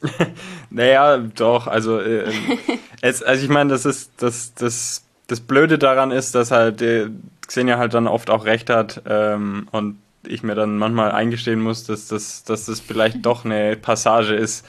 naja, 0.69 1.17
doch, 1.17 1.67
also, 1.67 1.99
äh, 1.99 2.31
es, 3.01 3.23
also 3.23 3.43
ich 3.43 3.49
meine, 3.49 3.71
das 3.71 3.85
ist, 3.85 4.11
das, 4.17 4.53
das, 4.53 5.05
das 5.27 5.39
Blöde 5.39 5.77
daran 5.77 6.11
ist, 6.11 6.35
dass 6.35 6.51
halt 6.51 6.81
äh, 6.81 7.09
Xenia 7.47 7.77
halt 7.77 7.93
dann 7.93 8.07
oft 8.07 8.29
auch 8.29 8.45
recht 8.45 8.69
hat 8.69 9.01
ähm, 9.07 9.67
und 9.71 9.97
ich 10.27 10.43
mir 10.43 10.55
dann 10.55 10.77
manchmal 10.77 11.11
eingestehen 11.11 11.61
muss, 11.61 11.83
dass 11.83 12.07
das, 12.07 12.43
dass 12.43 12.65
das 12.65 12.79
vielleicht 12.79 13.25
doch 13.25 13.45
eine 13.45 13.75
Passage 13.75 14.33
ist, 14.33 14.65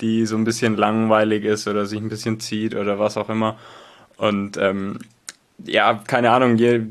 die 0.00 0.26
so 0.26 0.36
ein 0.36 0.44
bisschen 0.44 0.76
langweilig 0.76 1.44
ist 1.44 1.66
oder 1.66 1.86
sich 1.86 2.00
ein 2.00 2.08
bisschen 2.08 2.40
zieht 2.40 2.74
oder 2.74 2.98
was 2.98 3.16
auch 3.16 3.28
immer. 3.28 3.56
Und 4.16 4.56
ähm, 4.58 4.98
ja, 5.64 5.94
keine 6.06 6.30
Ahnung, 6.30 6.56
je, 6.56 6.82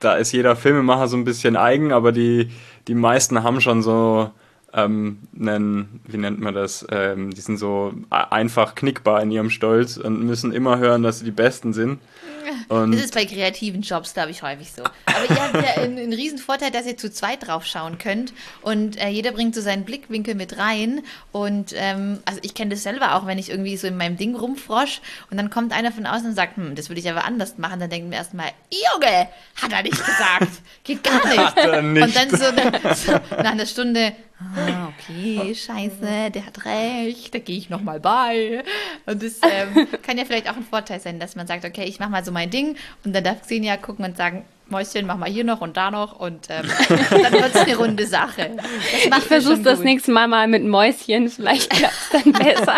da 0.00 0.14
ist 0.14 0.32
jeder 0.32 0.56
Filmemacher 0.56 1.08
so 1.08 1.16
ein 1.16 1.24
bisschen 1.24 1.56
eigen, 1.56 1.92
aber 1.92 2.12
die, 2.12 2.50
die 2.88 2.94
meisten 2.94 3.42
haben 3.42 3.60
schon 3.60 3.82
so 3.82 4.30
ähm, 4.72 5.18
einen, 5.38 6.00
wie 6.06 6.18
nennt 6.18 6.40
man 6.40 6.54
das, 6.54 6.86
ähm, 6.90 7.30
die 7.30 7.40
sind 7.40 7.58
so 7.58 7.92
einfach 8.10 8.74
knickbar 8.74 9.22
in 9.22 9.30
ihrem 9.30 9.50
Stolz 9.50 9.96
und 9.96 10.24
müssen 10.24 10.52
immer 10.52 10.78
hören, 10.78 11.02
dass 11.02 11.18
sie 11.18 11.24
die 11.24 11.30
Besten 11.30 11.72
sind. 11.72 11.98
Und 12.70 12.92
das 12.92 13.00
ist 13.00 13.14
bei 13.14 13.24
kreativen 13.24 13.82
Jobs, 13.82 14.14
glaube 14.14 14.30
ich, 14.30 14.42
häufig 14.42 14.70
so. 14.72 14.84
Aber 14.84 15.28
ihr 15.28 15.42
habt 15.42 15.54
ja 15.54 15.82
einen, 15.82 15.98
einen 15.98 16.12
riesen 16.12 16.38
Vorteil, 16.38 16.70
dass 16.70 16.86
ihr 16.86 16.96
zu 16.96 17.10
zweit 17.10 17.46
drauf 17.46 17.66
schauen 17.66 17.98
könnt 17.98 18.32
und 18.62 18.96
äh, 18.96 19.08
jeder 19.08 19.32
bringt 19.32 19.56
so 19.56 19.60
seinen 19.60 19.84
Blickwinkel 19.84 20.36
mit 20.36 20.56
rein 20.56 21.02
und 21.32 21.74
ähm, 21.76 22.20
also 22.26 22.38
ich 22.44 22.54
kenne 22.54 22.70
das 22.70 22.84
selber 22.84 23.16
auch, 23.16 23.26
wenn 23.26 23.38
ich 23.38 23.50
irgendwie 23.50 23.76
so 23.76 23.88
in 23.88 23.96
meinem 23.96 24.16
Ding 24.16 24.36
rumfrosch 24.36 25.00
und 25.32 25.36
dann 25.36 25.50
kommt 25.50 25.72
einer 25.72 25.90
von 25.90 26.06
außen 26.06 26.28
und 26.28 26.36
sagt, 26.36 26.56
hm, 26.56 26.76
das 26.76 26.88
würde 26.88 27.00
ich 27.00 27.10
aber 27.10 27.24
anders 27.24 27.58
machen, 27.58 27.80
dann 27.80 27.90
denken 27.90 28.12
wir 28.12 28.18
erstmal, 28.18 28.50
Junge, 28.70 29.28
hat 29.60 29.72
er 29.72 29.82
nicht 29.82 29.98
gesagt, 29.98 30.52
geht 30.84 31.02
gar 31.02 31.26
nicht. 31.26 31.38
Hat 31.38 31.56
er 31.56 31.82
nicht. 31.82 32.04
Und 32.04 32.14
dann 32.14 32.30
so, 32.30 32.36
so 32.94 33.12
nach 33.36 33.50
einer 33.50 33.66
Stunde, 33.66 34.12
Ah, 34.56 34.88
okay, 34.88 35.54
scheiße, 35.54 36.30
der 36.30 36.46
hat 36.46 36.64
recht, 36.64 37.34
da 37.34 37.38
gehe 37.38 37.58
ich 37.58 37.68
nochmal 37.68 38.00
bei. 38.00 38.64
Und 39.04 39.22
das 39.22 39.34
ähm, 39.42 39.86
kann 40.02 40.16
ja 40.16 40.24
vielleicht 40.24 40.48
auch 40.48 40.56
ein 40.56 40.64
Vorteil 40.64 40.98
sein, 40.98 41.20
dass 41.20 41.36
man 41.36 41.46
sagt, 41.46 41.66
okay, 41.66 41.84
ich 41.84 41.98
mache 42.00 42.08
mal 42.08 42.24
so 42.24 42.32
mein 42.32 42.48
Ding 42.48 42.59
und 43.04 43.12
dann 43.14 43.24
darf 43.24 43.42
Xenia 43.42 43.76
gucken 43.76 44.04
und 44.04 44.16
sagen, 44.16 44.44
Mäuschen, 44.70 45.06
mach 45.06 45.16
mal 45.16 45.28
hier 45.28 45.44
noch 45.44 45.60
und 45.60 45.76
da 45.76 45.90
noch 45.90 46.18
und 46.18 46.48
ähm, 46.48 46.66
dann 47.10 47.32
wird 47.32 47.54
es 47.54 47.56
eine 47.56 47.76
runde 47.76 48.06
Sache. 48.06 48.56
ich 49.04 49.24
versuche 49.24 49.58
das 49.62 49.80
nächste 49.80 50.12
Mal 50.12 50.28
mal 50.28 50.46
mit 50.46 50.64
Mäuschen, 50.64 51.28
vielleicht 51.28 51.70
klappt 51.70 51.94
es 51.94 52.22
dann 52.22 52.32
besser. 52.32 52.76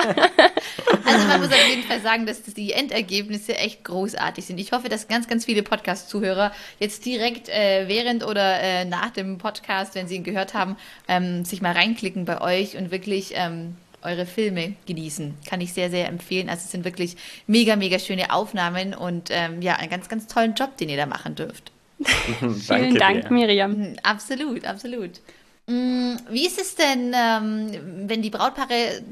Also 1.05 1.29
man 1.29 1.41
muss 1.41 1.51
auf 1.51 1.69
jeden 1.69 1.83
Fall 1.83 2.01
sagen, 2.01 2.27
dass 2.27 2.43
die 2.43 2.73
Endergebnisse 2.73 3.57
echt 3.57 3.85
großartig 3.85 4.47
sind. 4.47 4.59
Ich 4.59 4.73
hoffe, 4.73 4.89
dass 4.89 5.09
ganz, 5.09 5.29
ganz 5.29 5.45
viele 5.45 5.63
Podcast-Zuhörer 5.63 6.53
jetzt 6.79 7.05
direkt 7.05 7.49
äh, 7.49 7.85
während 7.89 8.25
oder 8.25 8.61
äh, 8.61 8.85
nach 8.85 9.11
dem 9.11 9.39
Podcast, 9.39 9.95
wenn 9.95 10.09
sie 10.09 10.17
ihn 10.17 10.25
gehört 10.25 10.55
haben, 10.55 10.77
ähm, 11.09 11.45
sich 11.45 11.61
mal 11.61 11.73
reinklicken 11.73 12.25
bei 12.25 12.41
euch 12.41 12.77
und 12.77 12.91
wirklich 12.91 13.33
ähm, 13.35 13.77
eure 14.03 14.27
Filme 14.27 14.75
genießen. 14.87 15.35
Kann 15.49 15.61
ich 15.61 15.73
sehr, 15.73 15.91
sehr 15.91 16.09
empfehlen. 16.09 16.49
Also 16.49 16.63
es 16.65 16.71
sind 16.71 16.85
wirklich 16.85 17.17
mega, 17.47 17.77
mega 17.77 17.99
schöne 17.99 18.33
Aufnahmen 18.33 18.95
und 18.95 19.29
ähm, 19.31 19.63
ja, 19.63 19.77
einen 19.77 19.91
ganz, 19.91 20.09
ganz 20.09 20.27
tollen 20.27 20.55
Job, 20.55 20.77
den 20.77 20.89
ihr 20.89 20.97
da 20.97 21.07
machen 21.07 21.35
dürft. 21.35 21.73
Vielen 22.39 22.97
Dank, 22.97 23.29
dir. 23.29 23.33
Miriam. 23.33 23.73
Mhm, 23.73 23.97
absolut, 24.03 24.65
absolut. 24.65 25.21
Mm, 25.67 26.15
wie 26.31 26.47
ist 26.47 26.61
es 26.61 26.75
denn, 26.75 27.15
ähm, 27.15 28.09
wenn 28.09 28.23
die 28.23 28.31
Brautpaare 28.31 29.03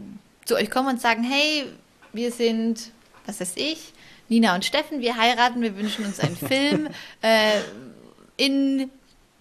zu 0.45 0.57
euch 0.57 0.71
kommen 0.71 0.89
und 0.89 1.01
sagen, 1.01 1.23
hey, 1.23 1.65
wir 2.13 2.33
sind, 2.33 2.91
was 3.27 3.41
weiß 3.41 3.53
ich, 3.57 3.93
Nina 4.29 4.55
und 4.55 4.65
Steffen, 4.65 5.01
wir 5.01 5.17
heiraten, 5.17 5.63
wir 5.63 5.77
wünschen 5.77 6.05
uns 6.05 6.21
einen 6.21 6.37
Film 6.49 6.89
äh, 7.23 7.61
in 8.37 8.91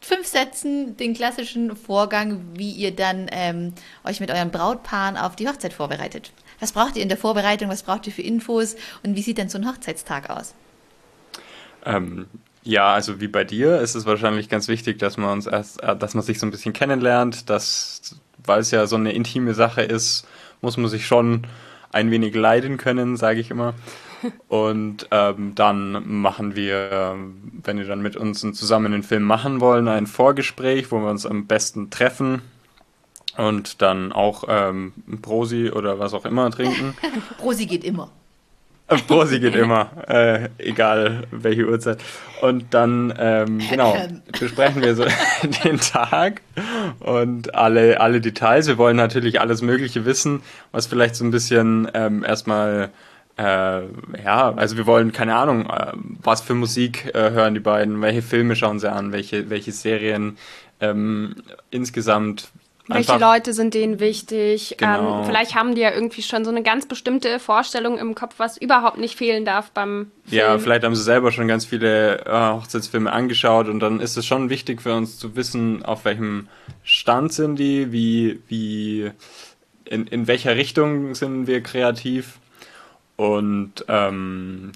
fünf 0.09 0.25
Sätzen 0.25 0.97
den 0.97 1.13
klassischen 1.13 1.75
Vorgang, 1.75 2.41
wie 2.55 2.71
ihr 2.71 2.95
dann 2.95 3.27
ähm, 3.31 3.73
euch 4.03 4.19
mit 4.19 4.31
euren 4.31 4.49
Brautpaaren 4.49 5.17
auf 5.17 5.35
die 5.35 5.47
Hochzeit 5.47 5.71
vorbereitet. 5.71 6.31
Was 6.59 6.71
braucht 6.71 6.97
ihr 6.97 7.03
in 7.03 7.09
der 7.09 7.17
Vorbereitung? 7.17 7.69
Was 7.69 7.83
braucht 7.83 8.07
ihr 8.07 8.13
für 8.13 8.23
Infos? 8.23 8.75
Und 9.03 9.15
wie 9.15 9.21
sieht 9.21 9.37
denn 9.37 9.49
so 9.49 9.59
ein 9.59 9.67
Hochzeitstag 9.67 10.31
aus? 10.31 10.55
Ähm, 11.85 12.25
ja, 12.63 12.91
also 12.91 13.21
wie 13.21 13.27
bei 13.27 13.43
dir 13.43 13.79
ist 13.81 13.93
es 13.93 14.07
wahrscheinlich 14.07 14.49
ganz 14.49 14.67
wichtig, 14.67 14.97
dass 14.97 15.17
man 15.17 15.29
uns 15.29 15.45
erst, 15.45 15.81
äh, 15.83 15.95
dass 15.95 16.15
man 16.15 16.23
sich 16.23 16.39
so 16.39 16.47
ein 16.47 16.51
bisschen 16.51 16.73
kennenlernt, 16.73 17.47
dass, 17.49 18.15
weil 18.43 18.61
es 18.61 18.71
ja 18.71 18.87
so 18.87 18.95
eine 18.95 19.13
intime 19.13 19.53
Sache 19.53 19.83
ist, 19.83 20.27
muss 20.61 20.75
man 20.75 20.89
sich 20.89 21.05
schon 21.05 21.45
ein 21.91 22.09
wenig 22.09 22.33
leiden 22.33 22.77
können, 22.77 23.15
sage 23.15 23.39
ich 23.39 23.51
immer. 23.51 23.75
Und 24.47 25.07
ähm, 25.11 25.53
dann 25.55 26.21
machen 26.21 26.55
wir, 26.55 27.15
wenn 27.63 27.77
ihr 27.77 27.85
dann 27.85 28.01
mit 28.01 28.15
uns 28.15 28.41
zusammen 28.41 28.91
den 28.91 29.03
Film 29.03 29.23
machen 29.23 29.61
wollen, 29.61 29.87
ein 29.87 30.07
Vorgespräch, 30.07 30.91
wo 30.91 30.99
wir 30.99 31.09
uns 31.09 31.25
am 31.25 31.47
besten 31.47 31.89
treffen 31.89 32.41
und 33.37 33.81
dann 33.81 34.11
auch 34.11 34.43
ähm, 34.47 34.93
Prosi 35.21 35.71
oder 35.71 35.99
was 35.99 36.13
auch 36.13 36.25
immer 36.25 36.49
trinken. 36.51 36.95
Prosi 37.37 37.65
geht 37.65 37.83
immer. 37.83 38.11
Prosi 39.07 39.39
geht 39.39 39.55
immer, 39.55 39.91
äh, 40.07 40.49
egal 40.57 41.27
welche 41.31 41.67
Uhrzeit. 41.67 41.99
Und 42.41 42.73
dann, 42.73 43.13
ähm, 43.19 43.59
genau, 43.69 43.95
besprechen 44.39 44.81
wir 44.81 44.95
so 44.95 45.05
den 45.63 45.79
Tag 45.79 46.41
und 46.99 47.53
alle, 47.53 48.01
alle 48.01 48.19
Details. 48.19 48.67
Wir 48.67 48.77
wollen 48.77 48.97
natürlich 48.97 49.39
alles 49.39 49.61
Mögliche 49.61 50.05
wissen, 50.05 50.41
was 50.71 50.87
vielleicht 50.87 51.15
so 51.15 51.23
ein 51.23 51.31
bisschen 51.31 51.87
ähm, 51.93 52.23
erstmal, 52.23 52.89
äh, 53.39 53.83
ja, 54.23 54.53
also 54.55 54.75
wir 54.75 54.85
wollen, 54.85 55.13
keine 55.13 55.35
Ahnung, 55.35 55.69
äh, 55.69 55.93
was 56.21 56.41
für 56.41 56.55
Musik 56.55 57.11
äh, 57.15 57.31
hören 57.31 57.53
die 57.53 57.61
beiden, 57.61 58.01
welche 58.01 58.21
Filme 58.21 58.55
schauen 58.55 58.79
sie 58.79 58.91
an, 58.91 59.13
welche, 59.13 59.49
welche 59.49 59.71
Serien 59.71 60.37
ähm, 60.81 61.35
insgesamt 61.71 62.49
welche 62.91 63.17
Leute 63.17 63.53
sind 63.53 63.75
denen 63.75 63.99
wichtig? 63.99 64.75
Genau. 64.79 65.19
Ähm, 65.19 65.25
vielleicht 65.27 65.53
haben 65.53 65.75
die 65.75 65.81
ja 65.81 65.93
irgendwie 65.93 66.23
schon 66.23 66.43
so 66.43 66.49
eine 66.49 66.63
ganz 66.63 66.87
bestimmte 66.87 67.37
Vorstellung 67.37 67.99
im 67.99 68.15
Kopf, 68.15 68.33
was 68.37 68.57
überhaupt 68.57 68.97
nicht 68.97 69.15
fehlen 69.15 69.45
darf 69.45 69.69
beim 69.69 70.09
Film. 70.25 70.39
Ja, 70.39 70.57
vielleicht 70.57 70.83
haben 70.83 70.95
sie 70.95 71.03
selber 71.03 71.31
schon 71.31 71.47
ganz 71.47 71.65
viele 71.65 72.25
äh, 72.25 72.53
Hochzeitsfilme 72.53 73.11
angeschaut 73.11 73.67
und 73.67 73.79
dann 73.79 73.99
ist 73.99 74.17
es 74.17 74.25
schon 74.25 74.49
wichtig 74.49 74.81
für 74.81 74.95
uns 74.95 75.19
zu 75.19 75.35
wissen, 75.35 75.85
auf 75.85 76.03
welchem 76.03 76.47
Stand 76.83 77.31
sind 77.31 77.57
die, 77.57 77.91
wie, 77.91 78.41
wie, 78.47 79.11
in, 79.85 80.07
in 80.07 80.25
welcher 80.25 80.55
Richtung 80.55 81.13
sind 81.13 81.45
wir 81.45 81.61
kreativ 81.61 82.39
und 83.19 83.83
ähm, 83.89 84.71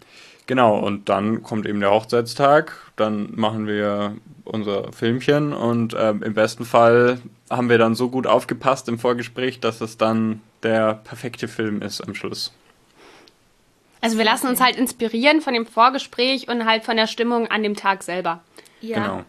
genau, 0.48 0.78
und 0.78 1.08
dann 1.08 1.44
kommt 1.44 1.66
eben 1.66 1.80
der 1.80 1.92
Hochzeitstag, 1.92 2.74
dann 2.98 3.30
machen 3.36 3.68
wir 3.68 4.18
unser 4.44 4.92
Filmchen 4.92 5.54
und 5.54 5.96
ähm, 5.98 6.22
im 6.24 6.34
besten 6.34 6.66
Fall 6.66 7.22
haben 7.50 7.70
wir 7.70 7.78
dann 7.78 7.96
so 7.96 8.10
gut 8.10 8.28
aufgepasst 8.28 8.90
im 8.90 9.00
Vorgespräch, 9.00 9.62
dass 9.62 9.80
es 9.80 9.98
dann 9.98 10.42
der 10.62 10.96
perfekte 10.96 11.48
Film 11.48 11.82
ist 11.82 12.02
am 12.02 12.16
Schluss. 12.16 12.52
Also 14.02 14.18
wir 14.18 14.26
lassen 14.26 14.48
uns 14.48 14.60
halt 14.60 14.76
inspirieren 14.76 15.40
von 15.40 15.54
dem 15.54 15.66
Vorgespräch 15.66 16.50
und 16.50 16.66
halt 16.66 16.84
von 16.84 16.98
der 16.98 17.08
Stimmung 17.08 17.48
an 17.48 17.64
dem 17.64 17.78
Tag 17.78 18.04
selber. 18.04 18.42
Ja. 18.82 18.96
Genau. 18.96 19.26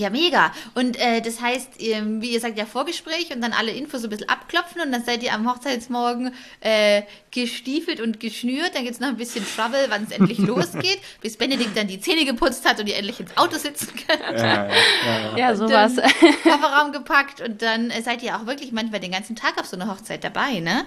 Ja, 0.00 0.08
mega. 0.08 0.50
Und 0.74 0.98
äh, 0.98 1.20
das 1.20 1.42
heißt, 1.42 1.78
ihr, 1.78 2.02
wie 2.22 2.30
ihr 2.32 2.40
sagt, 2.40 2.56
ja 2.56 2.64
Vorgespräch 2.64 3.34
und 3.34 3.42
dann 3.42 3.52
alle 3.52 3.70
Infos 3.70 4.00
so 4.00 4.06
ein 4.06 4.10
bisschen 4.10 4.30
abklopfen 4.30 4.80
und 4.80 4.92
dann 4.92 5.04
seid 5.04 5.22
ihr 5.22 5.34
am 5.34 5.46
Hochzeitsmorgen 5.46 6.32
äh, 6.60 7.02
gestiefelt 7.30 8.00
und 8.00 8.18
geschnürt. 8.18 8.74
Dann 8.74 8.84
gibt 8.84 8.94
es 8.94 9.00
noch 9.00 9.08
ein 9.08 9.18
bisschen 9.18 9.44
Trouble, 9.44 9.86
wann 9.90 10.04
es 10.04 10.10
endlich 10.18 10.38
losgeht, 10.38 11.00
bis 11.20 11.36
Benedikt 11.36 11.76
dann 11.76 11.86
die 11.86 12.00
Zähne 12.00 12.24
geputzt 12.24 12.66
hat 12.66 12.80
und 12.80 12.88
ihr 12.88 12.96
endlich 12.96 13.20
ins 13.20 13.36
Auto 13.36 13.58
sitzen 13.58 13.88
könnt. 13.94 14.40
Ja, 14.40 14.66
ja, 14.66 14.70
ja. 15.04 15.36
ja 15.36 15.54
sowas. 15.54 15.96
Kofferraum 16.42 16.92
gepackt 16.92 17.42
und 17.42 17.60
dann 17.60 17.90
äh, 17.90 18.00
seid 18.00 18.22
ihr 18.22 18.36
auch 18.36 18.46
wirklich 18.46 18.72
manchmal 18.72 19.00
den 19.00 19.12
ganzen 19.12 19.36
Tag 19.36 19.60
auf 19.60 19.66
so 19.66 19.76
einer 19.76 19.92
Hochzeit 19.92 20.24
dabei, 20.24 20.60
ne? 20.60 20.86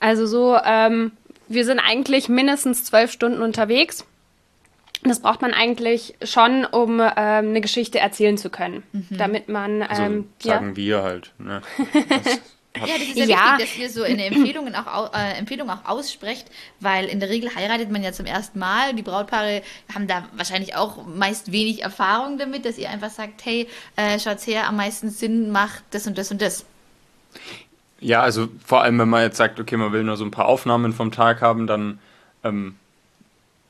Also 0.00 0.26
so, 0.26 0.56
ähm, 0.64 1.12
wir 1.48 1.66
sind 1.66 1.78
eigentlich 1.78 2.30
mindestens 2.30 2.84
zwölf 2.84 3.12
Stunden 3.12 3.42
unterwegs. 3.42 4.06
Das 5.04 5.20
braucht 5.20 5.42
man 5.42 5.52
eigentlich 5.52 6.14
schon, 6.22 6.64
um 6.64 7.00
ähm, 7.00 7.10
eine 7.16 7.60
Geschichte 7.60 7.98
erzählen 7.98 8.38
zu 8.38 8.50
können. 8.50 8.84
Mhm. 8.92 9.06
Damit 9.10 9.48
man. 9.48 9.82
Also 9.82 10.02
ähm, 10.02 10.28
also 10.38 10.48
sagen 10.50 10.68
ja. 10.70 10.76
wir 10.76 11.02
halt. 11.02 11.32
Ne? 11.38 11.60
ja, 12.76 12.94
das 12.98 13.08
ist 13.08 13.16
ja, 13.16 13.24
ja, 13.24 13.58
wichtig, 13.58 13.68
dass 13.68 13.78
ihr 13.78 13.90
so 13.90 14.02
eine 14.04 14.26
Empfehlung 14.26 14.72
auch, 14.74 15.12
äh, 15.12 15.38
Empfehlung 15.38 15.68
auch 15.70 15.84
aussprecht, 15.84 16.46
weil 16.78 17.06
in 17.06 17.18
der 17.18 17.30
Regel 17.30 17.54
heiratet 17.54 17.90
man 17.90 18.02
ja 18.04 18.12
zum 18.12 18.26
ersten 18.26 18.60
Mal. 18.60 18.94
Die 18.94 19.02
Brautpaare 19.02 19.62
haben 19.92 20.06
da 20.06 20.28
wahrscheinlich 20.36 20.76
auch 20.76 21.04
meist 21.06 21.50
wenig 21.50 21.82
Erfahrung 21.82 22.38
damit, 22.38 22.64
dass 22.64 22.78
ihr 22.78 22.88
einfach 22.88 23.10
sagt, 23.10 23.44
hey, 23.44 23.68
äh, 23.96 24.20
schaut's 24.20 24.46
her, 24.46 24.68
am 24.68 24.76
meisten 24.76 25.10
Sinn 25.10 25.50
macht 25.50 25.82
das 25.90 26.06
und 26.06 26.16
das 26.16 26.30
und 26.30 26.40
das. 26.40 26.64
Ja, 27.98 28.20
also 28.20 28.48
vor 28.64 28.82
allem, 28.82 28.98
wenn 28.98 29.08
man 29.08 29.22
jetzt 29.22 29.36
sagt, 29.36 29.58
okay, 29.58 29.76
man 29.76 29.92
will 29.92 30.04
nur 30.04 30.16
so 30.16 30.24
ein 30.24 30.30
paar 30.30 30.46
Aufnahmen 30.46 30.92
vom 30.92 31.12
Tag 31.12 31.40
haben, 31.40 31.66
dann 31.66 31.98
ähm, 32.44 32.76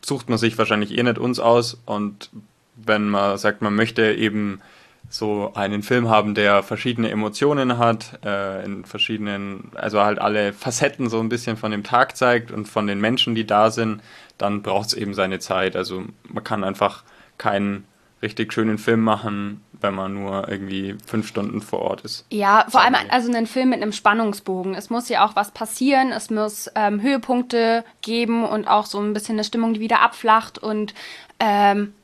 sucht 0.04 0.28
man 0.28 0.38
sich 0.38 0.58
wahrscheinlich 0.58 0.96
eh 0.96 1.02
nicht 1.02 1.18
uns 1.18 1.38
aus. 1.38 1.80
Und 1.86 2.30
wenn 2.76 3.08
man 3.08 3.38
sagt, 3.38 3.62
man 3.62 3.74
möchte 3.74 4.12
eben 4.12 4.60
so 5.08 5.52
einen 5.54 5.82
Film 5.82 6.08
haben, 6.08 6.34
der 6.34 6.62
verschiedene 6.62 7.10
Emotionen 7.10 7.76
hat, 7.78 8.20
äh, 8.24 8.64
in 8.64 8.84
verschiedenen, 8.84 9.70
also 9.74 10.00
halt 10.00 10.18
alle 10.18 10.52
Facetten 10.52 11.08
so 11.10 11.20
ein 11.20 11.28
bisschen 11.28 11.56
von 11.56 11.70
dem 11.70 11.84
Tag 11.84 12.16
zeigt 12.16 12.50
und 12.50 12.66
von 12.66 12.86
den 12.86 13.00
Menschen, 13.00 13.34
die 13.34 13.46
da 13.46 13.70
sind, 13.70 14.02
dann 14.38 14.62
braucht 14.62 14.88
es 14.88 14.94
eben 14.94 15.12
seine 15.12 15.38
Zeit. 15.38 15.76
Also 15.76 16.04
man 16.28 16.44
kann 16.44 16.64
einfach 16.64 17.04
keinen 17.36 17.84
richtig 18.22 18.52
schönen 18.52 18.78
Film 18.78 19.00
machen, 19.00 19.60
wenn 19.82 19.94
man 19.94 20.14
nur 20.14 20.48
irgendwie 20.48 20.96
fünf 21.06 21.26
Stunden 21.26 21.60
vor 21.60 21.80
Ort 21.80 22.02
ist. 22.02 22.24
Ja, 22.30 22.66
vor 22.68 22.80
allem 22.80 22.96
also 23.10 23.30
einen 23.30 23.46
Film 23.46 23.70
mit 23.70 23.82
einem 23.82 23.92
Spannungsbogen. 23.92 24.74
Es 24.74 24.90
muss 24.90 25.08
ja 25.08 25.24
auch 25.24 25.36
was 25.36 25.50
passieren, 25.50 26.12
es 26.12 26.30
muss 26.30 26.70
ähm, 26.74 27.00
Höhepunkte 27.00 27.84
geben 28.00 28.44
und 28.44 28.68
auch 28.68 28.86
so 28.86 29.00
ein 29.00 29.12
bisschen 29.12 29.36
eine 29.36 29.44
Stimmung, 29.44 29.74
die 29.74 29.80
wieder 29.80 30.00
abflacht 30.00 30.58
und 30.58 30.94
ähm, 31.40 31.94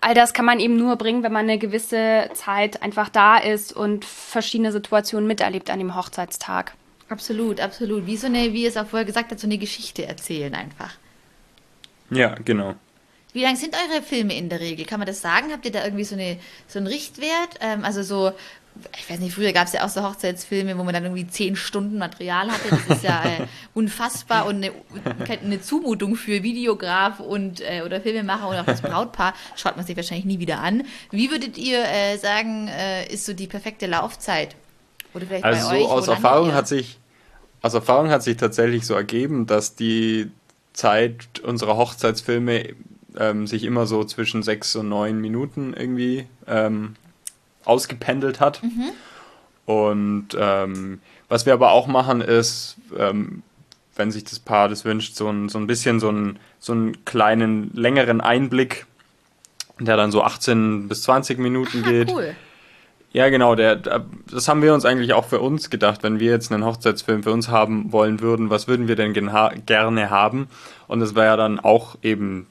all 0.00 0.14
das 0.14 0.32
kann 0.32 0.44
man 0.44 0.60
eben 0.60 0.76
nur 0.76 0.96
bringen, 0.96 1.22
wenn 1.22 1.32
man 1.32 1.44
eine 1.44 1.58
gewisse 1.58 2.30
Zeit 2.34 2.82
einfach 2.82 3.08
da 3.08 3.38
ist 3.38 3.72
und 3.72 4.04
verschiedene 4.04 4.72
Situationen 4.72 5.26
miterlebt 5.26 5.70
an 5.70 5.78
dem 5.78 5.96
Hochzeitstag. 5.96 6.74
Absolut, 7.08 7.60
absolut. 7.60 8.06
Wie 8.06 8.16
so 8.16 8.26
eine, 8.26 8.52
wie 8.52 8.66
es 8.66 8.76
auch 8.76 8.86
vorher 8.86 9.04
gesagt 9.04 9.32
hat, 9.32 9.40
so 9.40 9.46
eine 9.46 9.58
Geschichte 9.58 10.06
erzählen 10.06 10.54
einfach. 10.54 10.94
Ja, 12.10 12.34
genau. 12.44 12.74
Wie 13.32 13.42
lang 13.42 13.56
sind 13.56 13.74
eure 13.74 14.02
Filme 14.02 14.36
in 14.36 14.48
der 14.48 14.60
Regel? 14.60 14.84
Kann 14.86 14.98
man 14.98 15.06
das 15.06 15.20
sagen? 15.20 15.52
Habt 15.52 15.64
ihr 15.64 15.72
da 15.72 15.84
irgendwie 15.84 16.04
so, 16.04 16.14
eine, 16.14 16.38
so 16.66 16.78
einen 16.78 16.88
Richtwert? 16.88 17.58
Ähm, 17.60 17.84
also 17.84 18.02
so, 18.02 18.32
ich 18.98 19.10
weiß 19.10 19.20
nicht, 19.20 19.34
früher 19.34 19.52
gab 19.52 19.66
es 19.66 19.72
ja 19.72 19.84
auch 19.84 19.88
so 19.88 20.02
Hochzeitsfilme, 20.02 20.76
wo 20.78 20.84
man 20.84 20.94
dann 20.94 21.04
irgendwie 21.04 21.26
zehn 21.26 21.54
Stunden 21.56 21.98
Material 21.98 22.50
hatte. 22.50 22.68
Das 22.70 22.96
ist 22.98 23.04
ja 23.04 23.22
äh, 23.24 23.46
unfassbar 23.74 24.46
und 24.46 24.56
eine, 24.56 24.72
eine, 25.42 25.60
Zumutung 25.60 26.16
für 26.16 26.42
Videograf 26.42 27.20
und 27.20 27.60
äh, 27.60 27.82
oder 27.84 28.00
Filmemacher 28.00 28.48
und 28.48 28.56
auch 28.56 28.66
das 28.66 28.82
Brautpaar. 28.82 29.34
Schaut 29.56 29.76
man 29.76 29.86
sich 29.86 29.96
wahrscheinlich 29.96 30.26
nie 30.26 30.38
wieder 30.38 30.60
an. 30.60 30.84
Wie 31.10 31.30
würdet 31.30 31.58
ihr 31.58 31.84
äh, 31.84 32.16
sagen, 32.16 32.68
äh, 32.68 33.12
ist 33.12 33.26
so 33.26 33.32
die 33.32 33.46
perfekte 33.46 33.86
Laufzeit? 33.86 34.56
Oder 35.14 35.26
vielleicht 35.26 35.44
also 35.44 35.68
bei 35.68 35.76
euch, 35.76 35.86
aus 35.86 36.08
Erfahrung 36.08 36.54
hat 36.54 36.68
sich 36.68 36.98
aus 37.62 37.74
Erfahrung 37.74 38.10
hat 38.10 38.22
sich 38.22 38.36
tatsächlich 38.38 38.86
so 38.86 38.94
ergeben, 38.94 39.46
dass 39.46 39.74
die 39.74 40.30
Zeit 40.72 41.40
unserer 41.40 41.76
Hochzeitsfilme 41.76 42.74
ähm, 43.18 43.46
sich 43.46 43.64
immer 43.64 43.86
so 43.86 44.04
zwischen 44.04 44.42
sechs 44.42 44.74
und 44.76 44.88
neun 44.88 45.20
Minuten 45.20 45.74
irgendwie 45.76 46.26
ähm, 46.46 46.94
ausgependelt 47.64 48.40
hat. 48.40 48.62
Mhm. 48.62 48.90
Und 49.66 50.28
ähm, 50.38 51.00
was 51.28 51.46
wir 51.46 51.52
aber 51.52 51.72
auch 51.72 51.86
machen, 51.86 52.20
ist, 52.20 52.76
ähm, 52.98 53.42
wenn 53.96 54.10
sich 54.10 54.24
das 54.24 54.38
Paar 54.38 54.68
das 54.68 54.84
wünscht, 54.84 55.14
so 55.14 55.28
ein, 55.28 55.48
so 55.48 55.58
ein 55.58 55.66
bisschen 55.66 56.00
so, 56.00 56.10
ein, 56.10 56.38
so 56.58 56.72
einen 56.72 57.04
kleinen, 57.04 57.70
längeren 57.74 58.20
Einblick, 58.20 58.86
der 59.78 59.96
dann 59.96 60.10
so 60.10 60.22
18 60.22 60.88
bis 60.88 61.02
20 61.02 61.38
Minuten 61.38 61.82
Aha, 61.82 61.90
geht. 61.90 62.10
Cool. 62.10 62.34
Ja, 63.12 63.28
genau, 63.28 63.56
der, 63.56 63.76
das 63.76 64.46
haben 64.46 64.62
wir 64.62 64.72
uns 64.72 64.84
eigentlich 64.84 65.14
auch 65.14 65.24
für 65.24 65.40
uns 65.40 65.68
gedacht, 65.68 66.04
wenn 66.04 66.20
wir 66.20 66.30
jetzt 66.30 66.52
einen 66.52 66.64
Hochzeitsfilm 66.64 67.24
für 67.24 67.32
uns 67.32 67.48
haben 67.48 67.92
wollen 67.92 68.20
würden, 68.20 68.50
was 68.50 68.68
würden 68.68 68.86
wir 68.86 68.94
denn 68.94 69.12
gerne 69.12 70.10
haben? 70.10 70.48
Und 70.86 71.00
das 71.00 71.16
wäre 71.16 71.26
ja 71.26 71.36
dann 71.36 71.58
auch 71.58 71.96
eben 72.02 72.46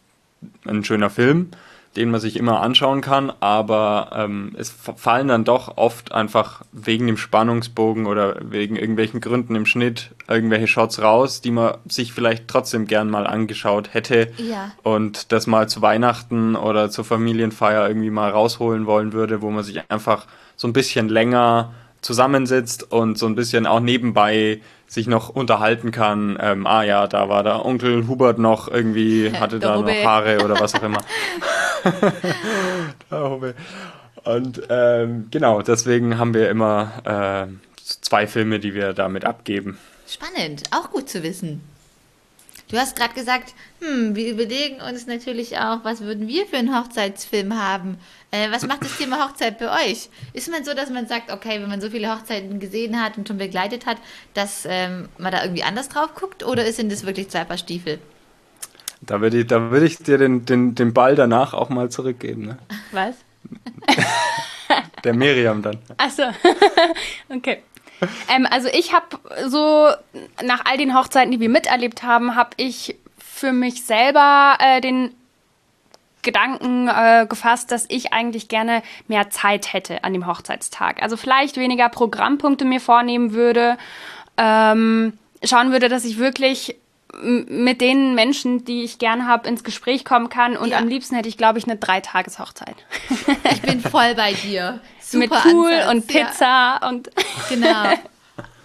ein 0.66 0.84
schöner 0.84 1.10
Film 1.10 1.52
den 1.96 2.12
man 2.12 2.22
sich 2.22 2.38
immer 2.38 2.62
anschauen 2.62 3.02
kann, 3.02 3.32
aber 3.40 4.12
ähm, 4.16 4.56
es 4.58 4.70
fallen 4.70 5.28
dann 5.28 5.44
doch 5.44 5.78
oft 5.78 6.12
einfach 6.12 6.62
wegen 6.72 7.08
dem 7.08 7.18
Spannungsbogen 7.18 8.06
oder 8.06 8.38
wegen 8.42 8.76
irgendwelchen 8.76 9.22
Gründen 9.22 9.56
im 9.56 9.66
Schnitt 9.66 10.12
irgendwelche 10.28 10.68
Shots 10.68 11.02
raus, 11.02 11.42
die 11.42 11.52
man 11.52 11.76
sich 11.88 12.14
vielleicht 12.14 12.48
trotzdem 12.48 12.86
gern 12.86 13.10
mal 13.10 13.26
angeschaut 13.26 13.94
hätte 13.94 14.32
ja. 14.38 14.72
und 14.84 15.32
das 15.32 15.48
mal 15.48 15.68
zu 15.68 15.82
Weihnachten 15.82 16.56
oder 16.56 16.92
zur 16.92 17.06
Familienfeier 17.06 17.88
irgendwie 17.88 18.12
mal 18.12 18.30
rausholen 18.30 18.86
wollen 18.86 19.12
würde, 19.12 19.42
wo 19.42 19.50
man 19.50 19.64
sich 19.64 19.82
einfach 19.90 20.28
so 20.56 20.68
ein 20.68 20.74
bisschen 20.74 21.10
länger 21.10 21.74
zusammensitzt 22.02 22.92
und 22.92 23.18
so 23.18 23.26
ein 23.26 23.36
bisschen 23.36 23.66
auch 23.66 23.80
nebenbei 23.80 24.62
sich 24.90 25.08
noch 25.08 25.30
unterhalten 25.30 25.92
kann. 25.92 26.38
Ähm, 26.42 26.68
ah 26.68 26.84
ja, 26.84 27.08
da 27.08 27.30
war 27.30 27.44
der 27.44 27.64
Onkel 27.64 28.08
Hubert 28.08 28.40
noch 28.40 28.68
irgendwie, 28.68 29.32
hatte 29.40 29.60
da 29.60 29.80
noch 29.80 29.88
Haare 29.88 30.44
oder 30.44 30.60
was 30.60 30.76
auch 30.76 30.84
immer. 30.84 31.02
und 34.24 34.62
ähm, 34.70 35.28
genau, 35.32 35.62
deswegen 35.62 36.18
haben 36.18 36.34
wir 36.34 36.50
immer 36.50 37.48
äh, 37.50 37.54
zwei 38.02 38.28
Filme, 38.28 38.60
die 38.60 38.74
wir 38.74 38.94
damit 38.94 39.26
abgeben. 39.26 39.78
Spannend, 40.08 40.64
auch 40.72 40.90
gut 40.90 41.08
zu 41.08 41.22
wissen. 41.22 41.62
Du 42.70 42.78
hast 42.78 42.96
gerade 42.96 43.16
gesagt, 43.16 43.56
hm, 43.82 44.16
wir 44.16 44.32
überlegen 44.32 44.80
uns 44.80 45.08
natürlich 45.08 45.58
auch, 45.58 45.84
was 45.84 46.02
würden 46.02 46.28
wir 46.28 46.46
für 46.46 46.58
einen 46.58 46.78
Hochzeitsfilm 46.78 47.60
haben? 47.60 47.98
Äh, 48.30 48.52
was 48.52 48.68
macht 48.68 48.84
das 48.84 48.96
Thema 48.96 49.28
Hochzeit 49.28 49.58
bei 49.58 49.90
euch? 49.90 50.10
Ist 50.34 50.52
man 50.52 50.64
so, 50.64 50.76
dass 50.76 50.92
man 50.92 51.08
sagt, 51.08 51.32
okay, 51.32 51.60
wenn 51.62 51.68
man 51.68 51.82
so 51.82 51.90
viele 51.90 52.14
Hochzeiten 52.14 52.60
gesehen 52.60 53.02
hat 53.02 53.18
und 53.18 53.28
schon 53.28 53.40
begleitet 53.40 53.88
hat, 53.88 53.98
dass 54.36 54.68
ähm, 54.70 55.10
man 55.18 55.32
da 55.32 55.42
irgendwie 55.44 55.64
anders 55.64 55.90
drauf 55.90 56.14
guckt 56.14 56.46
oder 56.46 56.72
sind 56.72 56.92
das 56.92 57.08
wirklich 57.08 57.30
zwei 57.30 57.44
Paar 57.44 57.58
Stiefel? 57.58 57.98
Da 59.02 59.20
würde 59.20 59.40
ich, 59.40 59.48
da 59.48 59.72
würd 59.72 59.84
ich 59.84 59.98
dir 59.98 60.20
den, 60.20 60.46
den, 60.46 60.76
den 60.76 60.94
Ball 60.94 61.16
danach 61.16 61.56
auch 61.56 61.70
mal 61.70 61.90
zurückgeben. 61.90 62.46
Ne? 62.46 62.58
Was? 62.92 63.16
Der 65.04 65.16
Miriam 65.16 65.64
dann. 65.64 65.78
Achso, 65.98 66.24
okay. 67.30 67.64
Ähm, 68.30 68.48
also 68.50 68.68
ich 68.70 68.94
habe 68.94 69.06
so, 69.48 69.90
nach 70.44 70.66
all 70.66 70.78
den 70.78 70.96
Hochzeiten, 70.96 71.32
die 71.32 71.40
wir 71.40 71.50
miterlebt 71.50 72.04
haben, 72.04 72.36
habe 72.36 72.52
ich 72.58 72.96
für 73.18 73.52
mich 73.52 73.86
selber 73.86 74.58
äh, 74.60 74.82
den 74.82 75.14
Gedanken 76.22 76.90
äh, 76.90 77.26
gefasst, 77.30 77.72
dass 77.72 77.86
ich 77.88 78.12
eigentlich 78.12 78.50
gerne 78.50 78.84
mehr 79.08 79.30
Zeit 79.30 79.72
hätte 79.74 80.04
an 80.04 80.14
dem 80.14 80.28
Hochzeitstag. 80.28 81.02
Also 81.02 81.16
vielleicht 81.16 81.58
weniger 81.58 81.88
Programmpunkte 81.90 82.66
mir 82.66 82.82
vornehmen 82.82 83.34
würde, 83.34 83.78
ähm, 84.38 85.14
schauen 85.44 85.72
würde, 85.72 85.88
dass 85.88 86.04
ich 86.04 86.18
wirklich 86.18 86.76
mit 87.22 87.82
den 87.82 88.14
Menschen, 88.14 88.66
die 88.66 88.84
ich 88.84 89.00
gern 89.00 89.28
habe, 89.28 89.48
ins 89.48 89.64
Gespräch 89.64 90.06
kommen 90.06 90.30
kann. 90.30 90.56
Und 90.56 90.70
ja. 90.70 90.78
am 90.78 90.88
liebsten 90.88 91.16
hätte 91.16 91.28
ich, 91.28 91.38
glaube 91.38 91.58
ich, 91.58 91.66
eine 91.66 91.78
Dreitageshochzeit. 91.78 92.76
Ich 93.52 93.62
bin 93.62 93.82
voll 93.82 94.14
bei 94.16 94.34
dir. 94.34 94.80
Super 95.12 95.44
mit 95.44 95.52
Pool 95.52 95.74
Ansatz. 95.74 95.92
und 95.92 96.08
Pizza 96.08 96.80
ja. 96.82 96.88
und. 96.88 97.10
Genau. 97.50 97.94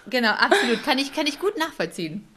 Genau, 0.07 0.29
absolut. 0.29 0.83
Kann 0.83 0.99
ich, 0.99 1.15
kann 1.15 1.25
ich 1.25 1.39
gut 1.39 1.57
nachvollziehen. 1.57 2.27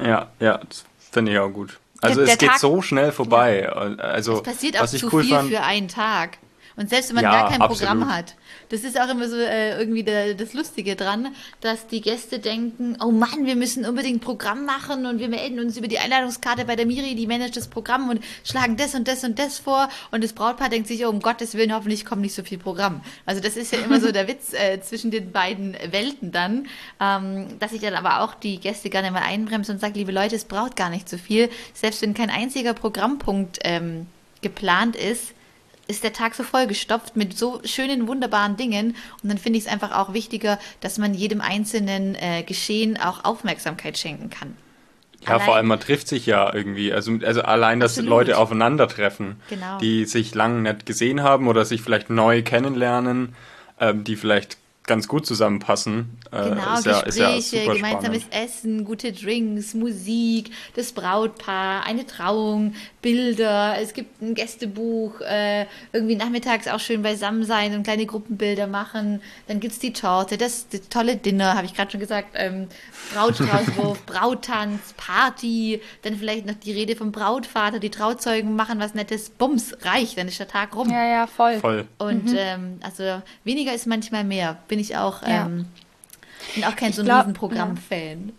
Ja, 0.00 0.28
ja, 0.38 0.58
das 0.58 0.84
finde 1.10 1.32
ich 1.32 1.38
auch 1.40 1.50
gut. 1.50 1.80
Also 2.00 2.20
der, 2.20 2.26
der 2.26 2.34
es 2.34 2.38
geht 2.38 2.48
Tag, 2.50 2.58
so 2.60 2.82
schnell 2.82 3.10
vorbei. 3.10 3.62
Ja. 3.62 3.72
Also, 3.72 4.36
es 4.36 4.42
passiert 4.44 4.80
auch 4.80 4.86
zu 4.86 5.12
cool 5.12 5.24
viel 5.24 5.34
fand, 5.34 5.50
für 5.50 5.60
einen 5.60 5.88
Tag. 5.88 6.38
Und 6.76 6.88
selbst 6.88 7.10
wenn 7.10 7.16
man 7.16 7.24
ja, 7.24 7.32
gar 7.32 7.50
kein 7.50 7.62
absolut. 7.62 7.90
Programm 7.90 8.14
hat. 8.14 8.36
Das 8.72 8.84
ist 8.84 8.98
auch 8.98 9.10
immer 9.10 9.28
so 9.28 9.36
äh, 9.36 9.78
irgendwie 9.78 10.02
der, 10.02 10.32
das 10.32 10.54
Lustige 10.54 10.96
dran, 10.96 11.28
dass 11.60 11.88
die 11.88 12.00
Gäste 12.00 12.38
denken, 12.38 12.96
oh 13.04 13.10
Mann, 13.10 13.44
wir 13.44 13.54
müssen 13.54 13.84
unbedingt 13.84 14.22
Programm 14.22 14.64
machen 14.64 15.04
und 15.04 15.18
wir 15.18 15.28
melden 15.28 15.60
uns 15.60 15.76
über 15.76 15.88
die 15.88 15.98
Einladungskarte 15.98 16.64
bei 16.64 16.74
der 16.74 16.86
Miri, 16.86 17.14
die 17.14 17.26
managt 17.26 17.54
das 17.58 17.68
Programm 17.68 18.08
und 18.08 18.24
schlagen 18.44 18.78
das 18.78 18.94
und 18.94 19.06
das 19.08 19.24
und 19.24 19.38
das 19.38 19.58
vor. 19.58 19.90
Und 20.10 20.24
das 20.24 20.32
Brautpaar 20.32 20.70
denkt 20.70 20.88
sich, 20.88 21.04
oh, 21.04 21.10
um 21.10 21.20
Gottes 21.20 21.52
Willen, 21.52 21.74
hoffentlich 21.74 22.06
kommt 22.06 22.22
nicht 22.22 22.34
so 22.34 22.44
viel 22.44 22.56
Programm. 22.56 23.02
Also 23.26 23.42
das 23.42 23.58
ist 23.58 23.74
ja 23.74 23.80
immer 23.80 24.00
so 24.00 24.10
der 24.10 24.26
Witz 24.26 24.54
äh, 24.54 24.80
zwischen 24.80 25.10
den 25.10 25.32
beiden 25.32 25.76
Welten 25.90 26.32
dann, 26.32 26.66
ähm, 26.98 27.58
dass 27.58 27.72
ich 27.72 27.82
dann 27.82 27.92
aber 27.92 28.22
auch 28.22 28.32
die 28.32 28.58
Gäste 28.58 28.88
gerne 28.88 29.10
mal 29.10 29.20
einbremse 29.20 29.72
und 29.72 29.82
sage, 29.82 29.98
liebe 29.98 30.12
Leute, 30.12 30.36
es 30.36 30.46
braucht 30.46 30.76
gar 30.76 30.88
nicht 30.88 31.10
so 31.10 31.18
viel. 31.18 31.50
Selbst 31.74 32.00
wenn 32.00 32.14
kein 32.14 32.30
einziger 32.30 32.72
Programmpunkt 32.72 33.58
ähm, 33.64 34.06
geplant 34.40 34.96
ist, 34.96 35.34
ist 35.92 36.04
der 36.04 36.12
Tag 36.12 36.34
so 36.34 36.42
vollgestopft 36.42 37.16
mit 37.16 37.36
so 37.36 37.60
schönen, 37.64 38.08
wunderbaren 38.08 38.56
Dingen. 38.56 38.96
Und 39.22 39.28
dann 39.28 39.38
finde 39.38 39.58
ich 39.58 39.66
es 39.66 39.70
einfach 39.70 39.92
auch 39.92 40.12
wichtiger, 40.12 40.58
dass 40.80 40.98
man 40.98 41.14
jedem 41.14 41.40
einzelnen 41.40 42.14
äh, 42.14 42.42
Geschehen 42.42 42.98
auch 42.98 43.24
Aufmerksamkeit 43.24 43.98
schenken 43.98 44.30
kann. 44.30 44.56
Ja, 45.20 45.34
allein, 45.34 45.44
vor 45.44 45.56
allem 45.56 45.66
man 45.66 45.80
trifft 45.80 46.08
sich 46.08 46.26
ja 46.26 46.52
irgendwie. 46.52 46.92
Also, 46.92 47.18
also 47.24 47.42
allein, 47.42 47.78
dass 47.78 47.92
absolut. 47.92 48.10
Leute 48.10 48.38
aufeinandertreffen, 48.38 49.36
genau. 49.48 49.78
die 49.78 50.04
sich 50.04 50.34
lang 50.34 50.62
nicht 50.62 50.86
gesehen 50.86 51.22
haben 51.22 51.46
oder 51.46 51.64
sich 51.64 51.82
vielleicht 51.82 52.10
neu 52.10 52.42
kennenlernen, 52.42 53.36
ähm, 53.78 54.02
die 54.02 54.16
vielleicht 54.16 54.58
ganz 54.84 55.06
gut 55.06 55.26
zusammenpassen. 55.26 56.18
Äh, 56.32 56.50
genau, 56.50 56.74
ist 56.74 56.84
Gespräche, 56.84 57.20
ja, 57.20 57.36
ist 57.36 57.52
ja 57.52 57.72
gemeinsames 57.72 58.22
spannend. 58.22 58.48
Essen, 58.48 58.84
gute 58.84 59.12
Drinks, 59.12 59.74
Musik, 59.74 60.50
das 60.74 60.92
Brautpaar, 60.92 61.86
eine 61.86 62.06
Trauung, 62.06 62.74
Bilder, 63.00 63.76
es 63.80 63.92
gibt 63.92 64.20
ein 64.20 64.34
Gästebuch, 64.34 65.20
äh, 65.20 65.66
irgendwie 65.92 66.16
nachmittags 66.16 66.66
auch 66.66 66.80
schön 66.80 67.02
beisammen 67.02 67.44
sein 67.44 67.74
und 67.74 67.84
kleine 67.84 68.06
Gruppenbilder 68.06 68.66
machen. 68.66 69.20
Dann 69.46 69.60
gibt 69.60 69.74
es 69.74 69.78
die 69.78 69.92
Torte, 69.92 70.36
das, 70.36 70.68
das 70.68 70.88
tolle 70.88 71.16
Dinner, 71.16 71.54
habe 71.54 71.66
ich 71.66 71.74
gerade 71.74 71.90
schon 71.92 72.00
gesagt, 72.00 72.30
ähm, 72.34 72.66
Brautstraußwurf, 73.14 74.02
Brauttanz, 74.06 74.94
Party, 74.96 75.80
dann 76.02 76.16
vielleicht 76.16 76.46
noch 76.46 76.54
die 76.54 76.72
Rede 76.72 76.96
vom 76.96 77.12
Brautvater, 77.12 77.78
die 77.78 77.90
Trauzeugen 77.90 78.56
machen 78.56 78.80
was 78.80 78.94
Nettes, 78.94 79.30
Bums, 79.30 79.76
reicht, 79.82 80.18
dann 80.18 80.26
ist 80.26 80.40
der 80.40 80.48
Tag 80.48 80.74
rum. 80.74 80.90
Ja, 80.90 81.06
ja, 81.06 81.26
voll. 81.28 81.58
voll. 81.58 81.86
Und 81.98 82.24
mhm. 82.24 82.36
ähm, 82.36 82.80
also 82.82 83.22
weniger 83.44 83.72
ist 83.72 83.86
manchmal 83.86 84.24
mehr 84.24 84.58
bin 84.72 84.80
ich 84.80 84.96
auch, 84.96 85.20
ja. 85.20 85.44
ähm, 85.44 85.66
bin 86.54 86.64
auch 86.64 86.76
kein 86.76 86.94
so 86.94 87.02
ein 87.02 87.04
glaub, 87.04 87.24
Riesenprogramm-Fan. 87.24 88.32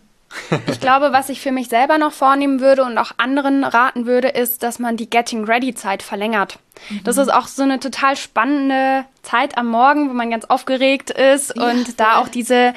Ich 0.65 0.79
glaube, 0.79 1.11
was 1.11 1.29
ich 1.29 1.41
für 1.41 1.51
mich 1.51 1.69
selber 1.69 1.99
noch 1.99 2.11
vornehmen 2.11 2.59
würde 2.59 2.83
und 2.83 2.97
auch 2.97 3.11
anderen 3.17 3.63
raten 3.63 4.07
würde, 4.07 4.29
ist, 4.29 4.63
dass 4.63 4.79
man 4.79 4.97
die 4.97 5.07
Getting 5.07 5.43
Ready 5.43 5.75
Zeit 5.75 6.01
verlängert. 6.01 6.57
Mhm. 6.89 7.03
Das 7.03 7.17
ist 7.17 7.31
auch 7.31 7.45
so 7.45 7.61
eine 7.61 7.79
total 7.79 8.15
spannende 8.15 9.05
Zeit 9.21 9.59
am 9.59 9.67
Morgen, 9.67 10.09
wo 10.09 10.13
man 10.13 10.31
ganz 10.31 10.45
aufgeregt 10.45 11.11
ist 11.11 11.55
ja, 11.55 11.69
und 11.69 11.99
da 11.99 12.17
auch 12.17 12.29
diese 12.29 12.73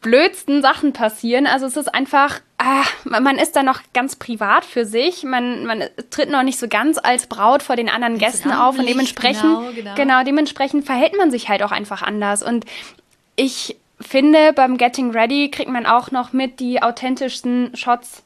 blödsten 0.00 0.62
Sachen 0.62 0.92
passieren. 0.92 1.46
Also 1.46 1.66
es 1.66 1.76
ist 1.76 1.94
einfach, 1.94 2.40
ah, 2.58 2.84
man 3.04 3.36
ist 3.36 3.56
da 3.56 3.62
noch 3.62 3.80
ganz 3.92 4.16
privat 4.16 4.64
für 4.64 4.84
sich. 4.84 5.24
Man, 5.24 5.66
man 5.66 5.84
tritt 6.10 6.30
noch 6.30 6.42
nicht 6.42 6.58
so 6.58 6.68
ganz 6.68 6.98
als 7.02 7.26
Braut 7.26 7.62
vor 7.62 7.76
den 7.76 7.88
anderen 7.88 8.14
als 8.14 8.22
Gästen 8.22 8.52
auf 8.52 8.78
und 8.78 8.88
dementsprechend, 8.88 9.42
genau, 9.42 9.72
genau. 9.74 9.94
genau, 9.94 10.24
dementsprechend 10.24 10.86
verhält 10.86 11.16
man 11.16 11.30
sich 11.30 11.48
halt 11.48 11.62
auch 11.62 11.72
einfach 11.72 12.02
anders. 12.02 12.42
Und 12.42 12.64
ich 13.36 13.76
finde, 14.00 14.52
beim 14.54 14.78
Getting 14.78 15.10
Ready 15.10 15.50
kriegt 15.50 15.70
man 15.70 15.86
auch 15.86 16.10
noch 16.10 16.32
mit 16.32 16.60
die 16.60 16.82
authentischsten 16.82 17.76
Shots 17.76 18.22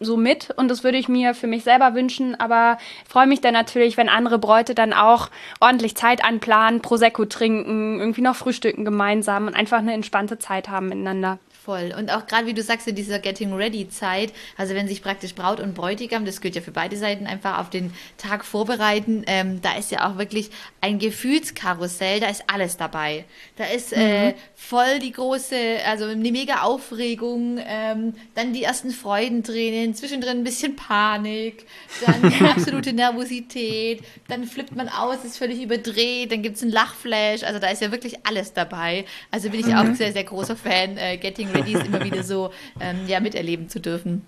so 0.00 0.16
mit 0.16 0.50
und 0.56 0.68
das 0.68 0.82
würde 0.82 0.96
ich 0.98 1.08
mir 1.08 1.34
für 1.34 1.46
mich 1.46 1.62
selber 1.62 1.94
wünschen, 1.94 2.34
aber 2.34 2.78
freue 3.06 3.26
mich 3.26 3.42
dann 3.42 3.52
natürlich, 3.52 3.98
wenn 3.98 4.08
andere 4.08 4.38
Bräute 4.38 4.74
dann 4.74 4.94
auch 4.94 5.28
ordentlich 5.60 5.94
Zeit 5.94 6.24
anplanen, 6.24 6.80
Prosecco 6.80 7.26
trinken, 7.26 8.00
irgendwie 8.00 8.22
noch 8.22 8.34
frühstücken 8.34 8.86
gemeinsam 8.86 9.46
und 9.46 9.54
einfach 9.54 9.78
eine 9.78 9.92
entspannte 9.92 10.38
Zeit 10.38 10.70
haben 10.70 10.88
miteinander 10.88 11.38
voll. 11.70 11.94
Und 11.96 12.10
auch 12.10 12.26
gerade 12.26 12.46
wie 12.46 12.54
du 12.54 12.62
sagst, 12.62 12.88
in 12.88 12.96
dieser 12.96 13.20
Getting 13.20 13.52
Ready 13.52 13.88
Zeit, 13.88 14.32
also 14.56 14.74
wenn 14.74 14.88
sich 14.88 15.02
praktisch 15.02 15.36
Braut 15.36 15.60
und 15.60 15.74
Bräutigam, 15.74 16.24
das 16.24 16.40
gilt 16.40 16.56
ja 16.56 16.62
für 16.62 16.72
beide 16.72 16.96
Seiten, 16.96 17.28
einfach 17.28 17.58
auf 17.60 17.70
den 17.70 17.92
Tag 18.18 18.44
vorbereiten, 18.44 19.22
ähm, 19.28 19.60
da 19.62 19.76
ist 19.76 19.92
ja 19.92 20.10
auch 20.10 20.18
wirklich 20.18 20.50
ein 20.80 20.98
Gefühlskarussell, 20.98 22.18
da 22.18 22.28
ist 22.28 22.42
alles 22.48 22.76
dabei. 22.76 23.24
Da 23.54 23.66
ist 23.66 23.92
äh, 23.92 24.30
mhm. 24.30 24.34
voll 24.56 24.98
die 24.98 25.12
große, 25.12 25.56
also 25.86 26.06
eine 26.06 26.32
mega 26.32 26.62
Aufregung, 26.62 27.60
ähm, 27.64 28.14
dann 28.34 28.52
die 28.52 28.64
ersten 28.64 28.90
Freudentränen, 28.90 29.94
zwischendrin 29.94 30.38
ein 30.38 30.44
bisschen 30.44 30.74
Panik, 30.74 31.66
dann 32.04 32.32
absolute 32.50 32.92
Nervosität, 32.92 34.02
dann 34.26 34.42
flippt 34.44 34.74
man 34.74 34.88
aus, 34.88 35.24
ist 35.24 35.38
völlig 35.38 35.62
überdreht, 35.62 36.32
dann 36.32 36.42
gibt 36.42 36.56
es 36.56 36.62
einen 36.62 36.72
Lachflash, 36.72 37.44
also 37.44 37.60
da 37.60 37.68
ist 37.68 37.80
ja 37.80 37.92
wirklich 37.92 38.26
alles 38.26 38.52
dabei. 38.52 39.04
Also 39.30 39.50
bin 39.50 39.60
ich 39.60 39.66
mhm. 39.66 39.74
auch 39.74 39.94
sehr, 39.94 40.12
sehr 40.12 40.24
großer 40.24 40.56
Fan, 40.56 40.96
äh, 40.96 41.16
Getting 41.16 41.48
Ready 41.50 41.59
Ladies 41.60 41.84
immer 41.86 42.02
wieder 42.04 42.22
so 42.22 42.50
ähm, 42.80 43.06
ja, 43.06 43.20
miterleben 43.20 43.68
zu 43.68 43.80
dürfen. 43.80 44.24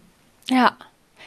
Ja. 0.48 0.76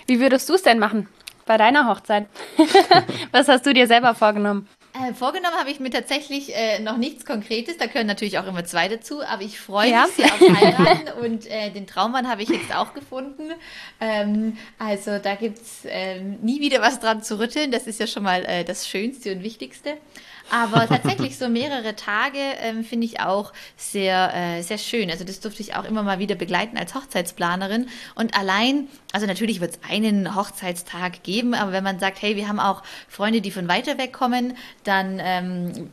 Wie 0.08 0.20
würdest 0.20 0.48
du 0.50 0.54
es 0.54 0.64
denn 0.64 0.80
machen 0.80 1.08
bei 1.46 1.58
deiner 1.58 1.88
Hochzeit? 1.88 2.28
Was 3.32 3.48
hast 3.48 3.66
du 3.66 3.74
dir 3.74 3.88
selber 3.88 4.14
vorgenommen? 4.16 4.68
Äh, 4.94 5.14
vorgenommen 5.14 5.56
habe 5.58 5.70
ich 5.70 5.80
mir 5.82 5.90
tatsächlich 5.90 6.56
äh, 6.56 6.80
noch 6.80 6.96
nichts 6.98 7.26
Konkretes. 7.26 7.78
Da 7.78 7.86
gehören 7.88 8.08
natürlich 8.08 8.40
auch 8.40 8.48
immer 8.48 8.64
zwei 8.64 8.88
dazu. 8.88 9.22
Aber 9.24 9.42
ich 9.42 9.60
freue 9.60 9.90
Ja. 9.92 10.06
mich 10.06 10.16
sehr 10.16 10.26
auf 10.34 10.40
Heiraten 10.40 11.20
und 11.22 11.46
äh, 11.48 11.70
den 11.72 11.86
Traummann 11.86 12.30
habe 12.30 12.44
ich 12.44 12.50
jetzt 12.50 12.74
auch 12.74 12.94
gefunden. 12.94 13.52
Ähm, 14.00 14.58
also 14.80 15.18
da 15.20 15.36
gibt 15.36 15.58
es 15.60 15.80
ähm, 15.86 16.38
nie 16.42 16.62
wieder 16.62 16.82
was 16.82 17.00
dran 17.00 17.22
zu 17.24 17.40
rütteln. 17.40 17.72
Das 17.72 17.88
ist 17.88 18.00
ja 18.00 18.08
schon 18.08 18.24
mal 18.24 18.46
äh, 18.46 18.64
das 18.64 18.88
Schönste 18.88 19.34
und 19.34 19.44
Wichtigste. 19.44 19.98
Aber 20.52 20.88
tatsächlich 20.88 21.38
so 21.38 21.50
mehrere 21.50 21.96
Tage 21.96 22.40
ähm, 22.62 22.84
finde 22.84 23.06
ich 23.06 23.20
auch 23.20 23.52
sehr, 23.78 24.34
äh, 24.34 24.62
sehr 24.62 24.78
schön. 24.78 25.10
Also 25.10 25.24
das 25.24 25.40
durfte 25.40 25.62
ich 25.62 25.76
auch 25.76 25.86
immer 25.86 26.04
mal 26.04 26.20
wieder 26.20 26.36
begleiten 26.36 26.78
als 26.78 26.94
Hochzeitsplanerin. 26.96 27.88
Und 28.16 28.38
allein, 28.38 28.88
also 29.12 29.26
natürlich 29.26 29.60
wird 29.60 29.72
es 29.72 29.80
einen 29.90 30.36
Hochzeitstag 30.36 31.24
geben, 31.24 31.54
aber 31.54 31.72
wenn 31.72 31.84
man 31.84 32.00
sagt, 32.00 32.22
hey, 32.22 32.36
wir 32.36 32.48
haben 32.48 32.60
auch 32.60 32.84
Freunde, 33.08 33.42
die 33.42 33.52
von 33.52 33.68
weiter 33.68 33.98
weg 33.98 34.14
kommen, 34.14 34.56
dann 34.84 35.20
ähm, 35.22 35.90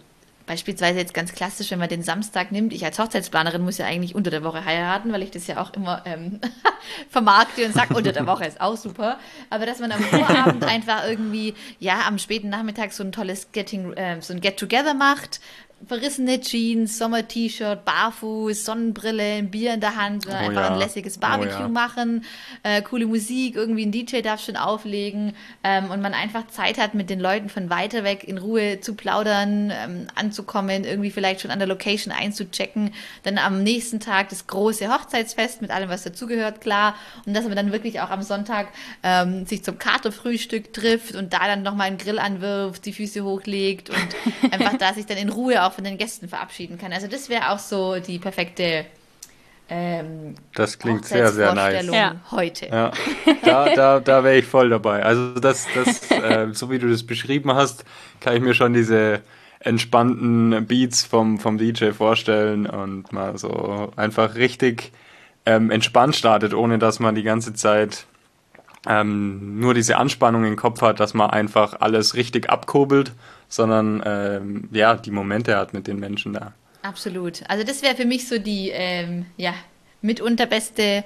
Beispielsweise 0.47 0.99
jetzt 0.99 1.15
ganz 1.15 1.33
klassisch, 1.33 1.71
wenn 1.71 1.79
man 1.79 1.89
den 1.89 2.03
Samstag 2.03 2.53
nimmt. 2.53 2.73
Ich 2.73 2.85
als 2.85 2.99
Hochzeitsplanerin 2.99 3.63
muss 3.63 3.79
ja 3.79 3.87
eigentlich 3.87 4.15
unter 4.15 4.31
der 4.31 4.43
Woche 4.43 4.65
heiraten, 4.65 5.13
weil 5.13 5.23
ich 5.23 5.31
das 5.31 5.47
ja 5.47 5.61
auch 5.61 5.73
immer 5.75 6.03
ähm, 6.05 6.41
vermarkte 7.11 7.65
und 7.65 7.75
sage, 7.75 7.95
unter 7.95 8.13
der 8.13 8.27
Woche 8.27 8.45
ist 8.45 8.61
auch 8.61 8.77
super. 8.77 9.19
Aber 9.51 9.67
dass 9.67 9.79
man 9.79 9.93
am 9.93 10.01
Vorabend 10.01 10.65
einfach 10.69 11.07
irgendwie, 11.07 11.55
ja, 11.79 12.03
am 12.07 12.19
späten 12.19 12.49
Nachmittag 12.49 12.93
so 12.93 13.05
ein 13.05 13.13
tolles 13.13 13.53
Getting, 13.53 13.93
äh, 13.95 14.21
so 14.21 14.33
ein 14.33 14.41
Get-Together 14.41 14.95
macht, 14.95 15.41
verrissene 15.87 16.41
Jeans, 16.41 16.99
Sommer-T-Shirt, 16.99 17.85
barfuß, 17.85 18.65
Sonnenbrille, 18.65 19.39
ein 19.39 19.51
Bier 19.51 19.75
in 19.75 19.81
der 19.81 19.97
Hand, 19.97 20.27
Oh 20.29 20.33
einfach 20.33 20.63
ja. 20.63 20.73
ein 20.73 20.79
lässiges 20.79 21.17
Oh 21.17 21.21
Barbecue 21.21 21.61
ja. 21.61 21.69
machen, 21.69 22.25
äh, 22.63 22.83
coole 22.83 23.07
Musik, 23.07 23.57
irgendwie 23.57 23.85
ein 23.85 23.93
DJ 23.93 24.21
darf 24.21 24.45
schon 24.45 24.57
auflegen 24.57 25.35
ähm, 25.65 25.91
und 25.91 26.01
man 26.01 26.15
einfach 26.15 26.47
Zeit 26.49 26.79
hat, 26.79 26.95
mit 26.95 27.11
den 27.11 27.21
Leuten 27.21 27.49
von 27.49 27.71
weiter 27.71 28.05
weg 28.05 28.25
in 28.25 28.39
Ruhe 28.39 28.81
zu 28.81 28.95
plaudern, 28.95 29.73
ähm, 29.73 30.07
anzukommen, 30.15 30.85
irgendwie 30.85 31.11
vielleicht 31.11 31.41
schon 31.41 31.51
an 31.51 31.59
der 31.59 31.69
Location 31.69 32.13
einzuchecken, 32.13 32.93
dann 33.25 33.39
am 33.39 33.63
nächsten 33.63 34.01
Tag 34.01 34.29
das 34.29 34.47
große 34.47 34.93
Hochzeitsfest 34.93 35.63
mit 35.63 35.71
allem, 35.71 35.89
was 35.89 36.03
dazugehört, 36.03 36.61
klar, 36.61 36.95
und 37.27 37.35
dass 37.35 37.45
man 37.45 37.57
dann 37.57 37.73
wirklich 37.73 38.01
auch 38.01 38.11
am 38.11 38.23
Sonntag 38.23 38.69
ähm, 39.03 39.47
sich 39.47 39.65
zum 39.65 39.79
Katerfrühstück 39.79 40.73
trifft 40.73 41.15
und 41.15 41.33
da 41.33 41.47
dann 41.47 41.63
nochmal 41.63 41.89
einen 41.89 41.99
Grill 41.99 42.19
anwirft, 42.19 42.87
die 42.87 42.93
Füße 42.93 43.25
hochlegt 43.25 43.91
und 43.91 44.09
einfach 44.53 44.77
da 44.79 44.95
sich 44.95 45.07
dann 45.07 45.19
in 45.19 45.29
Ruhe 45.29 45.65
auch 45.65 45.72
von 45.73 45.85
den 45.85 45.99
Gästen 45.99 46.29
verabschieden 46.29 46.79
kann. 46.79 46.93
Also 46.93 47.07
das 47.07 47.29
wäre 47.29 47.51
auch 47.51 47.59
so 47.59 47.99
die 47.99 48.19
perfekte 48.19 48.87
ähm, 49.69 50.35
Das 50.55 50.79
klingt 50.79 51.07
sehr, 51.07 51.33
sehr 51.33 51.55
nice. 51.55 51.87
Ja. 51.87 52.17
heute. 52.31 52.67
Ja, 52.67 52.91
da, 53.43 53.75
da, 53.75 54.01
da 54.01 54.25
wäre 54.25 54.37
ich 54.37 54.45
voll 54.45 54.69
dabei. 54.69 55.03
Also 55.03 55.35
das, 55.35 55.67
das 55.75 56.11
äh, 56.11 56.49
so 56.53 56.71
wie 56.71 56.79
du 56.79 56.89
das 56.91 57.05
beschrieben 57.05 57.55
hast, 57.55 57.85
kann 58.21 58.37
ich 58.37 58.43
mir 58.43 58.55
schon 58.55 58.75
diese 58.75 59.23
entspannten 59.61 60.67
Beats 60.67 61.05
vom, 61.05 61.39
vom 61.39 61.57
DJ 61.57 61.93
vorstellen 61.93 62.67
und 62.67 63.13
mal 63.13 63.39
so 63.39 63.93
einfach 63.97 64.35
richtig 64.35 64.93
ähm, 65.47 65.71
entspannt 65.71 66.17
startet, 66.17 66.53
ohne 66.53 66.79
dass 66.79 67.01
man 67.01 67.15
die 67.15 67.23
ganze 67.23 67.55
Zeit 67.55 68.07
ähm, 68.89 69.61
nur 69.61 69.75
diese 69.75 69.97
Anspannung 69.97 70.45
im 70.45 70.57
Kopf 70.57 70.83
hat, 70.83 71.01
dass 71.01 71.15
man 71.15 71.31
einfach 71.31 71.81
alles 71.81 72.15
richtig 72.15 72.51
abkurbelt, 72.51 73.13
sondern 73.53 74.03
ähm, 74.07 74.69
ja, 74.73 74.95
die 74.95 75.11
Momente 75.11 75.59
hat 75.59 75.75
mit 75.75 75.87
den 75.87 76.01
Menschen 76.01 76.33
da. 76.33 76.55
Absolut. 76.81 77.43
Also 77.49 77.65
das 77.65 77.83
wäre 77.83 77.95
für 77.95 78.07
mich 78.07 78.27
so 78.27 78.39
die, 78.39 78.71
ähm, 78.71 79.27
ja, 79.37 79.53
mitunter 80.01 80.47
beste, 80.47 81.05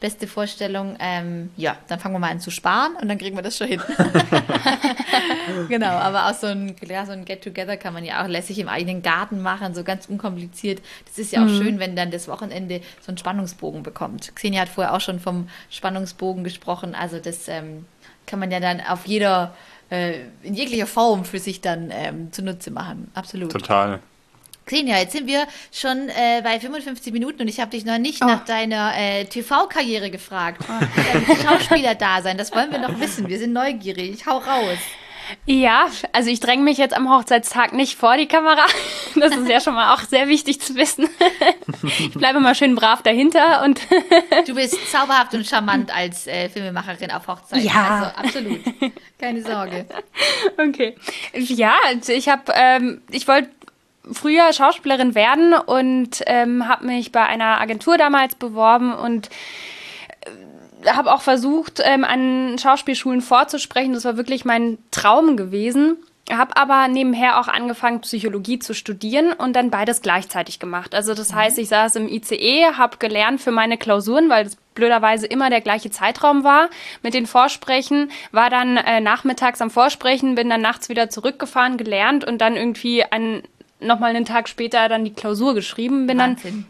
beste 0.00 0.26
Vorstellung. 0.26 0.96
Ähm, 0.98 1.50
ja, 1.56 1.76
dann 1.86 2.00
fangen 2.00 2.16
wir 2.16 2.18
mal 2.18 2.32
an 2.32 2.40
zu 2.40 2.50
sparen 2.50 2.96
und 3.00 3.06
dann 3.06 3.16
kriegen 3.16 3.36
wir 3.36 3.42
das 3.42 3.56
schon 3.56 3.68
hin. 3.68 3.80
genau, 5.68 5.92
aber 5.92 6.26
auch 6.26 6.34
so 6.34 6.48
ein, 6.48 6.74
ja, 6.84 7.06
so 7.06 7.12
ein 7.12 7.24
Get-Together 7.24 7.76
kann 7.76 7.94
man 7.94 8.04
ja 8.04 8.24
auch 8.24 8.28
lässig 8.28 8.58
im 8.58 8.68
eigenen 8.68 9.02
Garten 9.02 9.40
machen, 9.40 9.72
so 9.72 9.84
ganz 9.84 10.06
unkompliziert. 10.06 10.82
Das 11.06 11.18
ist 11.18 11.30
ja 11.32 11.44
auch 11.44 11.48
schön, 11.48 11.78
wenn 11.78 11.94
dann 11.94 12.10
das 12.10 12.26
Wochenende 12.26 12.80
so 13.02 13.10
einen 13.10 13.18
Spannungsbogen 13.18 13.84
bekommt. 13.84 14.34
Xenia 14.34 14.62
hat 14.62 14.68
vorher 14.68 14.94
auch 14.94 15.00
schon 15.00 15.20
vom 15.20 15.48
Spannungsbogen 15.70 16.42
gesprochen. 16.42 16.96
Also 16.96 17.20
das 17.20 17.46
ähm, 17.46 17.86
kann 18.26 18.40
man 18.40 18.50
ja 18.50 18.58
dann 18.58 18.80
auf 18.80 19.06
jeder, 19.06 19.54
äh, 19.94 20.20
in 20.42 20.54
jeglicher 20.54 20.86
Form 20.86 21.24
für 21.24 21.38
sich 21.38 21.60
dann 21.60 21.90
ähm, 21.92 22.32
zunutze 22.32 22.70
machen. 22.70 23.10
Absolut. 23.14 23.52
Total. 23.52 24.00
Xenia, 24.66 24.96
jetzt 24.98 25.12
sind 25.12 25.26
wir 25.26 25.46
schon 25.70 26.08
äh, 26.08 26.40
bei 26.42 26.58
55 26.58 27.12
Minuten 27.12 27.42
und 27.42 27.48
ich 27.48 27.60
habe 27.60 27.70
dich 27.70 27.84
noch 27.84 27.98
nicht 27.98 28.22
Oh. 28.22 28.26
nach 28.26 28.44
deiner 28.46 28.92
äh, 28.96 29.26
TV-Karriere 29.26 30.10
gefragt. 30.10 30.62
Dein 30.68 31.36
Schauspieler 31.46 31.94
da 31.94 32.22
sein, 32.22 32.38
das 32.38 32.50
wollen 32.54 32.70
wir 32.72 32.78
noch 32.78 32.98
wissen. 32.98 33.28
Wir 33.28 33.38
sind 33.38 33.52
neugierig. 33.52 34.24
Hau 34.26 34.38
raus. 34.38 34.78
Ja, 35.46 35.86
also 36.12 36.30
ich 36.30 36.40
dränge 36.40 36.62
mich 36.62 36.78
jetzt 36.78 36.94
am 36.96 37.10
Hochzeitstag 37.10 37.72
nicht 37.72 37.98
vor 37.98 38.16
die 38.16 38.26
Kamera. 38.26 38.64
Das 39.16 39.36
ist 39.36 39.48
ja 39.48 39.60
schon 39.60 39.74
mal 39.74 39.94
auch 39.94 40.00
sehr 40.00 40.26
wichtig 40.28 40.60
zu 40.60 40.74
wissen. 40.74 41.08
Ich 41.98 42.14
bleibe 42.14 42.40
mal 42.40 42.54
schön 42.54 42.74
brav 42.74 43.02
dahinter 43.02 43.62
und 43.64 43.80
Du 44.46 44.54
bist 44.54 44.76
zauberhaft 44.90 45.34
und 45.34 45.46
charmant 45.46 45.94
als 45.94 46.26
äh, 46.26 46.48
Filmemacherin 46.48 47.10
auf 47.10 47.26
Hochzeiten. 47.28 47.64
Ja. 47.64 48.12
Also 48.18 48.38
absolut. 48.38 48.60
Keine 49.18 49.42
Sorge. 49.42 49.86
okay. 50.58 50.96
Ja, 51.34 51.74
also 51.86 52.12
ich 52.12 52.28
habe, 52.28 52.52
ähm, 52.54 53.02
ich 53.10 53.28
wollte 53.28 53.50
früher 54.12 54.52
Schauspielerin 54.52 55.14
werden 55.14 55.54
und 55.54 56.22
ähm, 56.26 56.68
habe 56.68 56.86
mich 56.86 57.12
bei 57.12 57.24
einer 57.24 57.60
Agentur 57.60 57.96
damals 57.96 58.34
beworben 58.34 58.92
und 58.92 59.30
habe 60.86 61.12
auch 61.12 61.22
versucht, 61.22 61.80
ähm, 61.82 62.04
an 62.04 62.58
Schauspielschulen 62.58 63.20
vorzusprechen. 63.20 63.92
Das 63.94 64.04
war 64.04 64.16
wirklich 64.16 64.44
mein 64.44 64.78
Traum 64.90 65.36
gewesen. 65.36 65.96
Habe 66.32 66.56
aber 66.56 66.88
nebenher 66.88 67.38
auch 67.38 67.48
angefangen, 67.48 68.00
Psychologie 68.00 68.58
zu 68.58 68.72
studieren 68.72 69.34
und 69.34 69.54
dann 69.54 69.70
beides 69.70 70.00
gleichzeitig 70.00 70.58
gemacht. 70.58 70.94
Also 70.94 71.12
das 71.12 71.34
heißt, 71.34 71.58
ich 71.58 71.68
saß 71.68 71.96
im 71.96 72.08
ICE, 72.08 72.72
habe 72.76 72.96
gelernt 72.96 73.42
für 73.42 73.50
meine 73.50 73.76
Klausuren, 73.76 74.30
weil 74.30 74.44
das 74.44 74.56
blöderweise 74.74 75.26
immer 75.26 75.50
der 75.50 75.60
gleiche 75.60 75.90
Zeitraum 75.90 76.42
war 76.42 76.70
mit 77.02 77.12
den 77.12 77.26
Vorsprechen, 77.26 78.10
war 78.32 78.48
dann 78.48 78.78
äh, 78.78 79.02
nachmittags 79.02 79.60
am 79.60 79.70
Vorsprechen, 79.70 80.34
bin 80.34 80.48
dann 80.48 80.62
nachts 80.62 80.88
wieder 80.88 81.10
zurückgefahren, 81.10 81.76
gelernt 81.76 82.24
und 82.24 82.38
dann 82.38 82.56
irgendwie 82.56 83.04
ein, 83.04 83.42
nochmal 83.80 84.10
einen 84.10 84.24
Tag 84.24 84.48
später 84.48 84.88
dann 84.88 85.04
die 85.04 85.12
Klausur 85.12 85.54
geschrieben, 85.54 86.06
bin 86.06 86.16
dann 86.16 86.36
Wahnsinn. 86.36 86.66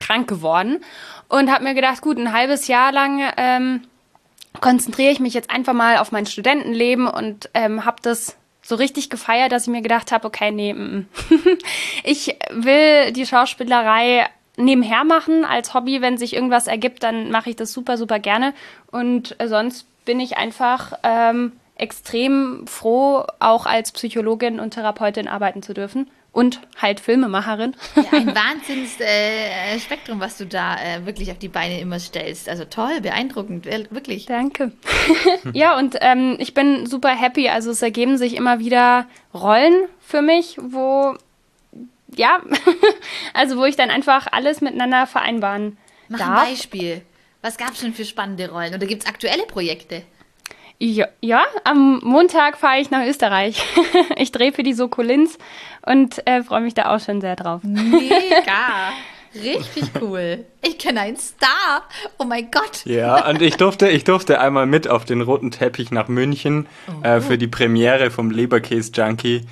krank 0.00 0.26
geworden 0.26 0.80
und 1.28 1.50
habe 1.50 1.64
mir 1.64 1.74
gedacht, 1.74 2.00
gut, 2.00 2.18
ein 2.18 2.32
halbes 2.32 2.68
Jahr 2.68 2.92
lang 2.92 3.22
ähm, 3.36 3.82
konzentriere 4.60 5.12
ich 5.12 5.20
mich 5.20 5.34
jetzt 5.34 5.50
einfach 5.50 5.74
mal 5.74 5.98
auf 5.98 6.12
mein 6.12 6.26
Studentenleben 6.26 7.06
und 7.06 7.50
ähm, 7.54 7.84
habe 7.84 7.96
das 8.02 8.36
so 8.62 8.74
richtig 8.74 9.10
gefeiert, 9.10 9.52
dass 9.52 9.64
ich 9.64 9.68
mir 9.68 9.82
gedacht 9.82 10.12
habe, 10.12 10.26
okay, 10.26 10.50
nee, 10.50 10.72
mm, 10.72 10.78
mm. 10.96 11.06
ich 12.04 12.36
will 12.50 13.12
die 13.12 13.26
Schauspielerei 13.26 14.26
nebenher 14.56 15.04
machen 15.04 15.44
als 15.44 15.74
Hobby. 15.74 16.00
Wenn 16.00 16.18
sich 16.18 16.34
irgendwas 16.34 16.66
ergibt, 16.66 17.02
dann 17.02 17.30
mache 17.30 17.50
ich 17.50 17.56
das 17.56 17.72
super, 17.72 17.96
super 17.96 18.18
gerne. 18.18 18.54
Und 18.90 19.36
sonst 19.44 19.86
bin 20.04 20.18
ich 20.18 20.36
einfach 20.36 20.94
ähm, 21.02 21.52
extrem 21.76 22.66
froh, 22.66 23.24
auch 23.38 23.66
als 23.66 23.92
Psychologin 23.92 24.58
und 24.58 24.72
Therapeutin 24.72 25.28
arbeiten 25.28 25.62
zu 25.62 25.74
dürfen. 25.74 26.10
Und 26.36 26.60
halt 26.76 27.00
Filmemacherin. 27.00 27.74
Ja, 27.96 28.02
ein 28.12 28.26
Wahnsinns 28.34 29.00
äh, 29.00 29.78
Spektrum, 29.80 30.20
was 30.20 30.36
du 30.36 30.44
da 30.46 30.76
äh, 30.76 31.06
wirklich 31.06 31.30
auf 31.30 31.38
die 31.38 31.48
Beine 31.48 31.80
immer 31.80 31.98
stellst. 31.98 32.46
Also 32.50 32.66
toll, 32.66 33.00
beeindruckend, 33.00 33.64
wir- 33.64 33.90
wirklich. 33.90 34.26
Danke. 34.26 34.72
ja, 35.54 35.78
und 35.78 35.96
ähm, 36.02 36.36
ich 36.38 36.52
bin 36.52 36.84
super 36.84 37.08
happy. 37.08 37.48
Also 37.48 37.70
es 37.70 37.80
ergeben 37.80 38.18
sich 38.18 38.36
immer 38.36 38.58
wieder 38.58 39.06
Rollen 39.32 39.86
für 39.98 40.20
mich, 40.20 40.58
wo, 40.60 41.16
ja, 42.14 42.40
also 43.32 43.56
wo 43.56 43.64
ich 43.64 43.76
dann 43.76 43.88
einfach 43.88 44.26
alles 44.30 44.60
miteinander 44.60 45.06
vereinbaren 45.06 45.78
Mach 46.10 46.20
ein 46.20 46.26
darf. 46.26 46.48
Beispiel. 46.50 47.00
Was 47.40 47.56
gab 47.56 47.70
es 47.70 47.80
schon 47.80 47.94
für 47.94 48.04
spannende 48.04 48.50
Rollen? 48.50 48.74
Oder 48.74 48.86
gibt 48.86 49.04
es 49.04 49.08
aktuelle 49.08 49.44
Projekte? 49.46 50.02
Ja, 50.78 51.06
ja, 51.20 51.42
am 51.64 52.00
Montag 52.04 52.58
fahre 52.58 52.80
ich 52.80 52.90
nach 52.90 53.06
Österreich. 53.06 53.62
ich 54.16 54.30
drehe 54.30 54.52
für 54.52 54.62
die 54.62 54.74
Sokolins 54.74 55.38
und 55.86 56.26
äh, 56.26 56.42
freue 56.42 56.60
mich 56.60 56.74
da 56.74 56.94
auch 56.94 57.00
schon 57.00 57.20
sehr 57.20 57.36
drauf. 57.36 57.62
Mega. 57.62 58.92
Richtig 59.42 59.84
cool. 60.00 60.44
Ich 60.62 60.78
kenne 60.78 61.00
einen 61.00 61.16
Star. 61.16 61.82
Oh 62.18 62.24
mein 62.24 62.50
Gott. 62.50 62.84
Ja, 62.84 63.28
und 63.28 63.42
ich 63.42 63.56
durfte, 63.56 63.88
ich 63.88 64.04
durfte 64.04 64.40
einmal 64.40 64.66
mit 64.66 64.88
auf 64.88 65.04
den 65.04 65.20
roten 65.20 65.50
Teppich 65.50 65.90
nach 65.90 66.08
München 66.08 66.66
äh, 67.02 67.20
für 67.20 67.36
die 67.36 67.46
Premiere 67.46 68.10
vom 68.10 68.30
Leberkäse 68.30 68.92
Junkie. 68.94 69.42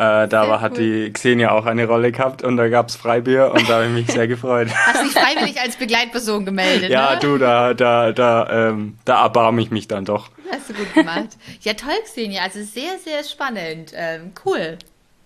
Äh, 0.00 0.28
da 0.28 0.48
war, 0.48 0.62
hat 0.62 0.78
cool. 0.78 0.78
die 0.78 1.12
Xenia 1.12 1.50
auch 1.50 1.66
eine 1.66 1.86
Rolle 1.86 2.10
gehabt 2.10 2.42
und 2.42 2.56
da 2.56 2.68
gab's 2.70 2.96
Freibier 2.96 3.52
und 3.52 3.68
da 3.68 3.74
habe 3.74 3.84
ich 3.84 3.92
mich 3.92 4.06
sehr 4.06 4.26
gefreut. 4.26 4.68
Hast 4.86 5.04
dich 5.04 5.12
freiwillig 5.12 5.60
als 5.60 5.76
Begleitperson 5.76 6.46
gemeldet, 6.46 6.88
Ja, 6.90 7.16
ne? 7.16 7.18
du, 7.20 7.36
da, 7.36 7.74
da, 7.74 8.10
da, 8.12 8.68
ähm, 8.70 8.96
da 9.04 9.24
erbarme 9.24 9.60
ich 9.60 9.70
mich 9.70 9.88
dann 9.88 10.06
doch. 10.06 10.30
Hast 10.50 10.70
du 10.70 10.72
gut 10.72 10.94
gemacht. 10.94 11.28
Ja, 11.60 11.74
toll, 11.74 11.92
Xenia. 12.04 12.42
Also 12.44 12.62
sehr, 12.62 12.98
sehr 13.04 13.22
spannend. 13.24 13.92
Ähm, 13.94 14.32
cool. 14.46 14.78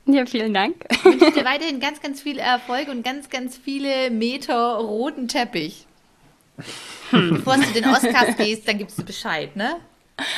Ja, 0.07 0.27
vielen 0.27 0.53
Dank. 0.53 0.75
Ich 0.91 1.05
wünsche 1.05 1.31
dir 1.31 1.45
weiterhin 1.45 1.79
ganz, 1.79 2.03
ganz 2.03 2.21
viel 2.21 2.39
Erfolg 2.41 2.89
und 2.89 3.05
ganz, 3.05 3.31
ganz 3.31 3.57
viele 3.57 4.11
Meter 4.11 4.75
roten 4.79 5.29
Teppich. 5.29 5.87
Hm. 7.11 7.35
Bevor 7.35 7.59
du 7.59 7.63
zu 7.63 7.75
den 7.75 7.87
Oscars 7.87 8.37
gehst, 8.37 8.67
dann 8.67 8.79
gibst 8.79 8.99
du 8.99 9.05
Bescheid, 9.05 9.55
ne? 9.55 9.77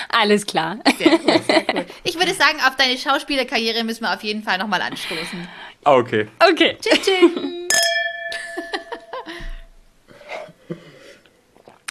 Alles 0.08 0.46
klar. 0.46 0.78
Sehr 0.98 1.12
cool, 1.12 1.40
sehr 1.46 1.64
cool. 1.74 1.86
Ich 2.04 2.18
würde 2.18 2.32
sagen, 2.34 2.58
auf 2.66 2.76
deine 2.76 2.96
Schauspielerkarriere 2.96 3.84
müssen 3.84 4.02
wir 4.04 4.14
auf 4.14 4.22
jeden 4.22 4.42
Fall 4.42 4.58
nochmal 4.58 4.80
anstoßen. 4.82 5.46
Ah, 5.84 5.94
okay. 5.96 6.28
Okay. 6.50 6.76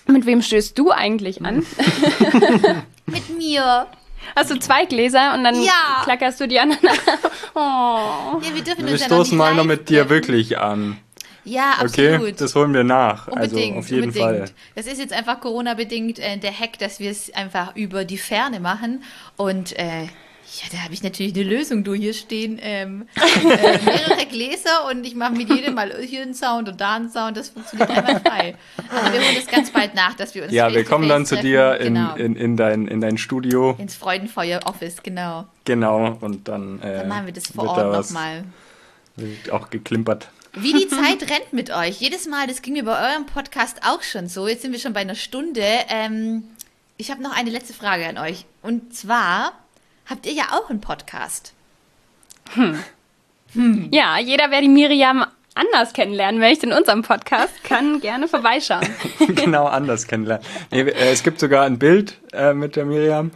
Mit 0.08 0.26
wem 0.26 0.42
stößt 0.42 0.78
du 0.78 0.92
eigentlich 0.92 1.44
an? 1.44 1.66
Mit 3.08 3.38
mir. 3.38 3.88
Hast 4.36 4.52
du 4.52 4.60
zwei 4.60 4.86
Gläser 4.86 5.34
und 5.34 5.44
dann 5.44 5.62
Ja. 5.62 6.02
klackerst 6.04 6.40
du 6.42 6.48
die 6.48 6.60
anderen 6.60 6.88
an? 6.88 6.98
Oh. 7.56 8.40
Ja, 8.42 8.54
wir 8.54 8.64
dürfen 8.64 8.86
Wir 8.86 8.92
uns 8.94 9.02
ja 9.02 9.08
stoßen 9.08 9.38
mal 9.38 9.56
noch 9.56 9.64
mit 9.64 9.90
dir 9.90 10.10
wirklich 10.10 10.58
an. 10.58 10.98
Ja, 11.46 11.76
Okay, 11.84 12.14
absolut. 12.16 12.42
das 12.42 12.56
holen 12.56 12.74
wir 12.74 12.84
nach. 12.84 13.28
Unbedingt, 13.28 13.76
also 13.76 13.80
auf 13.80 13.90
jeden 13.90 14.04
unbedingt. 14.10 14.26
Fall. 14.26 14.46
Das 14.76 14.88
ist 14.88 14.98
jetzt 15.00 15.14
einfach 15.14 15.40
Corona-bedingt 15.40 16.20
äh, 16.20 16.38
der 16.38 16.58
Hack, 16.58 16.80
dass 16.80 17.00
wir 17.00 17.12
es 17.12 17.34
einfach 17.34 17.76
über 17.76 18.04
die 18.04 18.18
Ferne 18.18 18.60
machen. 18.60 19.04
Und 19.38 19.78
äh, 19.78 20.04
ja, 20.04 20.68
da 20.72 20.78
habe 20.84 20.94
ich 20.94 21.04
natürlich 21.04 21.34
eine 21.36 21.44
Lösung, 21.44 21.84
du 21.84 21.94
hier 21.94 22.14
stehen. 22.14 22.60
Ähm, 22.62 23.08
äh, 23.16 23.78
mehrere 23.84 24.26
Gläser 24.30 24.88
und 24.90 25.06
ich 25.06 25.14
mache 25.16 25.34
mit 25.34 25.50
jedem 25.54 25.74
mal 25.76 25.92
hier 26.02 26.22
einen 26.22 26.34
Sound 26.34 26.68
und 26.70 26.80
da 26.82 26.96
einen 26.96 27.10
Sound. 27.12 27.36
Das 27.38 27.50
funktioniert 27.50 27.90
einwandfrei. 27.90 28.56
Aber 28.90 29.14
wir 29.14 29.20
holen 29.22 29.36
das 29.36 29.48
ganz 29.48 29.72
bald 29.72 29.94
nach, 29.96 30.14
dass 30.16 30.34
wir 30.34 30.44
uns 30.44 30.52
Ja, 30.54 30.74
wir 30.74 30.84
kommen 30.84 31.08
dann 31.10 31.26
zu 31.26 31.36
treffen. 31.36 31.48
dir 31.48 31.78
in, 31.80 31.94
genau. 31.96 32.16
in, 32.16 32.36
in, 32.36 32.58
dein, 32.58 32.88
in 32.88 33.02
dein 33.02 33.18
Studio. 33.18 33.76
ins 33.78 33.96
Freudenfeuer-Office, 33.96 35.04
genau. 35.04 35.46
Genau. 35.66 36.18
Und 36.22 36.48
dann, 36.48 36.80
äh, 36.82 37.00
Dann 37.00 37.08
machen 37.08 37.26
wir 37.28 37.34
das 37.34 37.48
vor 37.48 37.68
Ort 37.70 37.92
nochmal. 38.10 38.46
auch 39.52 39.70
geklimpert. 39.70 40.30
Wie 40.56 40.74
die 40.74 40.88
Zeit 40.90 41.30
rennt 41.30 41.54
mit 41.54 41.70
euch. 41.70 42.00
Jedes 42.00 42.28
Mal, 42.28 42.48
das 42.48 42.62
ging 42.62 42.74
mir 42.74 42.86
bei 42.86 43.12
eurem 43.12 43.26
Podcast 43.26 43.82
auch 43.86 44.02
schon 44.02 44.28
so. 44.28 44.48
Jetzt 44.48 44.62
sind 44.62 44.72
wir 44.72 44.80
schon 44.80 44.94
bei 44.94 45.02
einer 45.02 45.16
Stunde. 45.16 45.64
Ähm, 45.90 46.44
ich 46.98 47.12
habe 47.12 47.22
noch 47.22 47.36
eine 47.36 47.50
letzte 47.50 47.74
Frage 47.74 48.08
an 48.08 48.18
euch. 48.18 48.46
Und 48.62 48.96
zwar 48.96 49.52
habt 50.06 50.26
ihr 50.26 50.34
ja 50.34 50.46
auch 50.52 50.70
einen 50.70 50.82
Podcast. 50.82 51.54
Ja, 53.92 54.20
jeder, 54.20 54.52
wer 54.52 54.62
die 54.62 54.70
Miriam 54.70 55.26
anders 55.56 55.94
kennenlernen 55.94 56.40
möchte 56.40 56.68
in 56.68 56.74
unserem 56.74 57.02
Podcast, 57.02 57.64
kann 57.64 58.00
gerne 58.02 58.28
vorbeischauen. 58.28 58.88
genau 59.28 59.66
anders 59.66 60.08
kennenlernen. 60.08 60.46
Nee, 60.72 60.82
äh, 60.82 61.12
es 61.12 61.24
gibt 61.24 61.40
sogar 61.40 61.66
ein 61.66 61.80
Bild 61.80 62.20
äh, 62.34 62.54
mit 62.54 62.76
der 62.76 62.86
Miriam. 62.86 63.32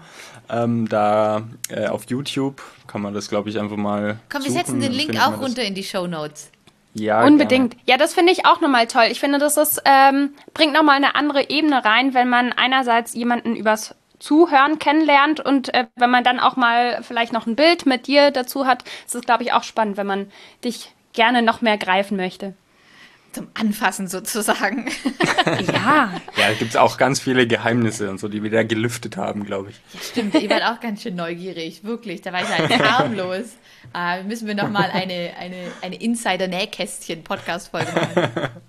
Ähm, 0.51 0.89
da 0.89 1.43
äh, 1.69 1.87
auf 1.87 2.09
YouTube 2.09 2.61
kann 2.87 3.01
man 3.01 3.13
das, 3.13 3.29
glaube 3.29 3.49
ich, 3.49 3.59
einfach 3.59 3.77
mal. 3.77 4.19
Komm, 4.29 4.43
wir 4.43 4.51
setzen 4.51 4.81
den 4.81 4.91
Link 4.91 5.15
auch 5.21 5.39
runter 5.39 5.63
in 5.63 5.75
die 5.75 5.83
Show 5.83 6.07
Notes. 6.07 6.49
Ja, 6.93 7.23
Unbedingt. 7.23 7.75
Ja, 7.85 7.97
das 7.97 8.13
finde 8.13 8.31
ich 8.31 8.45
auch 8.45 8.61
nochmal 8.61 8.87
toll. 8.87 9.07
Ich 9.11 9.19
finde, 9.19 9.37
das 9.37 9.57
ist, 9.57 9.81
ähm, 9.85 10.33
bringt 10.53 10.73
nochmal 10.73 10.95
eine 10.95 11.15
andere 11.15 11.49
Ebene 11.49 11.85
rein, 11.85 12.13
wenn 12.13 12.29
man 12.29 12.51
einerseits 12.51 13.13
jemanden 13.13 13.55
übers 13.55 13.95
Zuhören 14.19 14.79
kennenlernt 14.79 15.39
und 15.39 15.73
äh, 15.73 15.85
wenn 15.95 16.09
man 16.09 16.23
dann 16.23 16.39
auch 16.39 16.57
mal 16.57 17.01
vielleicht 17.03 17.31
noch 17.31 17.47
ein 17.47 17.55
Bild 17.55 17.85
mit 17.85 18.07
dir 18.07 18.31
dazu 18.31 18.65
hat, 18.65 18.83
ist 19.05 19.15
es, 19.15 19.21
glaube 19.21 19.43
ich, 19.43 19.53
auch 19.53 19.63
spannend, 19.63 19.97
wenn 19.97 20.07
man 20.07 20.31
dich 20.63 20.93
gerne 21.13 21.41
noch 21.41 21.61
mehr 21.61 21.77
greifen 21.77 22.17
möchte. 22.17 22.53
Zum 23.31 23.47
Anfassen 23.53 24.07
sozusagen. 24.07 24.89
Ja, 25.45 26.11
Ja, 26.37 26.47
da 26.47 26.53
gibt 26.53 26.71
es 26.71 26.75
auch 26.75 26.97
ganz 26.97 27.19
viele 27.19 27.47
Geheimnisse 27.47 28.09
und 28.09 28.19
so, 28.19 28.27
die 28.27 28.43
wir 28.43 28.49
da 28.51 28.63
gelüftet 28.63 29.17
haben, 29.17 29.45
glaube 29.45 29.71
ich. 29.71 29.79
Stimmt, 30.01 30.35
ihr 30.35 30.49
wart 30.49 30.63
auch 30.63 30.79
ganz 30.79 31.01
schön 31.01 31.15
neugierig. 31.15 31.83
Wirklich, 31.83 32.21
da 32.21 32.33
war 32.33 32.41
ich 32.41 32.49
halt 32.49 32.69
harmlos. 32.79 33.55
Äh, 33.95 34.23
müssen 34.23 34.47
wir 34.47 34.55
nochmal 34.55 34.89
eine, 34.91 35.33
eine, 35.39 35.55
eine 35.81 35.95
Insider-Nähkästchen-Podcast-Folge 35.95 37.91
machen. 37.93 38.49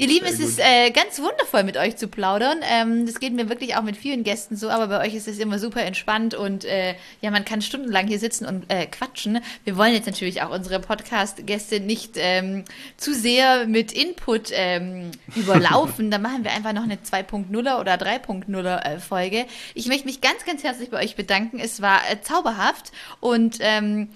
Ihr 0.00 0.06
Lieben, 0.06 0.24
es 0.24 0.40
ist 0.40 0.58
äh, 0.58 0.90
ganz 0.92 1.18
wundervoll, 1.18 1.62
mit 1.62 1.76
euch 1.76 1.96
zu 1.96 2.08
plaudern. 2.08 2.60
Ähm, 2.62 3.04
das 3.04 3.20
geht 3.20 3.34
mir 3.34 3.50
wirklich 3.50 3.76
auch 3.76 3.82
mit 3.82 3.98
vielen 3.98 4.24
Gästen 4.24 4.56
so, 4.56 4.70
aber 4.70 4.86
bei 4.86 5.06
euch 5.06 5.14
ist 5.14 5.28
es 5.28 5.38
immer 5.38 5.58
super 5.58 5.82
entspannt 5.82 6.32
und 6.32 6.64
äh, 6.64 6.94
ja, 7.20 7.30
man 7.30 7.44
kann 7.44 7.60
stundenlang 7.60 8.06
hier 8.06 8.18
sitzen 8.18 8.46
und 8.46 8.64
äh, 8.72 8.86
quatschen. 8.86 9.40
Wir 9.64 9.76
wollen 9.76 9.92
jetzt 9.92 10.06
natürlich 10.06 10.40
auch 10.40 10.50
unsere 10.50 10.80
Podcast-Gäste 10.80 11.80
nicht 11.80 12.12
ähm, 12.16 12.64
zu 12.96 13.12
sehr 13.12 13.66
mit 13.66 13.92
Input 13.92 14.50
ähm, 14.52 15.10
überlaufen. 15.36 16.10
da 16.10 16.16
machen 16.16 16.44
wir 16.44 16.52
einfach 16.52 16.72
noch 16.72 16.84
eine 16.84 16.96
2.0er 16.96 17.78
oder 17.78 17.96
3.0er 17.96 18.82
äh, 18.82 18.98
Folge. 19.00 19.44
Ich 19.74 19.86
möchte 19.86 20.06
mich 20.06 20.22
ganz, 20.22 20.46
ganz 20.46 20.64
herzlich 20.64 20.88
bei 20.88 21.02
euch 21.02 21.14
bedanken. 21.14 21.58
Es 21.58 21.82
war 21.82 22.00
äh, 22.10 22.22
zauberhaft 22.22 22.92
und 23.20 23.58
ähm, 23.60 24.08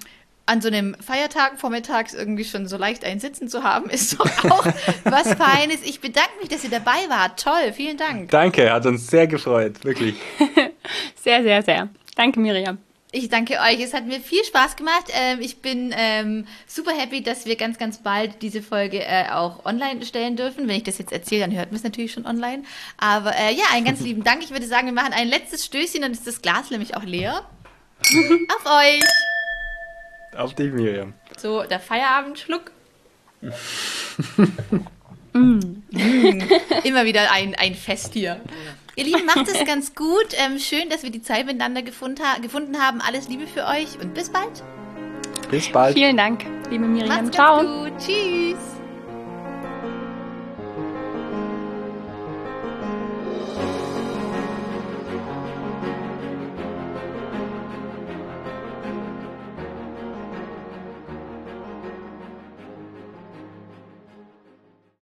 an 0.46 0.60
so 0.60 0.68
einem 0.68 0.94
Feiertag 1.00 1.58
vormittags 1.58 2.12
irgendwie 2.12 2.44
schon 2.44 2.68
so 2.68 2.76
leicht 2.76 3.04
ein 3.04 3.18
Sitzen 3.18 3.48
zu 3.48 3.62
haben, 3.62 3.88
ist 3.88 4.18
doch 4.18 4.44
auch 4.50 4.66
was 5.04 5.34
Feines. 5.34 5.82
Ich 5.84 6.00
bedanke 6.00 6.32
mich, 6.40 6.48
dass 6.48 6.64
ihr 6.64 6.70
dabei 6.70 7.08
wart. 7.08 7.42
Toll, 7.42 7.72
vielen 7.72 7.96
Dank. 7.96 8.30
Danke, 8.30 8.70
hat 8.70 8.84
uns 8.86 9.06
sehr 9.06 9.26
gefreut, 9.26 9.84
wirklich. 9.84 10.16
sehr, 11.22 11.42
sehr, 11.42 11.62
sehr. 11.62 11.88
Danke, 12.14 12.40
Miriam. 12.40 12.78
Ich 13.16 13.28
danke 13.28 13.54
euch. 13.60 13.80
Es 13.80 13.94
hat 13.94 14.06
mir 14.06 14.20
viel 14.20 14.44
Spaß 14.44 14.74
gemacht. 14.74 15.04
Ähm, 15.12 15.38
ich 15.40 15.62
bin 15.62 15.94
ähm, 15.96 16.46
super 16.66 16.90
happy, 16.90 17.22
dass 17.22 17.46
wir 17.46 17.54
ganz, 17.54 17.78
ganz 17.78 17.98
bald 17.98 18.42
diese 18.42 18.60
Folge 18.60 19.04
äh, 19.04 19.30
auch 19.30 19.64
online 19.64 20.04
stellen 20.04 20.34
dürfen. 20.34 20.66
Wenn 20.66 20.78
ich 20.78 20.82
das 20.82 20.98
jetzt 20.98 21.12
erzähle, 21.12 21.42
dann 21.42 21.56
hört 21.56 21.70
man 21.70 21.76
es 21.76 21.84
natürlich 21.84 22.12
schon 22.12 22.26
online. 22.26 22.64
Aber 22.98 23.32
äh, 23.36 23.54
ja, 23.54 23.66
einen 23.72 23.86
ganz 23.86 24.00
lieben 24.04 24.24
Dank. 24.24 24.42
Ich 24.42 24.50
würde 24.50 24.66
sagen, 24.66 24.86
wir 24.86 24.92
machen 24.92 25.12
ein 25.12 25.28
letztes 25.28 25.64
Stößchen, 25.64 26.02
dann 26.02 26.10
ist 26.10 26.26
das 26.26 26.42
Glas 26.42 26.70
nämlich 26.70 26.96
auch 26.96 27.04
leer. 27.04 27.46
Auf 28.00 28.66
euch. 28.66 29.04
Auf 30.36 30.54
dich, 30.54 30.72
Miriam. 30.72 31.14
So, 31.36 31.62
der 31.62 31.80
Feierabendschluck. 31.80 32.70
Immer 36.84 37.04
wieder 37.04 37.32
ein, 37.32 37.54
ein 37.56 37.74
Fest 37.74 38.12
hier. 38.14 38.40
Ihr 38.96 39.04
Lieben, 39.04 39.26
macht 39.26 39.48
es 39.48 39.64
ganz 39.66 39.94
gut. 39.94 40.28
Ähm, 40.34 40.58
schön, 40.58 40.88
dass 40.88 41.02
wir 41.02 41.10
die 41.10 41.22
Zeit 41.22 41.46
miteinander 41.46 41.82
gefund 41.82 42.20
ha 42.20 42.38
gefunden 42.40 42.80
haben. 42.80 43.00
Alles 43.00 43.28
Liebe 43.28 43.46
für 43.46 43.66
euch 43.66 43.98
und 44.00 44.14
bis 44.14 44.30
bald. 44.30 44.62
Bis 45.50 45.68
bald. 45.70 45.94
Vielen 45.94 46.16
Dank, 46.16 46.44
liebe 46.70 46.84
Miriam. 46.86 47.08
Macht's 47.08 47.32
Ciao. 47.32 47.60
gut. 47.60 47.92
Tschüss. 47.98 48.73